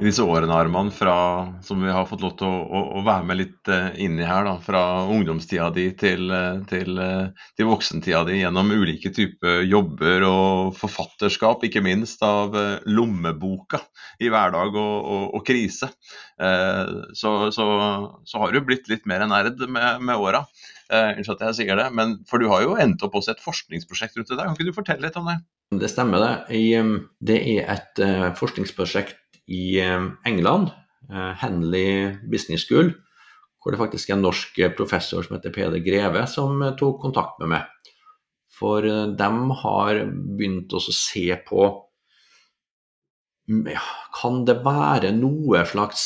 Disse 0.00 0.24
årene, 0.24 0.54
Arman, 0.56 0.90
fra, 0.94 1.14
som 1.62 1.82
vi 1.84 1.90
har 1.92 2.06
fått 2.08 2.22
lov 2.24 2.32
til 2.40 2.48
å, 2.48 2.60
å, 2.64 2.80
å 2.98 3.02
være 3.06 3.26
med 3.28 3.38
litt 3.38 3.70
uh, 3.70 3.90
inni 4.00 4.24
her. 4.26 4.46
Da, 4.48 4.54
fra 4.64 4.82
ungdomstida 5.12 5.68
di 5.74 5.86
til, 5.98 6.30
uh, 6.32 6.62
til, 6.70 6.96
uh, 6.96 7.46
til, 7.58 7.68
voksentida 7.68 8.22
di 8.28 8.40
gjennom 8.40 8.72
ulike 8.72 9.12
typer 9.14 9.62
jobber 9.68 10.26
og 10.28 10.74
forfatterskap, 10.80 11.66
ikke 11.68 11.84
minst 11.84 12.24
av 12.26 12.56
lommeboka 12.88 13.82
i 14.20 14.30
hverdag 14.32 14.74
og, 14.74 14.96
og, 15.00 15.26
og 15.38 15.46
krise. 15.46 15.90
Så, 16.40 17.30
så, 17.52 17.64
så, 18.24 18.38
har 18.40 18.52
du 18.54 18.62
blitt 18.64 18.88
litt 18.88 19.04
mer 19.08 19.26
nerd 19.28 19.60
med, 19.68 20.00
med 20.00 20.16
åra. 20.16 20.40
Unnskyld 20.90 21.36
at 21.36 21.46
jeg 21.48 21.58
sier 21.60 21.78
det, 21.78 21.86
men 21.94 22.16
for 22.26 22.42
du 22.42 22.48
har 22.50 22.64
jo 22.64 22.76
endt 22.82 23.02
opp 23.06 23.14
også 23.18 23.36
et 23.36 23.42
forskningsprosjekt 23.44 24.16
rundt 24.18 24.32
det 24.32 24.38
der. 24.38 24.48
Kan 24.48 24.56
ikke 24.58 24.70
du 24.72 24.76
fortelle 24.76 25.06
litt 25.06 25.18
om 25.20 25.28
det? 25.30 25.36
Det 25.80 25.90
stemmer 25.92 26.22
det. 26.24 26.60
Det 27.22 27.36
er 27.54 27.68
et 27.76 28.00
forskningsprosjekt 28.40 29.20
i 29.50 29.80
eh, 29.82 30.08
England, 30.26 30.70
eh, 31.10 31.32
Henley 31.42 32.16
Business 32.30 32.66
School, 32.66 32.92
hvor 33.60 33.74
det 33.74 33.80
faktisk 33.80 34.10
er 34.10 34.18
en 34.18 34.24
norsk 34.24 34.60
professor 34.78 35.26
som 35.26 35.36
heter 35.36 35.52
Peder 35.54 35.82
Greve, 35.84 36.24
som 36.30 36.62
tok 36.78 37.00
kontakt 37.02 37.38
med 37.42 37.54
meg. 37.54 37.92
For 38.60 38.84
de 38.84 39.30
har 39.62 40.02
begynt 40.36 40.72
å 40.76 40.80
se 40.82 41.26
på 41.46 41.68
ja, 43.50 43.82
Kan 44.14 44.44
det 44.46 44.60
være 44.62 45.10
noe 45.16 45.64
slags 45.66 46.04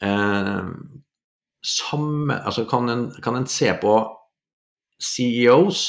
eh, 0.00 0.68
samme 1.64 2.36
Altså 2.44 2.66
kan 2.68 2.88
en, 2.92 3.06
kan 3.24 3.36
en 3.38 3.48
se 3.48 3.70
på 3.80 3.96
CEOs 5.00 5.86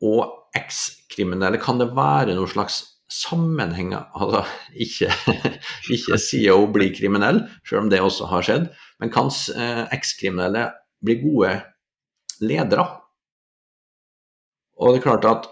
og 0.00 0.30
ekskriminelle, 0.56 1.60
kan 1.60 1.78
det 1.80 1.90
være 1.96 2.34
noen 2.34 2.48
slags 2.48 2.78
sammenhenger 3.10 4.06
Altså 4.14 4.44
ikke, 4.72 5.10
ikke 5.96 6.18
CEO 6.22 6.64
blir 6.72 6.94
kriminell, 6.96 7.42
selv 7.66 7.84
om 7.84 7.90
det 7.92 8.00
også 8.00 8.30
har 8.30 8.46
skjedd, 8.46 8.70
men 9.02 9.12
kan 9.12 9.30
eh, 9.56 9.84
ekskriminelle 9.92 10.68
bli 11.04 11.18
gode 11.20 11.56
ledere? 12.40 12.86
Og 14.80 14.94
det 14.94 15.00
er 15.00 15.08
klart 15.08 15.26
at 15.28 15.50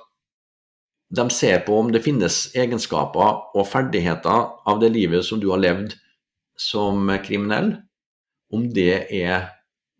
de 1.18 1.24
ser 1.32 1.60
på 1.66 1.76
om 1.80 1.90
det 1.92 2.04
finnes 2.04 2.36
egenskaper 2.56 3.56
og 3.56 3.68
ferdigheter 3.68 4.48
av 4.68 4.80
det 4.80 4.92
livet 4.94 5.24
som 5.26 5.40
du 5.40 5.50
har 5.50 5.60
levd 5.60 5.96
som 6.58 7.08
kriminell, 7.24 7.74
om 8.54 8.66
det 8.74 9.06
er 9.14 9.50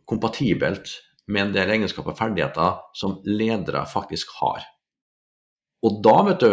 kompatibelt 0.09 0.95
med 1.29 1.49
en 1.49 1.55
del 1.55 1.75
egenskaper 1.77 2.15
og 2.15 2.19
ferdigheter 2.19 2.79
som 2.97 3.19
ledere 3.29 3.85
faktisk 3.89 4.33
har. 4.41 4.65
Og 5.85 6.01
da, 6.05 6.17
vet 6.31 6.43
du, 6.43 6.53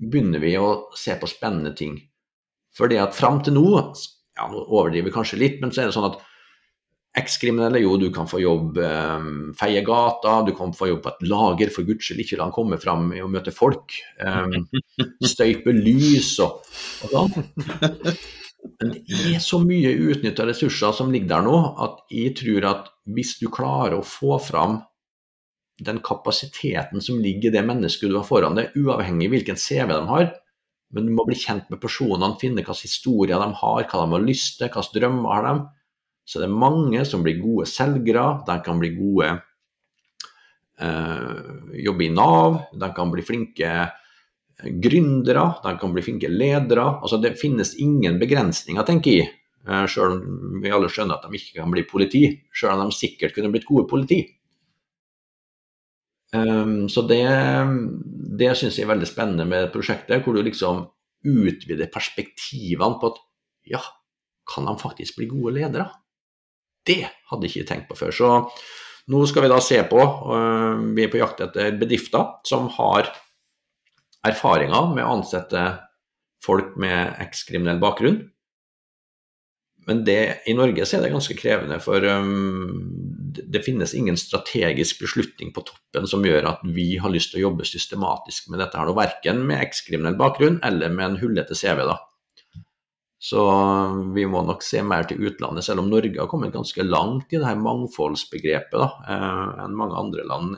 begynner 0.00 0.42
vi 0.42 0.54
å 0.60 0.90
se 0.96 1.16
på 1.18 1.28
spennende 1.28 1.72
ting. 1.76 1.96
Fordi 2.76 3.00
at 3.02 3.16
fram 3.16 3.40
til 3.44 3.56
nå, 3.56 3.68
ja 4.38 4.48
nå 4.50 4.64
overdriver 4.66 5.08
vi 5.08 5.14
kanskje 5.14 5.40
litt, 5.40 5.62
men 5.62 5.72
så 5.72 5.82
er 5.82 5.90
det 5.90 5.96
sånn 5.96 6.10
at 6.12 6.20
ekskriminelle, 7.20 7.80
jo 7.82 7.96
du 7.98 8.06
kan 8.14 8.28
få 8.30 8.38
jobb 8.38 8.78
eh, 8.86 9.24
feie 9.58 9.80
gata, 9.86 10.36
du 10.46 10.52
kan 10.54 10.70
få 10.76 10.92
jobb 10.92 11.00
på 11.02 11.10
et 11.10 11.24
lager, 11.26 11.72
for 11.74 11.88
guds 11.88 12.06
skyld 12.06 12.22
ikke 12.22 12.38
la 12.38 12.46
han 12.46 12.54
komme 12.54 12.78
fram 12.82 13.08
og 13.18 13.32
møte 13.32 13.54
folk. 13.54 13.96
Um, 14.22 14.68
støype 15.32 15.74
lys 15.74 16.36
og, 16.44 16.60
og 17.08 17.16
sånn. 17.16 17.34
Men 18.80 18.92
det 19.08 19.34
er 19.34 19.42
så 19.44 19.60
mye 19.62 19.92
uutnytta 19.96 20.46
ressurser 20.48 20.94
som 20.96 21.10
ligger 21.12 21.34
der 21.34 21.44
nå, 21.46 21.56
at 21.84 22.00
jeg 22.12 22.34
tror 22.40 22.68
at 22.68 22.88
hvis 23.08 23.34
du 23.40 23.48
klarer 23.52 23.98
å 23.98 24.06
få 24.06 24.38
fram 24.42 24.78
den 25.80 26.00
kapasiteten 26.04 27.00
som 27.00 27.20
ligger 27.20 27.48
i 27.48 27.54
det 27.56 27.64
mennesket 27.64 28.10
du 28.10 28.18
har 28.18 28.26
foran 28.28 28.58
deg, 28.58 28.74
uavhengig 28.76 29.28
av 29.28 29.34
hvilken 29.34 29.60
CV 29.60 29.92
de 29.94 30.00
har. 30.10 30.30
Men 30.90 31.06
du 31.06 31.14
må 31.14 31.24
bli 31.28 31.38
kjent 31.38 31.68
med 31.70 31.80
personene, 31.82 32.34
finne 32.40 32.60
hvilke 32.60 32.76
historier 32.82 33.40
de 33.40 33.50
har, 33.60 33.84
hva 33.84 34.02
de 34.02 34.16
har 34.16 34.26
lyst 34.26 34.58
til, 34.58 34.68
hvilke 34.68 34.96
drømmer 34.98 35.36
har 35.36 35.46
de. 35.46 35.54
Så 36.28 36.42
det 36.42 36.48
er 36.50 36.60
mange 36.62 37.04
som 37.08 37.24
blir 37.24 37.40
gode 37.40 37.68
selgere, 37.70 38.26
de 38.46 38.58
kan 38.66 38.80
bli 38.82 38.92
gode 38.96 39.30
eh, 40.78 41.38
jobbe 41.86 42.06
i 42.06 42.12
Nav, 42.14 42.60
de 42.76 42.90
kan 42.96 43.12
bli 43.12 43.24
flinke 43.26 43.72
gründere, 44.62 45.44
de 45.64 45.76
kan 45.80 45.92
bli 45.94 46.04
flinke 46.04 46.28
ledere. 46.28 46.86
Altså 47.00 47.20
Det 47.22 47.38
finnes 47.40 47.76
ingen 47.78 48.18
begrensninger, 48.20 48.86
tenker 48.86 49.20
jeg. 49.20 49.30
Eh, 49.68 49.86
selv 49.86 50.16
om 50.16 50.60
vi 50.62 50.72
alle 50.72 50.88
skjønner 50.88 51.18
at 51.18 51.26
de 51.28 51.36
ikke 51.36 51.60
kan 51.60 51.72
bli 51.72 51.84
politi, 51.88 52.24
selv 52.56 52.78
om 52.78 52.88
de 52.88 52.96
sikkert 52.96 53.34
kunne 53.36 53.52
blitt 53.52 53.68
gode 53.68 53.88
politi. 53.90 54.22
Um, 56.30 56.86
så 56.88 57.02
det, 57.10 57.24
det 58.38 58.52
syns 58.54 58.76
jeg 58.78 58.86
er 58.86 58.92
veldig 58.92 59.08
spennende 59.08 59.46
med 59.50 59.72
prosjektet, 59.74 60.22
hvor 60.22 60.36
du 60.36 60.44
liksom 60.46 60.84
utvider 61.26 61.90
perspektivene 61.90 63.00
på 63.00 63.10
at 63.10 63.18
ja, 63.74 63.80
kan 64.48 64.68
de 64.68 64.76
faktisk 64.80 65.18
bli 65.18 65.26
gode 65.30 65.56
ledere? 65.58 65.88
Det 66.86 67.02
hadde 67.02 67.46
jeg 67.46 67.56
ikke 67.56 67.70
tenkt 67.72 67.90
på 67.90 67.98
før. 67.98 68.14
Så 68.14 68.30
nå 69.10 69.24
skal 69.26 69.44
vi 69.44 69.50
da 69.50 69.58
se 69.64 69.82
på, 69.90 69.98
uh, 70.30 70.78
vi 70.94 71.04
er 71.04 71.12
på 71.12 71.20
jakt 71.20 71.42
etter 71.44 71.74
bedrifter 71.80 72.38
som 72.48 72.70
har 72.78 73.10
erfaringer 74.26 74.92
med 74.94 75.04
å 75.04 75.14
ansette 75.18 75.64
folk 76.44 76.76
med 76.80 77.16
ekskriminell 77.20 77.80
bakgrunn. 77.82 78.20
Men 79.88 80.04
det, 80.04 80.42
i 80.46 80.54
Norge 80.54 80.84
så 80.86 80.98
er 80.98 81.06
det 81.06 81.14
ganske 81.14 81.34
krevende, 81.38 81.80
for 81.82 82.04
um, 82.04 82.76
det 83.32 83.62
finnes 83.64 83.94
ingen 83.96 84.18
strategisk 84.20 85.00
beslutning 85.02 85.54
på 85.56 85.64
toppen 85.66 86.06
som 86.10 86.24
gjør 86.26 86.46
at 86.52 86.60
vi 86.76 86.92
har 87.00 87.12
lyst 87.12 87.32
til 87.32 87.40
å 87.40 87.46
jobbe 87.48 87.66
systematisk 87.68 88.50
med 88.52 88.60
dette, 88.62 88.76
her, 88.78 88.92
verken 88.96 89.42
med 89.48 89.64
ekskriminell 89.64 90.18
bakgrunn 90.20 90.60
eller 90.66 90.92
med 90.94 91.06
en 91.06 91.18
hullete 91.22 91.56
CV. 91.58 91.82
da. 91.88 91.96
Så 93.20 93.42
vi 94.14 94.24
må 94.28 94.40
nok 94.46 94.62
se 94.64 94.80
mer 94.84 95.08
til 95.08 95.20
utlandet, 95.28 95.66
selv 95.66 95.82
om 95.82 95.90
Norge 95.92 96.16
har 96.16 96.28
kommet 96.30 96.54
ganske 96.54 96.84
langt 96.86 97.32
i 97.32 97.40
det 97.40 97.48
her 97.48 97.58
mangfoldsbegrepet 97.60 98.78
da, 98.80 98.90
eh, 99.12 99.64
enn 99.64 99.76
mange 99.76 99.98
andre 100.00 100.24
land 100.28 100.54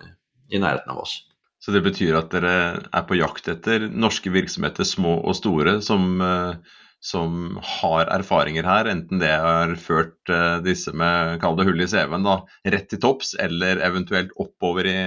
i 0.52 0.60
nærheten 0.62 0.92
av 0.94 1.02
oss. 1.02 1.16
Så 1.62 1.74
det 1.74 1.84
betyr 1.84 2.16
at 2.18 2.32
dere 2.34 2.54
er 2.82 3.04
på 3.06 3.18
jakt 3.20 3.48
etter 3.52 3.86
norske 3.88 4.32
virksomheter, 4.34 4.86
små 4.88 5.20
og 5.22 5.36
store, 5.38 5.76
som 5.84 6.16
eh, 6.26 6.72
som 7.02 7.56
har 7.66 8.06
erfaringer 8.14 8.66
her, 8.66 8.86
enten 8.86 9.18
det 9.18 9.32
har 9.42 9.72
ført 9.82 10.30
uh, 10.30 10.60
disse 10.62 10.92
med 10.94 11.40
kall 11.42 11.56
det 11.58 11.64
hull 11.66 11.82
i 11.82 11.88
CV-en 11.90 12.28
rett 12.70 12.86
til 12.92 13.00
topps, 13.02 13.32
eller 13.42 13.82
eventuelt 13.82 14.30
oppover 14.38 14.86
i, 14.86 14.98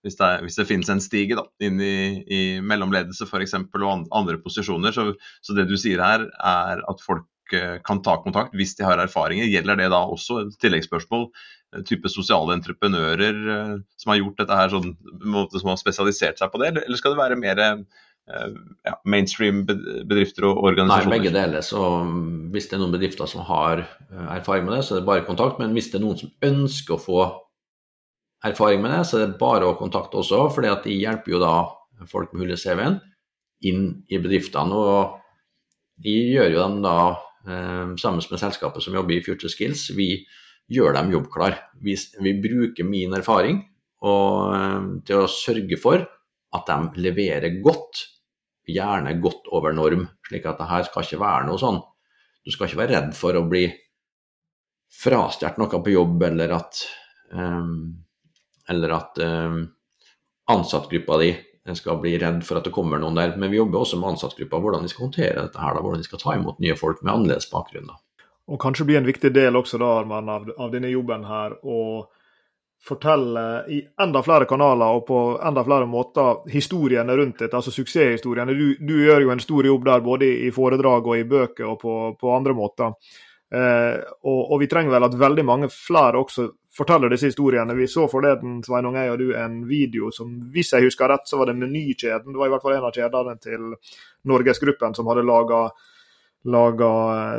hvis 0.00 0.16
det, 0.16 0.30
hvis 0.46 0.56
det 0.56 0.66
finnes 0.70 0.88
en 0.88 1.04
stige 1.04 1.36
da, 1.36 1.44
inn 1.60 1.76
i, 1.84 2.24
i 2.24 2.40
mellomledelse 2.64 3.28
f.eks. 3.28 3.52
og 3.60 4.08
andre 4.16 4.38
posisjoner. 4.40 4.96
Så, 4.96 5.10
så, 5.44 5.58
det 5.58 5.68
du 5.68 5.76
sier 5.76 6.00
her, 6.00 6.24
er 6.40 6.80
at 6.88 7.04
folk 7.04 7.28
uh, 7.52 7.76
kan 7.84 8.00
ta 8.00 8.16
kontakt 8.24 8.56
hvis 8.56 8.72
de 8.80 8.88
har 8.88 9.04
erfaringer. 9.04 9.52
Gjelder 9.52 9.84
det 9.84 9.92
da 9.92 10.06
også, 10.08 10.46
et 10.46 10.56
tilleggsspørsmål, 10.64 11.28
type 11.88 12.10
sosiale 12.12 12.52
entreprenører 12.56 13.36
som 13.96 14.12
har 14.12 14.18
gjort 14.20 14.42
dette 14.42 14.56
her 14.58 14.72
sånn, 14.72 14.90
som 15.56 15.70
har 15.72 15.78
spesialisert 15.80 16.40
seg 16.40 16.52
på 16.52 16.60
det, 16.60 16.74
eller 16.82 17.00
skal 17.00 17.14
det 17.14 17.22
være 17.22 17.38
mer 17.40 17.62
Eh, 18.30 18.50
ja, 18.86 18.92
mainstream 19.04 19.64
bedrifter 19.66 20.46
og 20.46 20.60
organisasjoner? 20.62 21.10
Nei, 21.10 21.18
begge 21.18 21.32
deler. 21.34 21.64
Så 21.66 21.80
hvis 22.54 22.68
det 22.70 22.76
er 22.76 22.82
noen 22.84 22.94
bedrifter 22.94 23.30
som 23.30 23.42
har 23.48 23.82
eh, 23.82 24.28
erfaring 24.36 24.68
med 24.68 24.76
det, 24.76 24.84
så 24.86 24.96
er 24.96 25.02
det 25.02 25.08
bare 25.08 25.26
kontakt. 25.26 25.58
Men 25.62 25.74
hvis 25.74 25.90
det 25.90 25.98
er 25.98 26.04
noen 26.04 26.20
som 26.20 26.30
ønsker 26.46 26.96
å 26.96 27.02
få 27.02 27.24
erfaring 28.46 28.84
med 28.84 28.94
det, 28.94 29.02
så 29.08 29.18
er 29.18 29.26
det 29.26 29.40
bare 29.42 29.66
å 29.66 29.78
kontakte 29.78 30.20
også. 30.22 30.44
For 30.54 30.62
de 30.62 30.94
hjelper 30.94 31.34
jo 31.34 31.42
da 31.42 31.56
folk 32.10 32.30
med 32.32 32.44
hull 32.44 32.54
i 32.54 32.60
CV-en 32.60 33.00
inn 33.66 33.82
i 34.10 34.22
bedriftene. 34.22 34.78
Og 34.78 35.18
de 36.02 36.14
gjør 36.36 36.54
jo 36.54 36.62
dem 36.62 36.78
da 36.86 36.96
eh, 37.10 37.90
sammen 37.98 38.22
med 38.22 38.44
selskapet 38.44 38.86
som 38.86 38.94
jobber 38.94 39.18
i 39.18 39.24
Future 39.26 39.50
Skills. 39.50 39.88
Vi 39.98 40.12
gjør 40.70 40.96
dem 40.96 41.12
jobbklar. 41.12 41.58
Vi, 41.82 41.96
vi 42.22 42.34
bruker 42.42 42.86
min 42.86 43.14
erfaring 43.18 43.62
og, 44.02 45.02
til 45.06 45.22
å 45.22 45.30
sørge 45.30 45.78
for 45.80 46.04
at 46.52 46.68
de 46.68 47.02
leverer 47.02 47.60
godt 47.64 48.06
gjerne 48.68 49.14
godt 49.22 49.48
over 49.54 49.74
norm. 49.74 50.06
Slik 50.28 50.46
at 50.48 50.60
det 50.60 50.70
her 50.70 50.86
skal 50.88 51.06
ikke 51.06 51.22
være 51.22 51.48
noe 51.48 51.60
sånn. 51.60 51.80
Du 52.42 52.50
skal 52.52 52.68
ikke 52.68 52.82
være 52.82 52.96
redd 52.96 53.14
for 53.16 53.38
å 53.38 53.46
bli 53.48 53.66
frastjålet 55.02 55.60
noe 55.60 55.80
på 55.82 55.94
jobb, 55.94 56.26
eller 56.28 56.52
at, 56.58 56.82
um, 57.32 57.94
eller 58.70 58.94
at 58.98 59.22
um, 59.24 59.62
ansattgruppa 60.52 61.18
di 61.22 61.32
skal 61.78 62.00
bli 62.02 62.16
redd 62.18 62.42
for 62.44 62.58
at 62.58 62.66
det 62.66 62.74
kommer 62.74 63.00
noen 63.00 63.18
der. 63.18 63.36
Men 63.38 63.52
vi 63.52 63.60
jobber 63.60 63.82
også 63.82 63.98
med 64.00 64.14
ansattgruppa, 64.14 64.60
hvordan 64.62 64.84
de 64.84 64.92
skal 64.92 65.06
håndtere 65.06 65.46
dette 65.46 65.62
her, 65.62 65.76
da, 65.76 65.84
hvordan 65.84 66.02
de 66.02 66.08
skal 66.08 66.22
ta 66.22 66.36
imot 66.36 66.60
nye 66.62 66.76
folk 66.78 67.02
med 67.02 67.14
annerledes 67.14 67.48
bakgrunn. 67.52 67.88
Da. 67.88 68.00
Og 68.50 68.60
kanskje 68.60 68.88
bli 68.88 68.96
en 68.98 69.06
viktig 69.06 69.30
del 69.34 69.56
også 69.56 69.78
da, 69.78 69.92
Arman, 70.00 70.28
av, 70.28 70.50
av 70.58 70.72
denne 70.72 70.90
jobben 70.90 71.24
her. 71.28 71.54
å 71.62 71.78
fortelle 72.82 73.64
i 73.70 73.76
enda 74.02 74.22
flere 74.26 74.46
kanaler 74.50 74.96
og 74.96 75.04
på 75.06 75.18
enda 75.38 75.62
flere 75.64 75.86
måter 75.86 76.40
historiene 76.50 77.14
rundt 77.16 77.38
dette, 77.38 77.54
altså 77.54 77.70
suksesshistoriene. 77.70 78.56
Du, 78.58 78.72
du, 78.80 78.96
gjør 79.04 79.22
jo 79.26 79.30
en 79.34 79.42
stor 79.42 79.66
jobb 79.66 79.84
der 79.86 80.02
både 80.02 80.30
i 80.48 80.50
foredrag 80.54 81.06
og 81.06 81.18
i 81.18 81.28
bøker 81.28 81.68
og 81.70 81.78
på, 81.78 81.94
på 82.18 82.32
andre 82.34 82.56
måter. 82.58 82.96
Eh, 83.54 84.00
og, 84.24 84.40
og, 84.40 84.56
vi 84.62 84.66
trenger 84.66 84.96
vel 84.96 85.06
at 85.06 85.14
veldig 85.20 85.44
mange 85.46 85.70
flere 85.70 86.18
også 86.18 86.48
forteller 86.74 87.12
disse 87.12 87.30
historiene. 87.30 87.76
Vi 87.78 87.86
så 87.90 88.08
forleden 88.10 88.58
Sveinung, 88.66 88.98
jeg 88.98 89.14
og 89.14 89.20
du, 89.20 89.28
en 89.38 89.60
video 89.68 90.10
som, 90.10 90.34
hvis 90.50 90.72
jeg 90.74 90.88
husker 90.88 91.12
rett, 91.12 91.28
så 91.28 91.38
var 91.38 91.52
det 91.52 91.58
Menykjeden. 91.60 92.32
Det 92.32 92.40
var 92.40 92.50
i 92.50 92.54
hvert 92.56 92.66
fall 92.66 92.78
en 92.78 92.88
av 92.88 92.96
kjedene 92.96 93.36
til 93.44 93.74
Norgesgruppen 94.32 94.96
som 94.98 95.10
hadde 95.12 95.26
laga 95.28 95.68
laga 96.44 96.90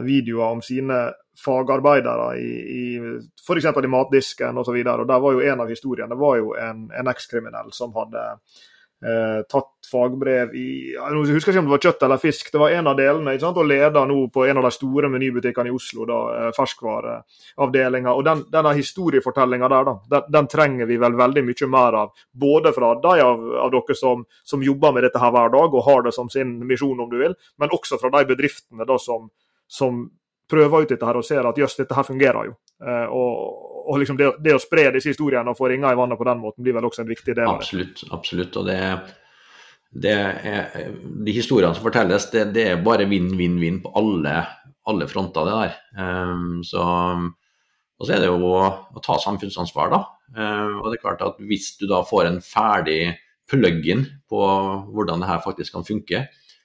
videoer 0.06 0.58
om 0.58 0.62
sine 0.64 1.00
fagarbeidere 1.46 2.28
i, 2.40 2.52
i 2.78 2.84
f.eks. 3.48 3.66
i 3.66 3.90
matdisken 3.90 4.58
osv. 4.58 4.78
Der 4.84 5.20
var 5.20 5.34
jo 5.34 5.42
en 5.42 5.64
av 5.64 5.72
historiene 5.72 6.14
det 6.14 6.22
var 6.22 6.38
jo 6.40 6.54
en, 6.60 6.86
en 6.94 7.10
ekskriminell 7.12 7.74
som 7.76 7.96
hadde 7.98 8.22
eh, 8.22 8.62
tatt 9.52 9.84
fagbrev 9.94 10.54
i 10.56 10.68
Jeg 10.94 11.34
husker 11.36 11.54
ikke 11.54 11.62
om 11.62 11.68
det 11.68 11.74
var 11.74 11.84
kjøtt 11.86 12.06
eller 12.08 12.22
fisk, 12.22 12.52
det 12.54 12.62
var 12.62 12.74
en 12.74 12.90
av 12.92 12.98
delene. 12.98 13.34
ikke 13.34 13.46
sant, 13.46 13.60
Og 13.62 13.68
leder 13.70 14.08
nå 14.10 14.18
på 14.34 14.46
en 14.48 14.60
av 14.60 14.68
de 14.68 14.72
store 14.74 15.10
menybutikkene 15.14 15.70
i 15.70 15.76
Oslo, 15.76 16.06
da, 16.10 16.20
eh, 16.38 16.52
ferskvareavdelinga. 16.58 18.14
Og 18.14 18.24
den, 18.26 18.44
denne 18.54 18.74
historiefortellinga 18.78 19.70
der, 19.70 19.90
da, 19.90 19.96
den, 20.16 20.32
den, 20.38 20.50
trenger 20.54 20.90
vi 20.90 20.98
vel 21.02 21.18
veldig 21.20 21.46
mye 21.50 21.70
mer 21.76 22.00
av. 22.04 22.26
Både 22.32 22.74
fra 22.74 22.94
de 23.04 23.14
av, 23.22 23.46
av 23.66 23.72
dere 23.76 23.98
som, 23.98 24.26
som, 24.44 24.64
jobber 24.64 24.94
med 24.94 25.04
dette 25.04 25.20
her 25.20 25.32
hver 25.32 25.54
dag 25.54 25.74
og 25.74 25.86
har 25.86 26.04
det 26.08 26.14
som 26.16 26.30
sin 26.30 26.60
misjon, 26.68 27.00
om 27.00 27.10
du 27.10 27.20
vil, 27.20 27.36
men 27.60 27.74
også 27.74 28.00
fra 28.00 28.12
de 28.14 28.26
bedriftene 28.34 28.88
da 28.88 28.98
som, 28.98 29.30
som 29.68 30.06
prøver 30.50 30.84
ut 30.84 30.90
dette 30.90 31.06
her 31.08 31.18
og 31.20 31.26
ser 31.26 31.46
at 31.48 31.58
jøss, 31.58 31.78
dette 31.80 31.96
her 31.98 32.08
fungerer 32.08 32.52
jo. 32.52 32.58
Eh, 32.84 33.08
og, 33.12 33.70
og 33.84 34.00
liksom 34.02 34.18
det, 34.20 34.30
det, 34.44 34.56
å 34.56 34.62
spre 34.62 34.88
disse 34.96 35.12
historiene 35.12 35.52
og 35.52 35.60
få 35.60 35.70
ringer 35.72 35.94
i 35.94 36.00
vannet 36.00 36.20
på 36.20 36.28
den 36.28 36.42
måten 36.42 36.66
blir 36.66 36.76
vel 36.78 36.88
også 36.88 37.04
en 37.04 37.12
viktig 37.12 37.36
del 37.36 37.46
av 37.46 37.60
det. 37.60 37.68
Absolutt. 37.68 38.04
absolutt, 38.16 38.58
og 38.60 38.68
det, 38.70 38.80
det 40.06 40.16
er, 40.16 40.92
De 41.04 41.36
historiene 41.36 41.76
som 41.76 41.86
fortelles, 41.86 42.30
det, 42.34 42.48
det 42.56 42.68
er 42.72 42.84
bare 42.86 43.08
vinn-vinn-vinn 43.10 43.82
på 43.84 43.94
alle, 44.00 44.38
alle, 44.90 45.10
fronter, 45.12 45.50
det 45.50 45.58
der. 45.60 45.76
Um, 46.00 46.62
så, 46.68 46.84
og 46.84 48.08
så 48.08 48.16
er 48.16 48.24
det 48.24 48.32
jo 48.32 48.54
å, 48.54 48.64
å 48.94 49.04
ta 49.04 49.20
samfunnsansvar, 49.22 49.94
da. 49.94 50.04
Um, 50.34 50.80
og 50.82 50.88
det 50.90 50.98
er 50.98 51.04
klart 51.04 51.20
at 51.22 51.36
Hvis 51.46 51.76
du 51.78 51.84
da 51.92 52.00
får 52.08 52.26
en 52.26 52.40
ferdig 52.42 53.14
plug-in 53.52 54.08
på 54.32 54.40
hvordan 54.96 55.22
det 55.22 55.30
her 55.30 55.44
faktisk 55.44 55.76
kan 55.76 55.86
funke, 55.86 56.24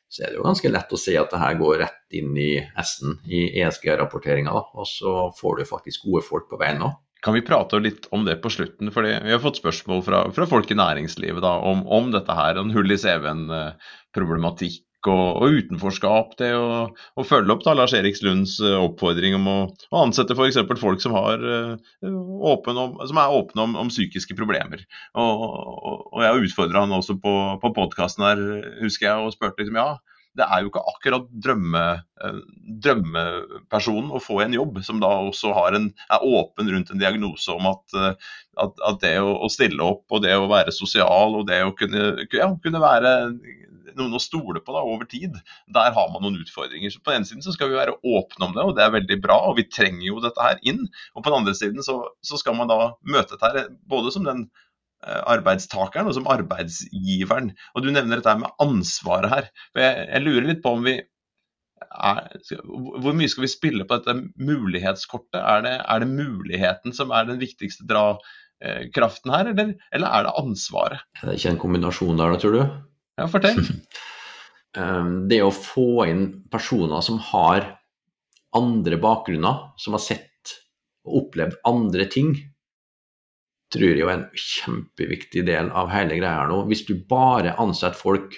så 0.08 0.24
er 0.24 0.30
det 0.30 0.38
jo 0.38 0.46
ganske 0.46 0.70
lett 0.72 0.92
å 0.94 1.00
se 1.00 1.12
at 1.20 1.28
det 1.34 1.40
her 1.42 1.58
går 1.60 1.82
rett 1.82 2.16
inn 2.16 2.32
i 2.40 2.54
S-en 2.80 3.18
i 3.28 3.42
ESG-rapporteringa. 3.60 4.54
Og 4.80 4.88
så 4.88 5.12
får 5.36 5.58
du 5.58 5.68
faktisk 5.68 6.06
gode 6.08 6.24
folk 6.24 6.48
på 6.48 6.60
veien 6.60 6.80
òg. 6.86 6.96
Kan 7.24 7.34
vi 7.34 7.42
prate 7.42 7.80
litt 7.82 8.06
om 8.14 8.24
det 8.26 8.36
på 8.42 8.50
slutten? 8.52 8.92
fordi 8.94 9.16
Vi 9.24 9.32
har 9.34 9.42
fått 9.42 9.58
spørsmål 9.58 10.04
fra, 10.06 10.20
fra 10.34 10.46
folk 10.46 10.70
i 10.70 10.78
næringslivet 10.78 11.42
da, 11.42 11.56
om, 11.66 11.82
om, 11.86 12.12
dette 12.14 12.34
her. 12.34 12.60
En 12.60 12.70
hull 12.74 12.94
i 12.94 12.98
CV-en-problematikk 13.00 14.84
og, 15.10 15.42
og, 15.42 15.56
utenforskap. 15.58 16.36
Det 16.38 16.52
å, 16.54 17.24
følge 17.26 17.54
opp 17.54 17.64
da 17.66 17.74
Lars 17.74 17.94
Eriks 17.98 18.22
Lunds 18.26 18.58
eh, 18.62 18.76
oppfordring 18.78 19.34
om 19.38 19.48
å, 19.50 19.56
å 19.90 20.02
ansette 20.04 20.36
f.eks. 20.36 20.60
folk 20.80 21.02
som, 21.02 21.16
har, 21.18 21.42
uh, 21.42 22.14
åpen 22.52 22.78
om, 22.78 22.98
som, 23.02 23.18
er 23.18 23.38
åpne 23.40 23.66
om, 23.66 23.76
om 23.82 23.90
psykiske 23.92 24.38
problemer. 24.38 24.84
Og, 25.18 25.42
og, 25.48 26.06
og 26.12 26.22
Jeg 26.26 26.46
utfordra 26.48 26.84
han 26.86 26.94
også 26.94 27.18
på, 27.22 27.34
på 27.62 27.74
podkasten 27.76 28.26
her, 28.26 28.44
husker 28.82 29.10
jeg, 29.10 29.24
og 29.24 29.34
spurte 29.34 29.62
liksom 29.62 29.78
ja, 29.80 29.90
det 30.36 30.46
er 30.46 30.62
jo 30.62 30.70
ikke 30.70 30.82
akkurat 30.92 31.28
drømme, 31.44 31.84
eh, 32.24 32.40
drømmepersonen 32.84 34.10
å 34.14 34.22
få 34.22 34.40
en 34.44 34.56
jobb 34.56 34.80
som 34.86 35.00
da 35.02 35.10
også 35.24 35.54
en, 35.74 35.88
er 36.10 36.26
åpen 36.26 36.70
rundt 36.72 36.92
en 36.92 37.00
diagnose 37.00 37.54
om 37.54 37.70
at, 37.70 37.96
eh, 37.96 38.34
at, 38.64 38.84
at 38.90 39.00
det 39.02 39.16
å, 39.22 39.48
stille 39.52 39.82
opp 39.82 40.06
og 40.12 40.22
det 40.26 40.36
å 40.36 40.50
være 40.50 40.74
sosial 40.74 41.40
og 41.40 41.48
det 41.48 41.62
å 41.64 41.74
kunne, 41.76 42.26
ja, 42.32 42.50
kunne 42.62 42.82
være 42.82 43.14
noen 43.98 44.14
å 44.14 44.22
stole 44.22 44.60
på 44.62 44.74
da, 44.74 44.84
over 44.86 45.08
tid, 45.10 45.34
der 45.74 45.94
har 45.96 46.12
man 46.12 46.22
noen 46.22 46.38
utfordringer. 46.42 46.92
Så 46.92 47.02
På 47.02 47.10
den 47.10 47.22
ene 47.22 47.30
siden 47.30 47.42
så 47.42 47.54
skal 47.56 47.72
vi 47.72 47.80
være 47.80 47.96
åpne 47.98 48.46
om 48.46 48.54
det, 48.54 48.62
og 48.64 48.76
det 48.76 48.84
er 48.84 48.94
veldig 48.94 49.18
bra. 49.24 49.40
og 49.48 49.58
Vi 49.58 49.66
trenger 49.66 50.06
jo 50.06 50.22
dette 50.22 50.44
her 50.44 50.60
inn. 50.62 50.84
Og 51.14 51.24
på 51.24 51.32
den 51.32 51.40
andre 51.40 51.56
siden 51.58 51.82
så, 51.82 51.98
så 52.22 52.38
skal 52.38 52.54
man 52.58 52.70
da 52.70 52.92
møte 53.02 53.34
dette 53.34 53.50
her 53.50 53.72
både 53.90 54.14
som 54.14 54.28
den 54.28 54.46
arbeidstakeren 55.06 56.08
og 56.10 56.16
som 56.16 56.26
arbeidsgiveren. 56.30 57.52
Og 57.74 57.84
Du 57.84 57.90
nevner 57.92 58.18
dette 58.18 58.34
med 58.40 58.50
ansvaret 58.62 59.30
her. 59.30 59.48
Jeg, 59.78 60.08
jeg 60.08 60.24
lurer 60.24 60.48
litt 60.50 60.64
på 60.64 60.74
om 60.74 60.84
vi 60.86 60.98
er, 60.98 62.26
Hvor 62.66 63.14
mye 63.16 63.30
skal 63.30 63.46
vi 63.46 63.52
spille 63.52 63.86
på 63.88 64.00
dette 64.00 64.16
mulighetskortet? 64.42 65.38
Er 65.38 65.64
det, 65.64 65.76
er 65.84 66.02
det 66.02 66.10
muligheten 66.10 66.96
som 66.96 67.14
er 67.14 67.28
den 67.28 67.40
viktigste 67.40 67.86
drakraften 67.88 69.34
her, 69.34 69.52
eller, 69.54 69.74
eller, 69.92 70.08
er 70.08 70.26
det 70.26 70.36
ansvaret? 70.42 71.08
Det 71.22 71.30
er 71.30 71.40
ikke 71.40 71.54
en 71.54 71.64
kombinasjon 71.64 72.20
der, 72.20 72.38
tror 72.42 72.58
du? 72.58 72.62
Ja, 73.18 73.30
fortell. 73.30 73.62
Um, 74.76 75.26
det 75.30 75.42
å 75.44 75.54
få 75.54 76.06
inn 76.10 76.28
personer 76.50 77.04
som 77.06 77.22
har 77.30 77.74
andre 78.58 78.98
bakgrunner, 79.00 79.68
som 79.78 79.94
har 79.94 80.02
sett 80.02 80.26
og 81.08 81.22
opplevd 81.22 81.60
andre 81.68 82.06
ting, 82.10 82.32
tror 83.72 83.90
jeg 83.90 84.04
er 84.04 84.14
en 84.14 84.28
kjempeviktig 84.32 85.44
del 85.48 85.72
av 85.76 85.90
hele 85.92 86.16
greia 86.20 86.46
nå. 86.48 86.62
Hvis 86.70 86.86
du 86.88 86.94
bare 87.08 87.56
ansetter 87.60 87.98
folk 87.98 88.36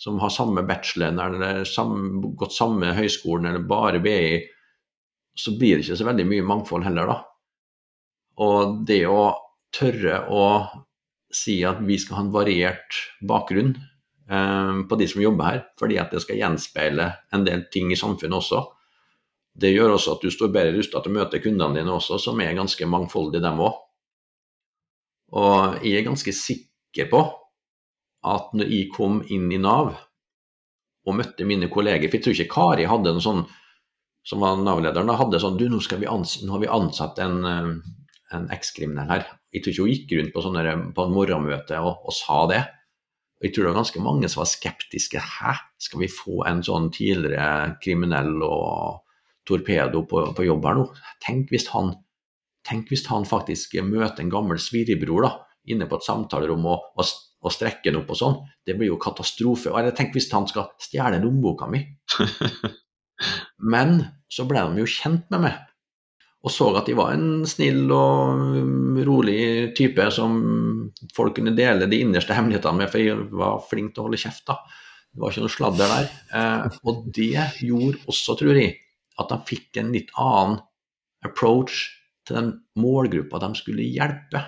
som 0.00 0.18
har 0.22 0.32
samme 0.34 0.64
bacheloren 0.66 1.20
eller 1.22 1.62
samme, 1.68 2.32
gått 2.38 2.56
samme 2.56 2.90
høyskolen 2.96 3.52
eller 3.52 3.68
bare 3.68 4.02
BI, 4.02 4.42
så 5.34 5.54
blir 5.58 5.78
det 5.78 5.86
ikke 5.86 6.00
så 6.00 6.08
veldig 6.08 6.26
mye 6.30 6.46
mangfold 6.46 6.86
heller, 6.86 7.10
da. 7.10 7.20
Og 8.44 8.80
det 8.86 9.04
å 9.06 9.34
tørre 9.74 10.24
å 10.30 10.44
si 11.34 11.60
at 11.66 11.80
vi 11.82 11.98
skal 11.98 12.18
ha 12.18 12.24
en 12.24 12.34
variert 12.34 12.98
bakgrunn 13.26 13.74
eh, 13.74 14.76
på 14.88 14.98
de 14.98 15.08
som 15.10 15.22
jobber 15.22 15.50
her, 15.50 15.64
fordi 15.80 15.98
at 16.02 16.14
det 16.14 16.22
skal 16.22 16.38
gjenspeile 16.38 17.10
en 17.34 17.46
del 17.46 17.66
ting 17.74 17.90
i 17.92 17.98
samfunnet 17.98 18.38
også. 18.38 18.62
Det 19.54 19.70
gjør 19.70 19.96
også 19.96 20.16
at 20.16 20.26
du 20.26 20.34
står 20.34 20.50
bedre 20.54 20.74
rusta 20.74 21.02
til 21.02 21.14
å 21.14 21.18
møte 21.20 21.42
kundene 21.42 21.78
dine 21.78 21.94
også, 21.94 22.18
som 22.22 22.40
er 22.42 22.56
ganske 22.58 22.86
mangfoldige, 22.90 23.42
dem 23.42 23.62
òg. 23.62 23.83
Og 25.34 25.82
jeg 25.82 25.98
er 25.98 26.06
ganske 26.06 26.34
sikker 26.36 27.10
på 27.10 27.22
at 28.24 28.54
når 28.56 28.70
jeg 28.70 28.90
kom 28.94 29.20
inn 29.32 29.50
i 29.52 29.60
Nav 29.60 29.92
og 31.04 31.18
møtte 31.18 31.44
mine 31.44 31.68
kolleger 31.72 32.08
For 32.08 32.16
jeg 32.16 32.24
tror 32.24 32.36
ikke 32.38 32.54
Kari 32.54 32.86
hadde 32.88 33.12
noe 33.12 33.24
sånn 33.24 33.42
som 34.24 34.40
var 34.40 34.56
Nav-lederen, 34.56 35.10
hadde 35.18 35.40
sånn 35.42 35.58
Du, 35.60 35.66
nå, 35.68 35.80
nå 35.82 36.54
har 36.54 36.62
vi 36.62 36.70
ansatt 36.72 37.18
en, 37.20 37.42
eh, 37.44 37.66
en 38.32 38.46
ekskriminell 38.54 39.10
her. 39.10 39.26
Jeg 39.52 39.62
tror 39.62 39.74
ikke 39.74 39.84
hun 39.84 39.92
gikk 39.92 40.14
rundt 40.16 40.32
på, 40.32 40.44
sånne, 40.46 40.76
på 40.96 41.04
en 41.04 41.12
morgenmøte 41.12 41.80
og, 41.84 42.06
og, 42.08 42.14
sa 42.16 42.38
det. 42.48 42.62
Og 43.36 43.44
jeg 43.44 43.52
tror 43.52 43.66
det 43.66 43.72
var 43.74 43.80
ganske 43.82 44.04
mange 44.06 44.30
som 44.32 44.40
var 44.40 44.48
skeptiske. 44.48 45.20
Hæ, 45.20 45.52
skal 45.76 46.00
vi 46.00 46.08
få 46.08 46.40
en 46.48 46.64
sånn 46.64 46.88
tidligere 46.94 47.74
kriminell 47.84 48.40
og 48.46 49.04
torpedo 49.44 50.06
på, 50.08 50.24
på 50.32 50.48
jobb 50.48 50.70
her 50.70 50.80
nå? 50.80 50.88
Tenk 51.20 51.52
hvis 51.52 51.68
han 51.74 51.92
Tenk 52.64 52.90
hvis 52.92 53.04
han 53.10 53.26
faktisk 53.28 53.76
møter 53.84 54.24
en 54.24 54.32
gammel 54.32 54.60
svirebror 54.62 55.26
da, 55.26 55.32
inne 55.72 55.88
på 55.88 55.98
et 55.98 56.06
samtalerom 56.06 56.64
og, 56.68 56.88
og, 56.96 57.12
og 57.44 57.52
strekker 57.52 57.90
den 57.90 58.00
opp 58.00 58.12
og 58.14 58.20
sånn. 58.20 58.40
Det 58.64 58.76
blir 58.78 58.92
jo 58.92 59.00
katastrofe. 59.00 59.72
Og 59.72 59.92
tenk 59.96 60.16
hvis 60.16 60.30
han 60.32 60.48
skal 60.50 60.72
stjele 60.80 61.20
lommeboka 61.22 61.68
mi. 61.70 61.82
Men 63.74 64.00
så 64.32 64.46
ble 64.48 64.64
de 64.64 64.82
jo 64.82 64.90
kjent 64.90 65.28
med 65.32 65.44
meg, 65.46 65.60
og 66.44 66.52
så 66.52 66.66
at 66.76 66.88
de 66.88 66.96
var 66.96 67.14
en 67.14 67.44
snill 67.48 67.86
og 67.94 68.56
rolig 69.06 69.72
type 69.78 70.04
som 70.12 70.34
folk 71.16 71.38
kunne 71.38 71.54
dele 71.56 71.88
de 71.88 72.02
innerste 72.04 72.36
hemmelighetene 72.36 72.82
med, 72.82 72.90
for 72.92 73.00
jeg 73.00 73.28
var 73.32 73.62
flink 73.70 73.94
til 73.94 74.02
å 74.02 74.08
holde 74.08 74.20
kjeft. 74.20 74.44
da. 74.50 74.58
Det 75.14 75.22
var 75.22 75.32
ikke 75.32 75.44
noe 75.46 75.54
sladder 75.54 75.94
der. 75.94 76.10
Eh, 76.36 76.78
og 76.84 77.06
det 77.16 77.46
gjorde 77.64 78.02
også, 78.10 78.36
tror 78.36 78.60
jeg, 78.60 78.74
at 79.22 79.30
de 79.30 79.38
fikk 79.48 79.80
en 79.80 79.92
litt 79.94 80.10
annen 80.20 80.58
approach 81.24 81.86
til 82.24 82.38
den 82.38 82.50
målgruppa 82.80 83.40
de 83.42 83.52
skulle 83.58 83.86
hjelpe. 83.86 84.42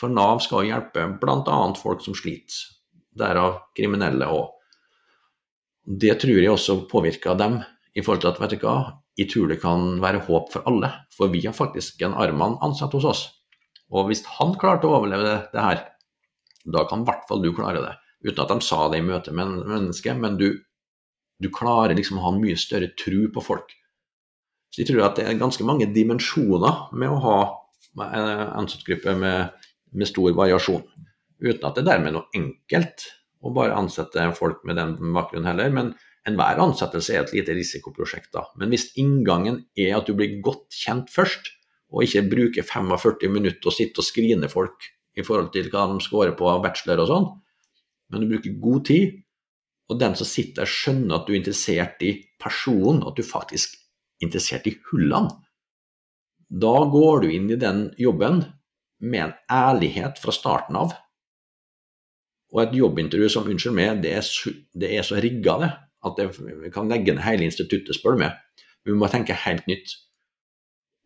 For 0.00 0.12
Nav 0.12 0.40
skal 0.44 0.68
hjelpe 0.68 1.06
bl.a. 1.20 1.58
folk 1.76 2.04
som 2.04 2.16
sliter, 2.16 2.56
derav 3.16 3.58
kriminelle 3.76 4.28
òg. 4.30 4.56
Det 6.00 6.14
tror 6.22 6.38
jeg 6.38 6.52
også 6.52 6.82
påvirker 6.90 7.36
dem 7.40 7.58
i 7.96 8.02
forhold 8.04 8.22
til 8.22 8.30
at 8.30 8.40
vet 8.40 8.54
du 8.54 8.64
hva, 8.64 8.76
jeg 9.18 9.28
tror 9.32 9.50
det 9.50 9.60
kan 9.62 9.96
være 10.00 10.22
håp 10.28 10.52
for 10.52 10.66
alle. 10.68 10.92
For 11.12 11.32
vi 11.32 11.42
har 11.44 11.56
faktisk 11.56 12.02
en 12.06 12.16
Arman 12.16 12.58
ansatt 12.64 12.94
hos 12.96 13.08
oss. 13.08 13.22
Og 13.90 14.06
hvis 14.08 14.22
han 14.38 14.54
klarte 14.60 14.86
å 14.86 15.00
overleve 15.00 15.34
det 15.50 15.64
her, 15.64 15.82
da 16.64 16.84
kan 16.88 17.02
i 17.02 17.08
hvert 17.08 17.26
fall 17.28 17.42
du 17.42 17.50
klare 17.56 17.82
det. 17.82 17.96
Uten 18.28 18.42
at 18.44 18.52
de 18.52 18.64
sa 18.64 18.86
det 18.92 19.00
i 19.00 19.04
møte 19.06 19.32
med 19.34 19.64
mennesket, 19.64 20.18
men 20.20 20.36
du, 20.40 20.48
du 21.40 21.48
klarer 21.52 21.96
liksom 21.96 22.20
å 22.20 22.26
ha 22.26 22.32
en 22.34 22.42
mye 22.42 22.58
større 22.60 22.92
tro 23.00 23.26
på 23.34 23.44
folk. 23.44 23.74
Så 24.70 24.82
jeg 24.82 24.90
tror 24.90 25.08
at 25.08 25.18
det 25.18 25.26
er 25.26 25.40
ganske 25.40 25.66
mange 25.66 25.88
dimensjoner 25.90 26.90
med 26.94 27.10
å 27.10 27.22
ha 27.24 27.38
en 28.06 28.42
ansattgruppe 28.62 29.16
med, 29.18 29.64
med, 29.90 30.08
stor 30.08 30.30
variasjon. 30.38 30.84
Uten 31.42 31.66
at 31.66 31.78
det 31.78 31.86
dermed 31.88 32.12
er 32.12 32.16
noe 32.18 32.36
enkelt 32.36 33.08
å 33.40 33.50
bare 33.56 33.74
ansette 33.74 34.28
folk 34.38 34.62
med 34.68 34.78
den 34.78 34.94
bakgrunnen 35.16 35.48
heller. 35.50 35.72
Men 35.74 35.94
enhver 36.28 36.60
ansettelse 36.62 37.16
er 37.16 37.24
et 37.24 37.34
lite 37.34 37.56
risikoprosjekt. 37.56 38.30
da. 38.36 38.44
Men 38.60 38.70
hvis 38.70 38.92
inngangen 39.00 39.64
er 39.74 39.96
at 39.98 40.06
du 40.06 40.14
blir 40.14 40.38
godt 40.44 40.68
kjent 40.76 41.10
først, 41.10 41.56
og 41.90 42.06
ikke 42.06 42.28
bruker 42.30 42.66
45 42.66 43.32
minutter 43.34 43.66
og 43.66 43.74
sitte 43.74 43.98
og 43.98 44.06
skrine 44.06 44.46
folk 44.52 44.86
i 45.18 45.24
forhold 45.26 45.50
til 45.56 45.66
hva 45.72 45.88
de 45.90 45.98
scorer 46.04 46.36
på 46.38 46.52
bachelor 46.62 47.02
og 47.02 47.10
sånn, 47.10 47.26
men 48.10 48.22
du 48.22 48.30
bruker 48.30 48.60
god 48.62 48.84
tid, 48.86 49.18
og 49.90 49.98
den 49.98 50.14
som 50.18 50.28
sitter 50.28 50.62
der 50.62 50.70
skjønner 50.70 51.16
at 51.16 51.26
du 51.26 51.32
er 51.34 51.40
interessert 51.40 52.02
i 52.06 52.12
personen, 52.38 53.02
at 53.06 53.18
du 53.18 53.26
faktisk 53.26 53.79
interessert 54.24 54.68
i 54.70 54.76
hullene. 54.90 55.32
Da 56.50 56.74
går 56.90 57.22
du 57.22 57.30
inn 57.30 57.50
i 57.52 57.58
den 57.60 57.88
jobben 58.00 58.42
med 59.00 59.22
en 59.22 59.36
ærlighet 59.54 60.18
fra 60.20 60.34
starten 60.34 60.76
av. 60.80 60.96
Og 62.50 62.64
et 62.64 62.74
jobbintervju 62.74 63.30
som 63.30 63.46
unnskyld 63.46 63.76
meg, 63.76 64.02
det 64.02 64.16
er, 64.18 64.30
det 64.74 64.90
er 64.96 65.06
så 65.06 65.20
rigga 65.22 65.56
at 66.06 66.18
vi 66.18 66.72
kan 66.74 66.90
legge 66.90 67.14
ned 67.14 67.22
hele 67.22 67.46
instituttet, 67.46 67.94
spør 67.94 68.16
du 68.16 68.24
meg. 68.24 68.38
Vi 68.88 68.96
må 68.96 69.08
tenke 69.12 69.36
helt 69.36 69.66
nytt. 69.70 69.92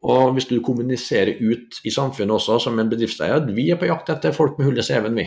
Og 0.04 0.34
hvis 0.36 0.48
du 0.50 0.58
kommuniserer 0.64 1.38
ut 1.40 1.78
i 1.84 1.92
samfunnet 1.92 2.36
også 2.36 2.58
som 2.66 2.78
en 2.78 2.90
bedriftseier, 2.90 3.46
vi 3.56 3.70
er 3.72 3.80
på 3.80 3.88
jakt 3.88 4.12
etter 4.12 4.36
folk 4.36 4.58
med 4.58 4.68
hull 4.68 4.80
i 4.80 4.84
CV-en, 4.84 5.16
vi. 5.16 5.24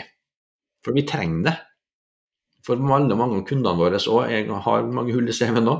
For 0.86 0.98
vi 0.98 1.06
trenger 1.08 1.50
det. 1.50 1.56
For 2.66 2.80
veldig 2.80 3.18
mange 3.18 3.40
av 3.40 3.48
kundene 3.48 3.80
våre 3.80 4.00
òg, 4.00 4.30
jeg 4.32 4.62
har 4.68 4.88
mange 4.92 5.16
hull 5.16 5.30
i 5.30 5.36
CV-en 5.36 5.66
nå. 5.66 5.80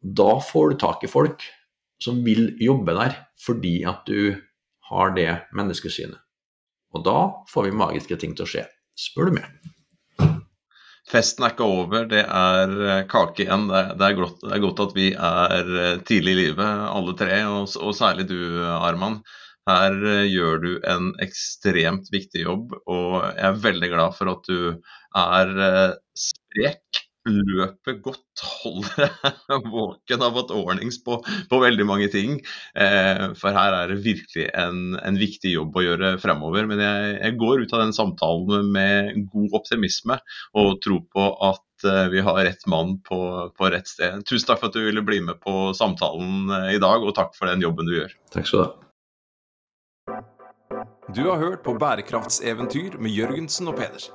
Da 0.00 0.40
får 0.40 0.70
du 0.70 0.76
tak 0.80 1.04
i 1.04 1.10
folk 1.10 1.44
som 2.00 2.22
vil 2.24 2.54
jobbe 2.60 2.94
der 2.96 3.16
fordi 3.40 3.80
at 3.88 4.06
du 4.08 4.36
har 4.90 5.12
det 5.16 5.28
menneskesynet. 5.56 6.18
Og 6.96 7.04
da 7.06 7.18
får 7.50 7.68
vi 7.68 7.76
magiske 7.78 8.16
ting 8.18 8.32
til 8.34 8.46
å 8.46 8.50
skje, 8.50 8.64
spør 8.98 9.30
du 9.30 9.38
meg. 9.38 9.52
Festen 11.10 11.44
er 11.44 11.54
ikke 11.54 11.66
over, 11.66 12.06
det 12.10 12.22
er 12.22 12.72
eh, 12.86 13.04
kake 13.10 13.44
igjen. 13.44 13.66
Det 13.70 14.06
er, 14.06 14.16
godt, 14.18 14.42
det 14.44 14.52
er 14.54 14.62
godt, 14.62 14.82
at 14.84 14.92
vi 14.94 15.08
er 15.14 15.70
eh, 15.82 16.00
tidlig 16.06 16.34
i 16.34 16.40
livet, 16.44 16.82
alle 16.90 17.14
tre, 17.18 17.38
og, 17.50 17.70
og 17.82 17.94
særlig 17.98 18.28
du, 18.30 18.38
Arman. 18.76 19.20
Her 19.68 19.96
eh, 19.96 20.28
gjør 20.30 20.62
du 20.62 20.70
en 20.90 21.10
ekstremt 21.22 22.10
viktig 22.14 22.44
jobb, 22.44 22.76
og 22.86 23.16
jeg 23.26 23.46
er 23.48 23.62
veldig 23.66 23.90
glad 23.94 24.18
for 24.18 24.34
at 24.34 24.50
du 24.50 24.60
er 25.18 25.96
sprek 26.14 27.02
løper 27.30 27.98
godt, 28.04 28.42
holder 28.62 29.14
deg 29.50 29.68
våken, 29.74 30.24
har 30.24 30.34
fått 30.34 30.52
ordnings 30.54 31.00
på, 31.04 31.20
på, 31.50 31.60
veldig 31.62 31.86
mange 31.88 32.08
ting. 32.12 32.38
Eh, 32.74 33.24
for 33.38 33.56
her 33.56 33.76
er 33.78 33.92
det 33.92 34.02
virkelig 34.04 34.48
en, 34.58 34.98
en, 34.98 35.20
viktig 35.20 35.54
jobb 35.54 35.76
å 35.76 35.84
gjøre 35.84 36.12
fremover. 36.22 36.68
Men 36.70 36.82
jeg, 36.84 37.14
jeg, 37.18 37.38
går 37.40 37.64
ut 37.64 37.74
av 37.76 37.84
den 37.84 37.96
samtalen 37.96 38.70
med 38.74 39.24
god 39.32 39.58
optimisme 39.60 40.20
og 40.58 40.80
tro 40.84 41.00
på 41.12 41.26
at 41.50 41.88
eh, 41.88 42.06
vi 42.12 42.26
har 42.26 42.42
rett 42.44 42.66
mann 42.70 42.98
på, 43.06 43.22
på, 43.56 43.72
rett 43.72 43.88
sted. 43.88 44.22
Tusen 44.28 44.50
takk 44.50 44.62
for 44.62 44.70
at 44.70 44.78
du 44.78 44.84
ville 44.86 45.04
bli 45.06 45.22
med 45.24 45.40
på 45.44 45.70
samtalen 45.76 46.52
eh, 46.58 46.76
i 46.76 46.82
dag, 46.82 47.04
og 47.04 47.16
takk 47.18 47.34
for 47.38 47.50
den 47.50 47.64
jobben 47.64 47.88
du 47.88 47.98
gjør. 48.00 48.14
Takk 48.34 48.50
skal 48.50 48.64
du 48.64 48.68
ha. 48.68 48.76
Du 51.10 51.24
har 51.26 51.40
hørt 51.42 51.64
på 51.66 51.74
Bærekraftseventyr 51.74 52.94
med 53.02 53.10
Jørgensen 53.10 53.68
og 53.72 53.80
Pedersen. 53.80 54.14